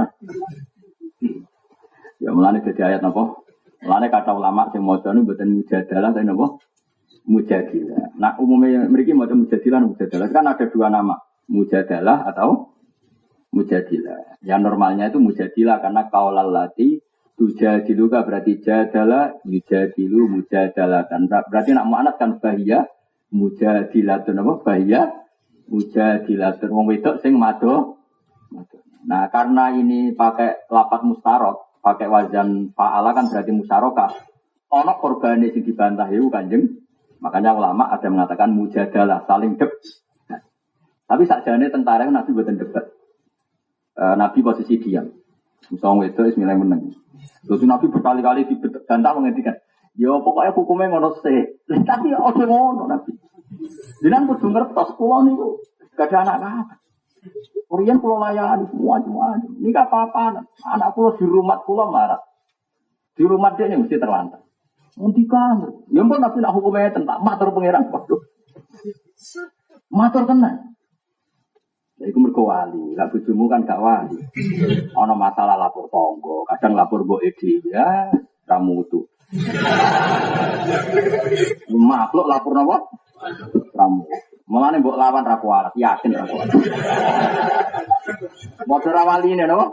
[2.24, 3.36] Ya mulane dadi ayat napa?
[3.84, 6.60] Mulane kata ulama sing maca niku mboten mujadalah napa?
[7.26, 8.16] Mujadilah.
[8.20, 11.20] Nah umumnya mereka mau mujadilah, mujadilah kan ada dua nama,
[11.50, 12.76] mujadalah atau
[13.52, 14.40] mujadilah.
[14.46, 17.02] Yang normalnya itu mujadilah karena kaulal lati
[17.40, 21.08] tujadilu berarti jadalah, yujadilu, mujadalah.
[21.08, 22.84] Dan berarti nak mu'anat kan bahia,
[23.32, 25.08] itu nama bahia,
[25.72, 27.96] mujadilah itu wong wedok sing mado.
[29.08, 34.12] Nah karena ini pakai lapat mustarok, pakai wajan fa'ala kan berarti musarokah.
[34.70, 36.84] Ono korban sing dibantah itu kanjeng
[37.20, 39.76] Makanya ulama ada mengatakan mujadalah, saling debat.
[41.10, 42.86] Tapi sakjane tentara Nabi buatan debat.
[43.98, 45.10] E, Nabi posisi diam.
[45.74, 46.94] Misalnya itu Bismillah menang.
[47.44, 49.58] Terus Nabi berkali-kali dibantah menghentikan.
[49.98, 51.66] Ya pokoknya hukumnya ngono sih.
[51.66, 53.12] Tapi ojo ngono Nabi.
[54.06, 55.60] Jangan kudu ngertos kula niku
[55.98, 56.76] gak ada anak apa.
[57.68, 59.36] Korean pulau layani semua semua.
[59.42, 60.46] Ini gak apa-apa.
[60.78, 62.22] Anak pulau di rumah pulau marah.
[63.18, 64.46] Di rumah dia ini mesti terlantar.
[65.00, 65.58] Ngendikan.
[65.96, 67.88] Ya pun nabi nak hukumnya tentang matur pangeran.
[67.88, 68.20] Waduh.
[69.90, 70.70] Matur tenang.
[72.00, 74.16] Ya, iku mergo wali, lah kan gak wali.
[74.96, 78.08] Ana masalah lapor tonggo, kadang lapor mbok edi ya
[78.48, 79.04] kamu tuh.
[81.68, 82.88] Makhluk lapor napa?
[83.52, 84.04] Kamu.
[84.48, 86.48] Mulane mbok lawan ra kuat, yakin ra kuat.
[88.64, 89.68] Wali ini napa?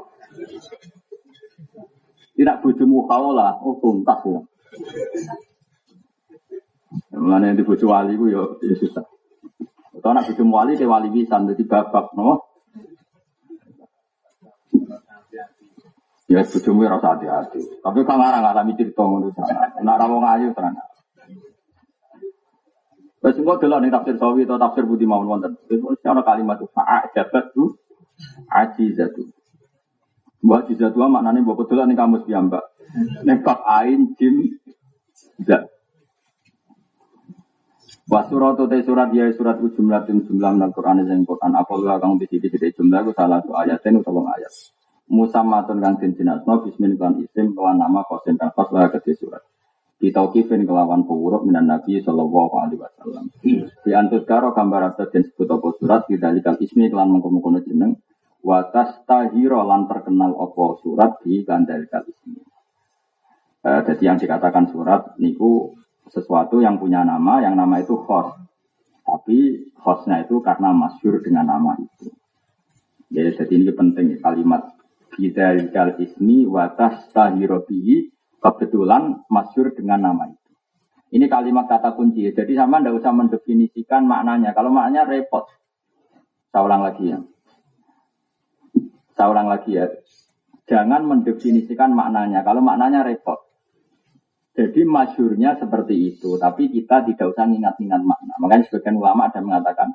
[2.35, 4.43] Tidak bojomu kaula, oh tuntas ya.
[7.17, 9.05] Mulane yang dibujuk wali ku yo ya susah.
[9.97, 12.45] Atau anak bujuk wali ke wali bisa jadi babak no.
[16.27, 17.87] Ya bujumu rasa hati-hati.
[17.87, 19.71] Tapi kan ngarang ngalami cerita ngono sana.
[19.79, 20.75] Nak ra wong ayu tenan.
[23.23, 25.55] Wes delok ning tafsir sawi atau tafsir budi mawon wonten.
[25.71, 27.79] Wis ana kalimat fa'a jabat tu
[28.51, 29.23] ajizatu.
[30.43, 32.66] Mbak jizatu maknane mbok delok ning kamus piyambak.
[33.27, 34.57] Nek ain jim
[35.37, 35.69] tidak.
[38.07, 41.91] Wa surat te surat ya surat ku jumlatin jumlah nang Quran yang Quran apa lu
[41.99, 44.53] kang di sini di jumlah ku salah satu ayat ini tolong ayat.
[45.11, 49.43] Musammatun kang den jenasno bismin kan isim kelan nama kosen kan pas lah ke surat.
[49.97, 53.25] Ditaukifin kelawan penguruk minan Nabi Sallallahu Alaihi Wasallam.
[53.83, 57.99] Di antus karo gambar atas dan sebut apa surat Didalikal ismi kelan mengkono jeneng.
[58.45, 62.39] Watas tahiro lan terkenal apa surat di kandalikal ismi.
[63.67, 65.75] Uh, jadi yang dikatakan surat niku
[66.07, 68.31] sesuatu yang punya nama, yang nama itu khos.
[69.03, 72.15] Tapi khosnya itu karena masyur dengan nama itu.
[73.11, 74.71] Jadi, jadi ini penting kalimat
[75.19, 80.51] bidalikal ismi watas tahirobihi kebetulan masyur dengan nama itu.
[81.11, 82.31] Ini kalimat kata kunci.
[82.35, 84.55] Jadi sama tidak usah mendefinisikan maknanya.
[84.55, 85.47] Kalau maknanya repot.
[86.55, 87.19] Saya ulang lagi ya.
[89.15, 89.87] Saya ulang lagi ya.
[90.67, 92.43] Jangan mendefinisikan maknanya.
[92.43, 93.46] Kalau maknanya repot.
[94.57, 98.35] Jadi masyurnya seperti itu, tapi kita tidak usah ingat-ingat makna.
[98.41, 99.93] Makanya sebagian ulama ada mengatakan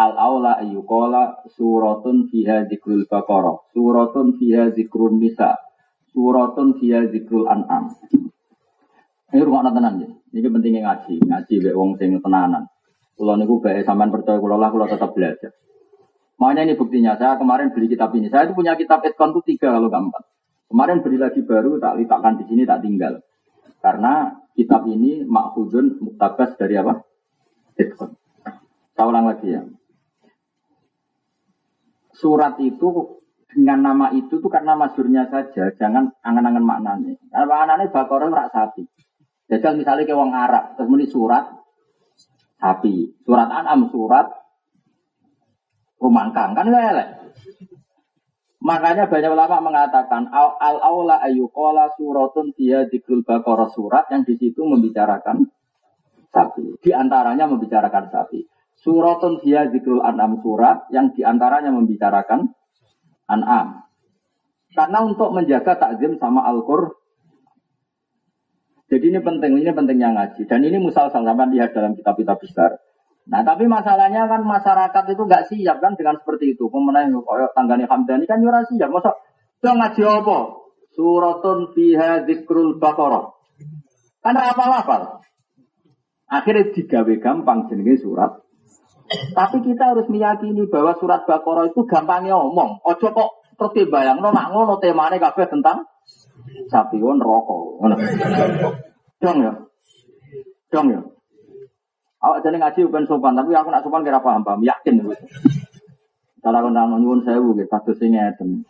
[0.00, 5.60] al aula ayyukola suratun fiha zikrul baqarah, suratun fiha zikrul nisa,
[6.08, 7.92] suratun fiha zikrul an'am.
[9.32, 10.08] Ini rumah tenan ya.
[10.32, 12.72] Ini pentingnya ngaji, ngaji be wong sing tenanan.
[13.12, 15.52] Kulo niku bae sampean percaya kulo lah kulo tetap belajar.
[16.40, 18.32] Makanya ini buktinya saya kemarin beli kitab ini.
[18.32, 20.24] Saya itu punya kitab Etkon itu tiga kalau empat.
[20.72, 23.20] Kemarin beli lagi baru tak letakkan di sini tak tinggal.
[23.82, 27.02] Karena kitab ini makhudun muktabas dari apa?
[27.74, 28.14] Etkon.
[28.94, 29.66] Saya ulang lagi ya.
[32.14, 33.18] Surat itu
[33.50, 37.18] dengan nama itu tuh karena masyurnya saja, jangan angan-angan maknanya.
[37.28, 38.86] Karena maknanya bakor rak sapi.
[39.50, 41.44] Jadi misalnya ke wong Arab, terus muni surat
[42.56, 44.30] sapi, surat An'am, surat
[45.98, 47.04] rumangkang kan lele.
[48.62, 54.38] Makanya banyak ulama mengatakan al, al aula ayukola suratun dia dikrul bakor surat yang di
[54.38, 55.50] situ membicarakan
[56.30, 56.78] sapi.
[56.78, 58.46] Di antaranya membicarakan sapi.
[58.78, 62.54] Suratun dia dikrul an'am surat yang di antaranya membicarakan
[63.26, 63.82] an'am.
[64.72, 67.02] Karena untuk menjaga takzim sama Al-Qur'an
[68.92, 70.44] jadi ini penting, ini pentingnya ngaji.
[70.44, 72.76] Dan ini musal sampai lihat dalam kitab-kitab besar.
[73.22, 76.66] Nah tapi masalahnya kan masyarakat itu nggak siap kan dengan seperti itu.
[76.66, 78.90] Kemudian kayak tanggani Hamdani kan jurah siap.
[78.90, 79.14] Masa
[79.62, 80.38] itu ngaji apa?
[80.92, 83.30] Suratun fiha zikrul baqarah.
[84.22, 85.22] Kan apa-apa.
[86.32, 88.42] Akhirnya digawe gampang jenenge surat.
[89.12, 92.80] Tapi kita harus meyakini bahwa surat Baqarah itu gampangnya omong.
[92.80, 93.30] Ojo kok
[93.60, 95.84] terus bayang no nak ngono temane kabeh tentang
[96.72, 97.84] sapi won rokok.
[99.20, 99.52] Dong ya.
[100.72, 101.00] Dong ya.
[102.22, 105.02] Awak jadi ngaji bukan sopan, tapi aku nak sopan kira paham paham, yakin.
[106.42, 108.62] Kalau aku nang nyuwun sewu gitu, kasus ini ngeten.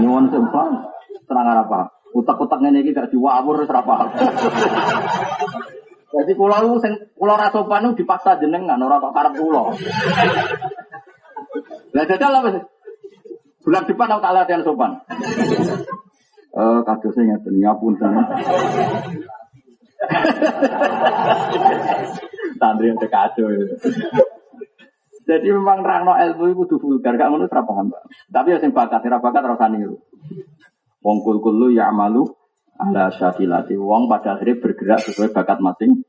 [0.00, 0.88] Nyuwun sopan,
[1.28, 1.92] terang apa?
[2.16, 4.08] Utak-utak ini kita diwawur terus apa?
[6.14, 9.74] Jadi pulau sing pulau rasopan itu dipaksa jenengan orang kok karep pulau.
[11.90, 12.62] Lah jajal apa sih?
[13.66, 15.04] Bulan depan aku tak latihan sopan.
[16.54, 18.22] Eh kasusnya ngeten, ngapun sana.
[22.60, 23.76] Santri yang itu.
[25.24, 27.88] Jadi memang rangno ilmu itu kudu vulgar, gak ngono ora paham,
[28.28, 29.96] Tapi yang bakat, ora bakat ora niru.
[31.00, 32.28] Wong kul kulu ya amalu
[32.80, 33.76] ala syakilati.
[33.76, 36.04] Wong pada akhirnya bergerak sesuai bakat masing.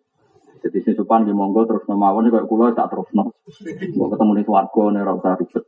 [0.63, 3.35] Jadi si sopan di monggo terus memawon kayak kulo tak terus no.
[3.99, 5.63] Mau ketemu di swargo nih rasa ribet.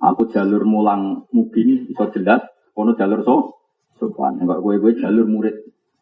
[0.00, 2.44] Aku jalur mulang mubin iso jelas.
[2.70, 3.36] Kono jalur so
[3.98, 4.38] sopan.
[4.38, 5.56] Enggak gue gue jalur murid.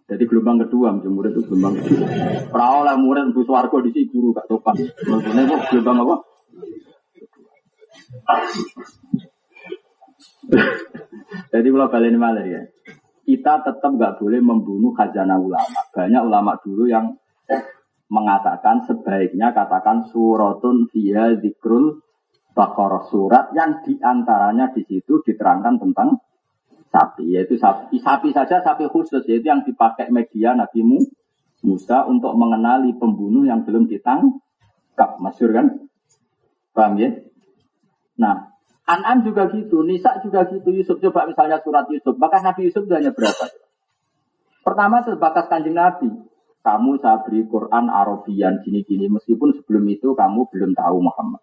[0.08, 2.06] Jadi gelombang kedua, murid itu gelombang kedua.
[2.48, 4.80] Perahu lah murid bu warga di sini guru gak sopan.
[4.80, 6.16] Maksudnya itu gelombang apa?
[11.52, 12.64] Jadi kalau balik malah ya,
[13.28, 15.80] kita tetap gak boleh membunuh khazanah ulama.
[15.92, 17.12] Banyak ulama dulu yang
[18.08, 22.00] mengatakan sebaiknya katakan suratun fiha zikrul
[22.56, 26.16] bakor surat yang di antaranya di situ diterangkan tentang
[26.88, 30.84] sapi, yaitu sapi, sapi saja sapi khusus, yaitu yang dipakai media Nabi
[31.62, 35.66] Musa untuk mengenali pembunuh yang belum ditangkap, masyur kan?
[36.72, 37.10] Paham ya?
[38.18, 38.58] Nah,
[38.88, 43.12] An'am juga gitu, Nisa juga gitu, Yusuf coba misalnya surat Yusuf, bahkan Nabi Yusuf hanya
[43.12, 43.52] berapa?
[44.64, 46.08] Pertama terbatas kanjeng Nabi,
[46.64, 51.40] kamu saya beri Quran Arabian gini-gini, meskipun sebelum itu kamu belum tahu Muhammad.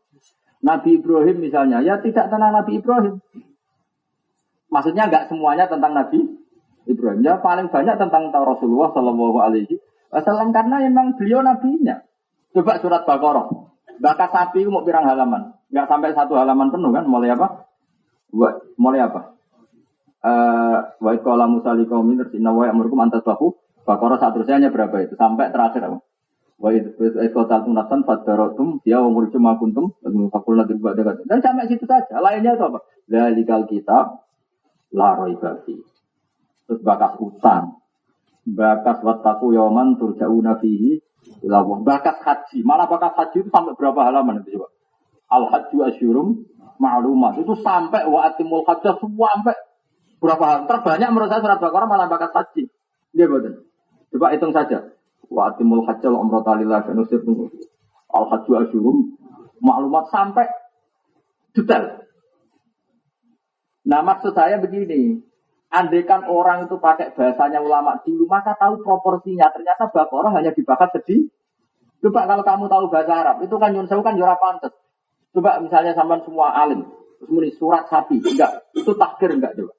[0.66, 3.22] Nabi Ibrahim misalnya, ya tidak tenang Nabi Ibrahim.
[4.70, 6.20] Maksudnya nggak semuanya tentang Nabi
[6.86, 7.22] Ibrahim.
[7.26, 9.78] Ya paling banyak tentang Rasulullah Shallallahu Alaihi
[10.16, 12.00] Wasallam karena memang beliau nabinya.
[12.56, 13.52] Coba surat Baqarah.
[14.00, 15.56] Bakat sapi mau pirang halaman.
[15.72, 17.04] Nggak sampai satu halaman penuh kan?
[17.04, 17.68] Mulai apa?
[18.80, 19.36] Mulai apa?
[20.26, 23.54] Eh, wa qala Musa liqaumin inna wa ya'murukum an tasbahu
[23.86, 25.14] Baqarah seterusnya berapa itu?
[25.20, 26.00] Sampai terakhir apa?
[26.58, 29.94] Wa qala tunasan fadaratum ya wa murjum ma kuntum
[30.32, 32.24] fakulna Dan sampai situ saja.
[32.24, 32.80] Lainnya itu apa?
[33.06, 34.25] Dalikal kitab
[34.96, 35.76] laroi babi.
[36.66, 37.78] Terus bakas utang,
[38.48, 40.98] bakas wataku yoman turja'una fihi
[41.46, 41.84] ilawah.
[41.86, 44.74] Bakas haji, malah bakas haji itu sampai berapa halaman itu coba?
[45.30, 46.42] Al haji asyurum
[46.82, 49.58] ma'lumat itu sampai wa atimul hajjah sampai
[50.18, 50.66] berapa halaman?
[50.72, 52.72] Terbanyak menurut saya surat Baqarah malah bakas haji.
[53.14, 53.68] Dia betul.
[54.16, 54.90] Coba hitung saja.
[55.30, 57.22] Wa atimul wa umrata lillah kanusir
[58.10, 59.14] Al haji asyurum
[59.62, 60.50] maklumat sampai
[61.54, 62.06] detail.
[63.86, 65.22] Nah maksud saya begini,
[65.70, 69.50] andekan orang itu pakai bahasanya ulama dulu, maka tahu proporsinya.
[69.54, 71.30] Ternyata Baqarah hanya dibahas sedih.
[72.02, 74.74] Coba kalau kamu tahu bahasa Arab, itu kan Yun kan jurah pantas.
[75.34, 76.86] Coba misalnya sampai semua alim,
[77.20, 79.74] terus surat sapi, enggak, itu takdir enggak coba.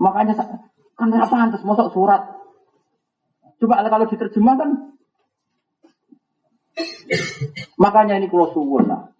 [0.00, 0.34] Makanya
[0.96, 2.22] Kan apa pantas masuk surat.
[3.58, 4.70] Coba kalau diterjemah kan
[7.76, 9.11] Makanya ini kulo suwun lah.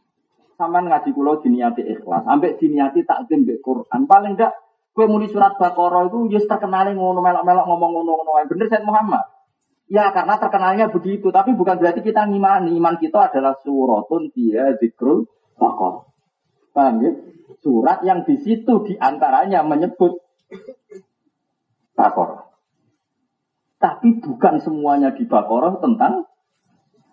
[0.62, 4.06] Saman ngaji kulo diniati ikhlas, sampai diniati takdim di Quran.
[4.06, 4.54] Paling enggak
[4.94, 8.46] kue muni surat Baqarah itu ya terkenal ngono melok-melok ngomong ngono-ngono.
[8.46, 9.26] Bener saya Muhammad.
[9.90, 12.78] Ya karena terkenalnya begitu, tapi bukan berarti kita ngimani.
[12.78, 15.26] Iman kita adalah suratun dia zikrul
[15.58, 16.06] Baqarah.
[16.70, 17.10] Paham ya?
[17.58, 20.22] Surat yang di situ di antaranya menyebut
[21.98, 22.54] Baqarah.
[23.82, 26.30] Tapi bukan semuanya di Baqarah tentang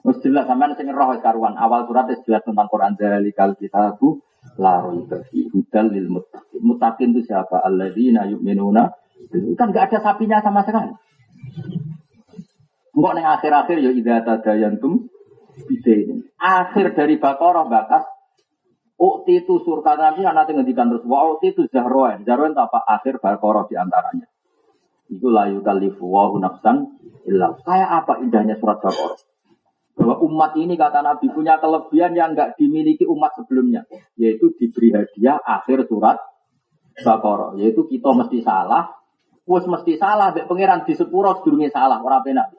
[0.10, 4.26] Wis jelas sampean sing roh karuan awal surat wis jelas tentang Quran kal kitabu
[4.58, 6.60] la raiba fi hudal lil muttaqin.
[6.66, 7.62] Muttaqin itu siapa?
[7.62, 8.90] Alladzina yu'minuna
[9.60, 10.90] kan enggak ada sapinya sama sekali.
[12.98, 15.12] Enggak neng akhir-akhir ya idza tadayantum
[15.70, 16.26] bidain.
[16.42, 18.08] Akhir dari Baqarah bakas
[19.00, 21.08] Ukti itu surga nanti nanti ngendikan terus.
[21.08, 22.28] Wa ukti itu zahroen.
[22.28, 22.84] Zahroen itu apa?
[22.84, 24.28] Akhir Baqarah di antaranya.
[25.08, 27.56] Itu layu kalifu wa nafsan illa.
[27.64, 29.29] Saya apa indahnya surat Baqarah?
[30.00, 33.84] Bahwa umat ini kata Nabi punya kelebihan yang nggak dimiliki umat sebelumnya,
[34.16, 36.16] yaitu diberi hadiah akhir surat
[37.00, 38.92] Baqarah, yaitu kita mesti salah,
[39.48, 42.56] wes mesti salah, dek pangeran di sepuro sedurunge salah, ora penak.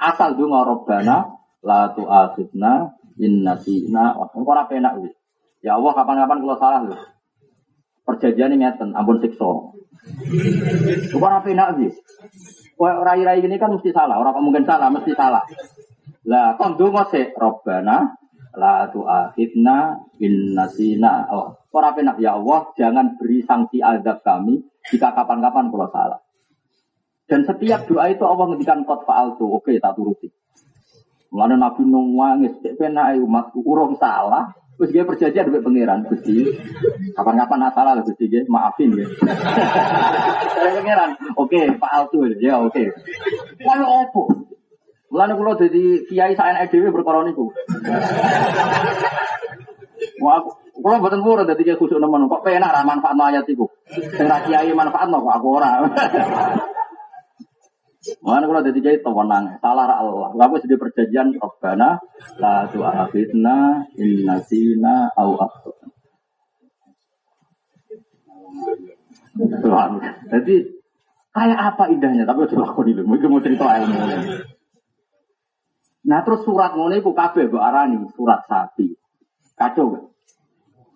[0.00, 1.28] Asal donga Rabbana
[1.64, 2.72] la tu'akhidna
[3.20, 5.12] in nasina, ora penak wis.
[5.60, 6.96] Ya Allah kapan-kapan kalau salah lho.
[8.02, 9.48] Perjanjian ini ngeten, ampun siksa.
[11.16, 11.94] Ora penak wis.
[12.80, 15.44] Rai-rai ini kan mesti salah, orang mungkin salah, mesti salah.
[16.28, 18.14] Lah kon donga sik Robbana
[18.54, 21.26] la tu'akhidna bin nasina.
[21.32, 24.62] Oh, ora penak ya Allah, jangan beri sanksi azab kami
[24.92, 26.20] jika kapan-kapan kalau salah.
[27.26, 30.28] Dan setiap doa itu Allah ngendikan kot faal tuh, oke tak turuti.
[31.32, 36.42] Mulane Nabi nangis, cek penak umatku urung salah, Terus dia perjanjian dengan pangeran Gusti.
[37.14, 39.06] Kapan-kapan salah lah Gusti, maafin ya.
[40.58, 42.90] Dari pangeran, oke, Pak Altu ya, oke.
[43.62, 44.41] Lalu opo?
[45.12, 47.52] Mulane kula dadi kiai sak enake dhewe perkara niku.
[50.24, 50.40] Wah,
[50.72, 53.68] kula mboten purun dadi kiai khusuk nemen kok penak ra manfaatno ayat iku.
[53.92, 55.84] Sing ra kiai manfaatno kok aku ora.
[58.24, 60.32] Mana kalau jadi kiai tenang, salah Allah.
[60.32, 62.00] Lalu sudah perjanjian Rabbana
[62.40, 65.86] la tu'akhidna in nasina au akhtana.
[70.32, 70.56] Jadi
[71.36, 73.12] kayak apa indahnya tapi udah lakoni dulu.
[73.12, 74.00] Mungkin mau cerita ilmu.
[76.02, 78.90] Nah terus surat ngono iku kabeh mbok arani surat sapi.
[79.54, 80.04] Kacau kan?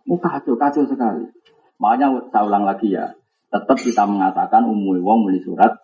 [0.06, 1.26] Oh, kacau, kacau sekali.
[1.82, 3.10] Makanya saya ulang lagi ya,
[3.50, 5.74] tetap kita mengatakan umum wong muli surat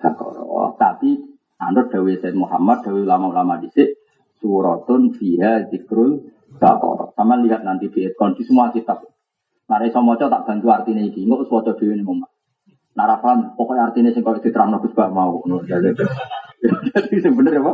[0.00, 0.72] Baqarah.
[0.80, 1.20] Tapi
[1.60, 4.00] anut Dawi Said Muhammad, Dawi ulama-ulama disik,
[4.40, 7.12] suratun fiha zikrul Baqarah.
[7.12, 9.04] Sama lihat nanti di etkon di semua kitab.
[9.68, 12.30] Nah, iso maca tak bantu artinya engko wis waca dhewe ning omah.
[12.96, 15.44] Narafan pokoknya artinya sing kok diterangno Gus mau.
[16.64, 17.72] Jadi sebenarnya apa?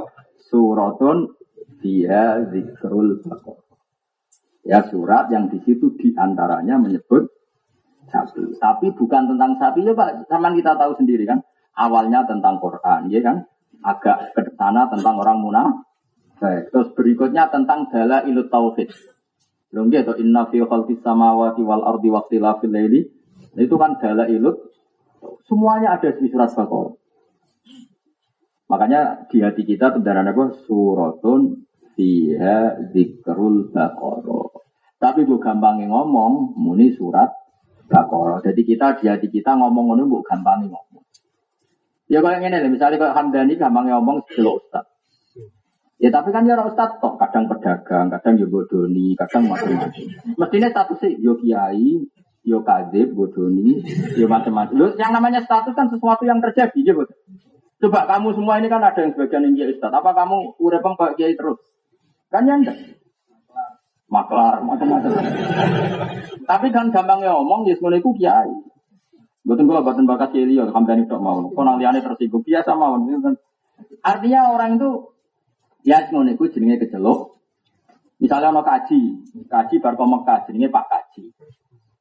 [0.48, 1.32] Suratun
[1.80, 3.64] dia zikrul bakor.
[4.64, 7.28] Ya surat yang di situ di antaranya menyebut
[8.08, 8.56] sapi.
[8.56, 10.24] Tapi bukan tentang sapi ya Pak.
[10.30, 11.44] Sama kita tahu sendiri kan.
[11.74, 13.44] Awalnya tentang Quran, ya kan.
[13.84, 16.72] Agak ke sana tentang orang munafik.
[16.72, 18.88] Terus berikutnya tentang dala ilut tauhid.
[19.68, 20.16] Belum gitu.
[20.16, 23.04] Inna fi khalqis samawati wal ardi waqtilafil laili.
[23.58, 24.72] Itu kan dala ilut.
[25.44, 27.03] Semuanya ada di surat Baqarah.
[28.74, 30.51] Makanya di hati kita kendaraan apa?
[30.66, 31.62] Suratun
[31.94, 34.51] fiha zikrul baqarah.
[34.98, 37.30] Tapi gue gampangin ngomong, muni surat
[37.86, 38.42] baqarah.
[38.42, 41.06] Jadi kita di hati kita ngomong ngomong gue gampangin ngomong.
[42.10, 44.90] Ya kayak gini, misalnya kayak Hamdani gampangin ngomong sebelum ustad.
[46.02, 50.02] Ya tapi kan ya ustad toh, kadang pedagang, kadang ya bodoni, kadang macam-macam.
[50.34, 52.10] Mestinya statusnya yo kiai,
[52.42, 53.86] yo kadib, bodoni,
[54.18, 54.98] yo macam-macam.
[54.98, 57.22] Yang namanya status kan sesuatu yang terjadi, ya betul.
[57.85, 59.93] Coba kamu semua ini kan ada yang sebagian yang Ustaz.
[59.93, 61.61] Apa kamu udah Pak Kiai terus?
[62.32, 62.81] Kan ya enggak.
[64.09, 65.12] Maklar, macam-macam.
[66.48, 68.52] Tapi kan gampangnya ngomong, ya semuanya itu kiai.
[69.44, 71.44] Gue batin bakat kiai liya, hamdani tak mau.
[71.52, 72.97] Kau nanti tersinggung, biasa mau.
[74.01, 74.90] Artinya orang itu,
[75.85, 77.36] ya semuanya itu jenenge kecelok.
[78.16, 81.24] Misalnya mau kaji, kaji baru Mekah, jenenge Pak Kaji.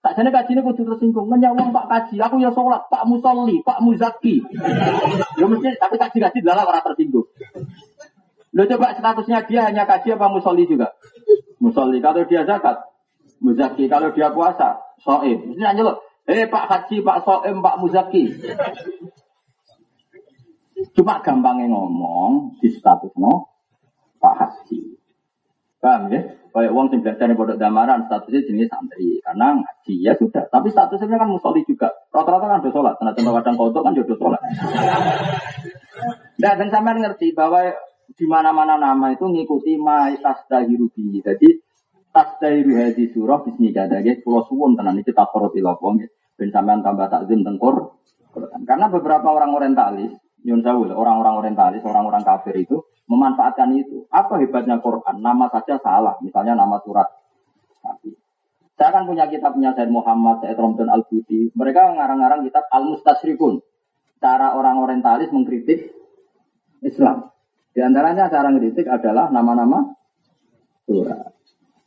[0.04, 1.32] Tak jane kaji ini kudu tersinggung.
[1.32, 4.44] Menyawang Pak Kaji, aku ya sholat, Pak Musolli, Pak Muzaki.
[5.40, 7.24] Ya mesti, tapi kaji kaji adalah orang tersinggung.
[8.52, 10.92] Lo coba statusnya dia hanya kaji apa musolli juga?
[11.58, 12.04] Musolli.
[12.04, 12.84] Kalau dia zakat,
[13.40, 13.88] muzaki.
[13.88, 15.50] Kalau dia puasa, soim.
[15.50, 15.94] Mesti nanya lo,
[16.28, 18.24] eh Pak Haji, Pak Soim, Pak Muzaki.
[20.94, 23.56] Cuma gampangnya ngomong di status no
[24.20, 25.00] Pak Haji.
[25.80, 26.43] Paham ya?
[26.54, 30.46] Kayak uang sing belajar di pondok damaran statusnya jenis santri karena ngaji ya sudah.
[30.54, 31.90] Tapi statusnya kan musolli juga.
[32.14, 32.94] Rata-rata kan udah sholat.
[33.02, 34.42] Karena contoh kadang kodok kan jodoh sholat.
[36.38, 37.74] Nah, dan sampean ngerti bahwa
[38.14, 41.26] di mana-mana nama itu ngikuti ma tasdahiru bi.
[41.26, 41.50] Jadi
[42.14, 43.90] tasdahiru hadi surah bismillah.
[43.90, 46.06] Jadi pulau suwun tenan iki tak korup ilapong.
[46.38, 47.98] Ben sampean tambah takzim tengkor.
[48.70, 50.14] Karena beberapa orang orientalis,
[50.44, 54.08] Yun orang-orang orientalis, orang-orang kafir itu memanfaatkan itu.
[54.10, 55.20] Apa hebatnya Quran?
[55.20, 57.08] Nama saja salah, misalnya nama surat.
[58.74, 61.54] Saya kan punya kitabnya Said Muhammad, Said Romdan Al-Budi.
[61.54, 63.62] Mereka mengarang-arang kitab Al-Mustasrifun.
[64.18, 65.94] Cara orang orientalis mengkritik
[66.82, 67.30] Islam.
[67.76, 69.94] Di antaranya cara mengkritik adalah nama-nama
[70.88, 71.34] surat.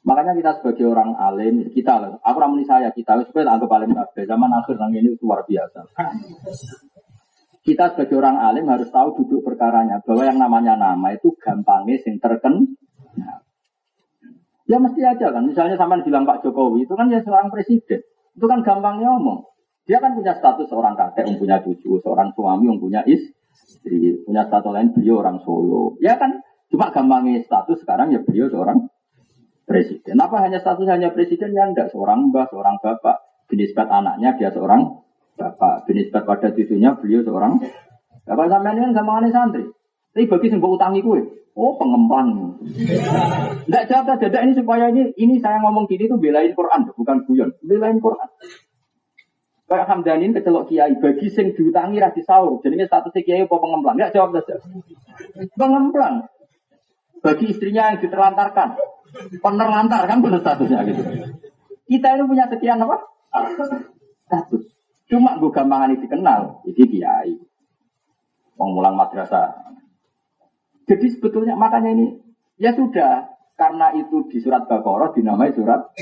[0.07, 3.91] Makanya kita sebagai orang alim, kita lah, aku ramuni saya, kita supaya anggap alim.
[4.15, 5.83] Zaman akhir yang ini luar biasa.
[7.67, 12.23] Kita sebagai orang alim harus tahu duduk perkaranya bahwa yang namanya nama itu gampangnya sing
[12.23, 12.79] terken.
[14.71, 15.43] Ya mesti aja kan.
[15.51, 18.07] Misalnya sampai bilang Pak Jokowi itu kan ya seorang presiden.
[18.39, 19.51] Itu kan gampangnya ngomong.
[19.87, 24.47] Dia kan punya status seorang kakek, yang punya cucu, seorang suami, yang punya istri, punya
[24.47, 25.95] status lain beliau orang Solo.
[26.03, 28.91] Ya kan cuma gampangnya status sekarang ya beliau seorang
[29.67, 30.19] presiden.
[30.23, 33.27] Apa hanya status hanya presiden ya enggak seorang mbah, seorang bapak.
[33.47, 35.06] Jenis anaknya dia seorang
[35.37, 35.87] bapak.
[35.87, 37.61] Binisbat pada cucunya beliau seorang
[38.27, 39.65] bapak sampean kan sama santri.
[40.17, 41.21] Tapi bagi sing utangi kue,
[41.53, 42.57] oh pengembang.
[43.69, 47.53] Tidak jawab dadak ini supaya ini ini saya ngomong gini tuh belain Quran, bukan guyon,
[47.61, 48.29] belain Quran.
[49.67, 53.99] Kayak Hamdanin kecelok kiai, bagi sing diutangi rasi sahur, jadinya statusnya kiai apa pengembang?
[53.99, 54.57] Enggak jawab saja.
[55.59, 56.15] Pengembang.
[57.21, 58.79] Bagi istrinya yang diterlantarkan,
[59.43, 61.03] penerlantar kan benar statusnya gitu.
[61.93, 62.97] Kita ini punya sekian apa?
[64.31, 64.76] Status.
[65.07, 67.33] Cuma gue ini dikenal, ini kiai.
[68.59, 69.55] Mau mulang madrasah.
[70.87, 72.07] Jadi sebetulnya makanya ini
[72.59, 73.27] ya sudah
[73.59, 75.95] karena itu di surat Baqarah dinamai surat.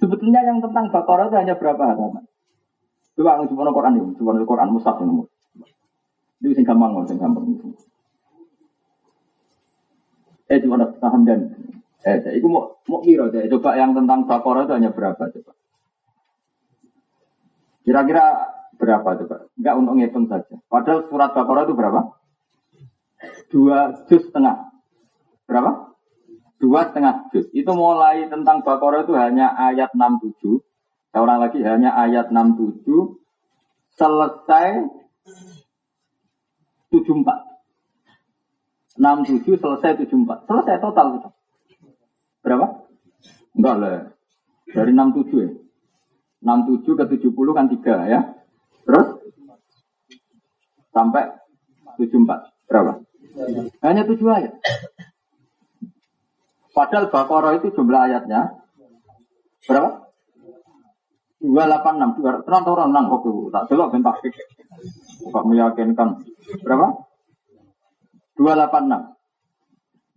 [0.00, 2.24] Sebetulnya yang tentang Baqarah itu hanya berapa halaman?
[3.12, 5.24] Coba aku coba Quran ini, coba Quran Musaf ini.
[6.40, 7.44] Itu sing gampang, sing gampang.
[10.48, 11.40] Eh cuma tahan dan
[12.04, 13.48] eh itu mau mau kira deh.
[13.52, 15.52] Coba yang tentang Baqarah itu hanya berapa coba?
[17.82, 19.36] Kira-kira berapa coba?
[19.58, 20.54] Enggak untuk ngitung saja.
[20.70, 22.00] Padahal surat Baqarah itu berapa?
[23.50, 24.70] Dua juz setengah.
[25.46, 25.94] Berapa?
[26.62, 27.46] Dua setengah juz.
[27.50, 30.62] Itu mulai tentang Baqarah itu hanya ayat 67.
[31.12, 32.86] Seorang lagi hanya ayat 67.
[33.98, 34.88] Selesai
[36.90, 37.52] 74.
[38.98, 40.48] 67 selesai 74.
[40.48, 41.06] Selesai total.
[42.42, 42.66] Berapa?
[43.58, 43.90] Enggak lah.
[44.72, 45.61] Dari 67 ya.
[46.42, 48.20] 67 ke 70 kan 3 ya.
[48.82, 49.06] Terus
[50.90, 51.22] sampai
[51.96, 52.68] 74.
[52.68, 52.92] Berapa?
[53.80, 54.52] Hanya 7 ayat.
[56.72, 58.64] Padahal Baqarah itu jumlah ayatnya
[59.68, 60.08] berapa?
[61.42, 64.14] 286, 200, tenang orang nang kok tak delok ben tak
[65.26, 66.22] Kok meyakinkan
[66.64, 66.88] berapa?
[68.40, 69.12] 286.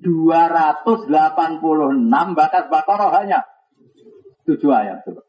[0.06, 3.44] 286 bakat Baqarah hanya
[4.48, 5.25] 7 ayat coba.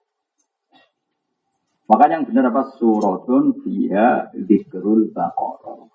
[1.87, 5.87] Makanya yang benar apa suratun dia dikerul baqarah.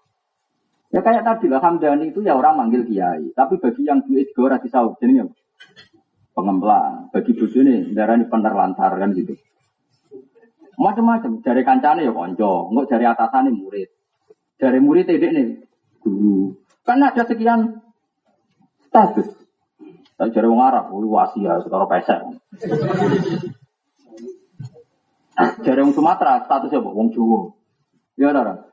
[0.91, 4.47] Ya kayak tadi lah Hamdani itu ya orang manggil kiai, tapi bagi yang duit gue
[4.47, 5.23] rasi sahur jadi
[6.35, 7.11] pengemplang.
[7.11, 9.35] Bagi ini darah ini penerlantar kan gitu.
[10.80, 11.43] Macam-macam.
[11.43, 13.89] Dari kancane ya konco, nggak dari atasan murid.
[14.59, 15.47] Dari murid ini nih
[15.99, 16.55] guru.
[16.81, 17.80] Karena ada sekian
[18.88, 19.27] status.
[20.18, 22.19] Tapi dari orang Arab, wasi ya, sekarang pesek.
[25.37, 26.89] Dari orang Sumatera statusnya apa?
[26.91, 27.55] Wong Jawa.
[28.19, 28.67] Ya ada.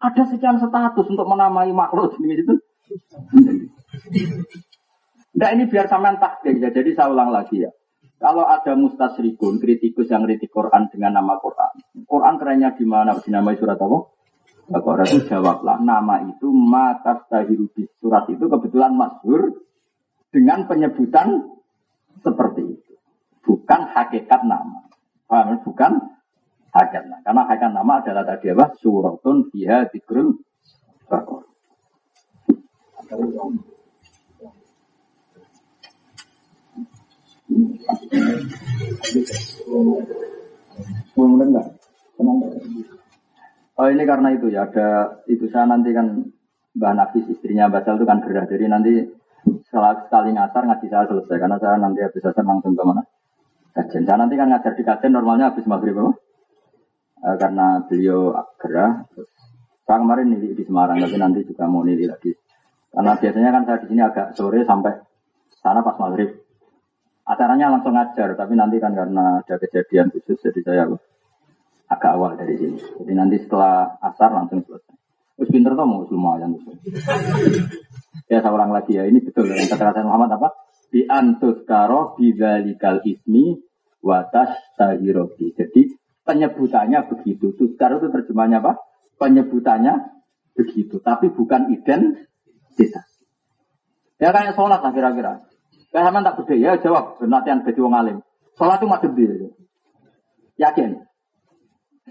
[0.00, 2.54] Ada sekian status untuk menamai makhluk jenis itu.
[5.36, 6.72] Nah ini biar sampean takdir ya.
[6.72, 7.70] Jadi saya ulang lagi ya.
[8.20, 12.04] Kalau ada mustasrikun, kritikus yang kritik Quran dengan nama Quran.
[12.04, 13.16] Quran kerennya di mana?
[13.16, 13.98] Dinamai surat apa?
[14.70, 19.66] Quran itu jawablah nama itu mata tahirubi surat itu kebetulan masyhur
[20.30, 21.58] dengan penyebutan
[22.22, 22.92] seperti itu.
[23.42, 24.89] Bukan hakikat nama.
[25.30, 25.62] Paham?
[25.62, 25.92] Bukan
[26.74, 27.22] hakikat nama.
[27.22, 28.74] Karena hakikat nama adalah tadi apa?
[28.82, 30.42] Suratun fiha dikrul
[31.06, 31.46] bakor.
[43.80, 46.26] Oh ini karena itu ya ada itu saya nanti kan
[46.76, 49.02] Mbak Nafis istrinya Basal itu kan gerah jadi nanti
[49.70, 53.02] sekali ngasar ngaji saya selesai karena saya nanti habis asar langsung ke mana
[53.74, 54.04] kajian.
[54.06, 56.12] Saya nanti kan ngajar di kajian normalnya habis maghrib apa?
[57.20, 59.06] E, karena beliau gerah.
[59.84, 62.30] Saya kemarin nili di Semarang, tapi nanti juga mau nili lagi.
[62.90, 64.94] Karena biasanya kan saya di sini agak sore sampai
[65.62, 66.30] sana pas maghrib.
[67.26, 70.82] Acaranya langsung ngajar, tapi nanti kan karena ada kejadian khusus, jadi saya
[71.90, 72.78] agak awal dari sini.
[72.78, 74.94] Jadi nanti setelah asar langsung selesai.
[75.38, 76.54] Terus pinter tuh mau lumayan.
[78.30, 80.69] ya seorang lagi ya, ini betul yang kata Muhammad apa?
[80.90, 83.62] Di antus karo bidalikal ismi
[84.02, 85.54] watas tahirobi.
[85.54, 85.94] Jadi
[86.26, 87.54] penyebutannya begitu.
[87.54, 88.82] Tuskar itu terjemahnya apa?
[89.22, 90.20] Penyebutannya
[90.58, 93.06] begitu, tapi bukan identitas.
[94.18, 95.46] Ya kayak sholat lah kira-kira.
[95.90, 98.18] Kayak sama tak gede ya jawab penatian bagi wong alim.
[98.58, 99.24] Sholat itu madhep di.
[100.60, 100.90] Yakin?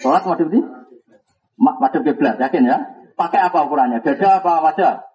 [0.02, 0.60] Sholat madhep di?
[1.60, 2.78] Madhep kiblat, yakin ya?
[3.20, 4.00] Pakai apa ukurannya?
[4.00, 5.09] Dada apa wajah?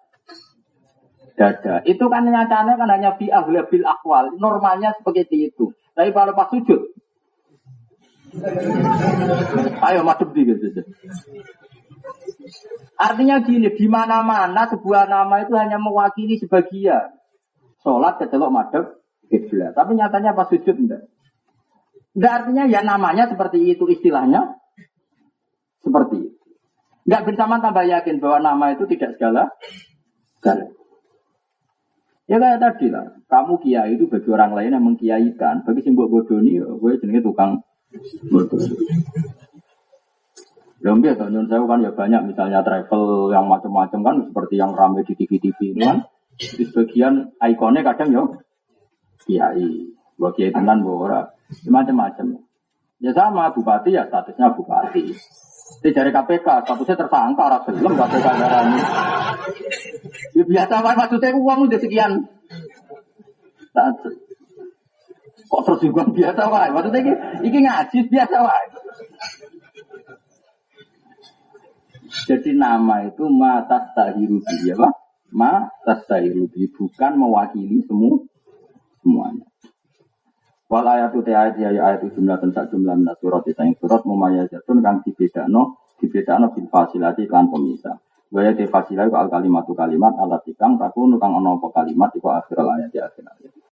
[1.35, 1.83] Dada.
[1.83, 4.39] Itu kan nyatanya kan hanya fi bil akwal.
[4.39, 5.75] Normalnya seperti itu.
[5.91, 6.95] Tapi kalau pas sujud,
[9.79, 10.83] ayo madhep di gitu.
[12.95, 17.15] Artinya gini, di mana-mana sebuah nama itu hanya mewakili sebagian.
[17.83, 18.85] Sholat kecelok madep
[19.27, 19.75] kiblat.
[19.75, 21.05] Tapi nyatanya pas sujud enggak.
[22.15, 24.55] Enggak artinya ya namanya seperti itu istilahnya.
[25.83, 26.39] Seperti itu.
[27.05, 29.51] Enggak bersama tambah yakin bahwa nama itu tidak segala.
[30.39, 30.65] Segala.
[32.25, 35.61] Ya kayak tadi lah, kamu kiai itu bagi orang lain yang mengkiaikan.
[35.61, 37.61] Bagi simbol bodoh ini, gue jenenge tukang
[38.33, 38.57] bodoh.
[40.81, 45.13] Belum biasa, saya kan ya banyak misalnya travel yang macam-macam kan seperti yang ramai di
[45.13, 45.97] TV-TV ini kan.
[46.37, 48.23] Di sebagian ikonnya kadang yo
[49.25, 51.29] kiai, buat kiai tenan ora,
[51.69, 52.41] macam-macam.
[53.05, 55.13] Ya sama bupati ya statusnya bupati.
[55.65, 58.83] Di dari KPK statusnya tersangka orang belum KPK darahnya.
[60.37, 62.11] Ya biasa pak maksudnya uang udah sekian.
[65.45, 66.63] Kok terus uang biasa pak?
[66.73, 67.13] Maksudnya ini,
[67.49, 68.61] ini ngaji biasa pak.
[72.25, 74.93] Jadi nama itu mata tahiru ya pak
[75.35, 78.23] ma tasairubi bukan mewakili semua
[79.03, 79.45] semuanya.
[80.75, 84.03] Wal ayatu te ayat ya ayat jumlah tentang jumlah minat surat itu yang surat
[84.51, 87.95] jatun kang dibedano dibedano bil fasilati kan pemisah.
[88.27, 92.91] Waya te fasilah al kalimatu kalimat alat ikang takun kang ono kalimat iku akhir ayat
[92.91, 93.55] di akhir ayat.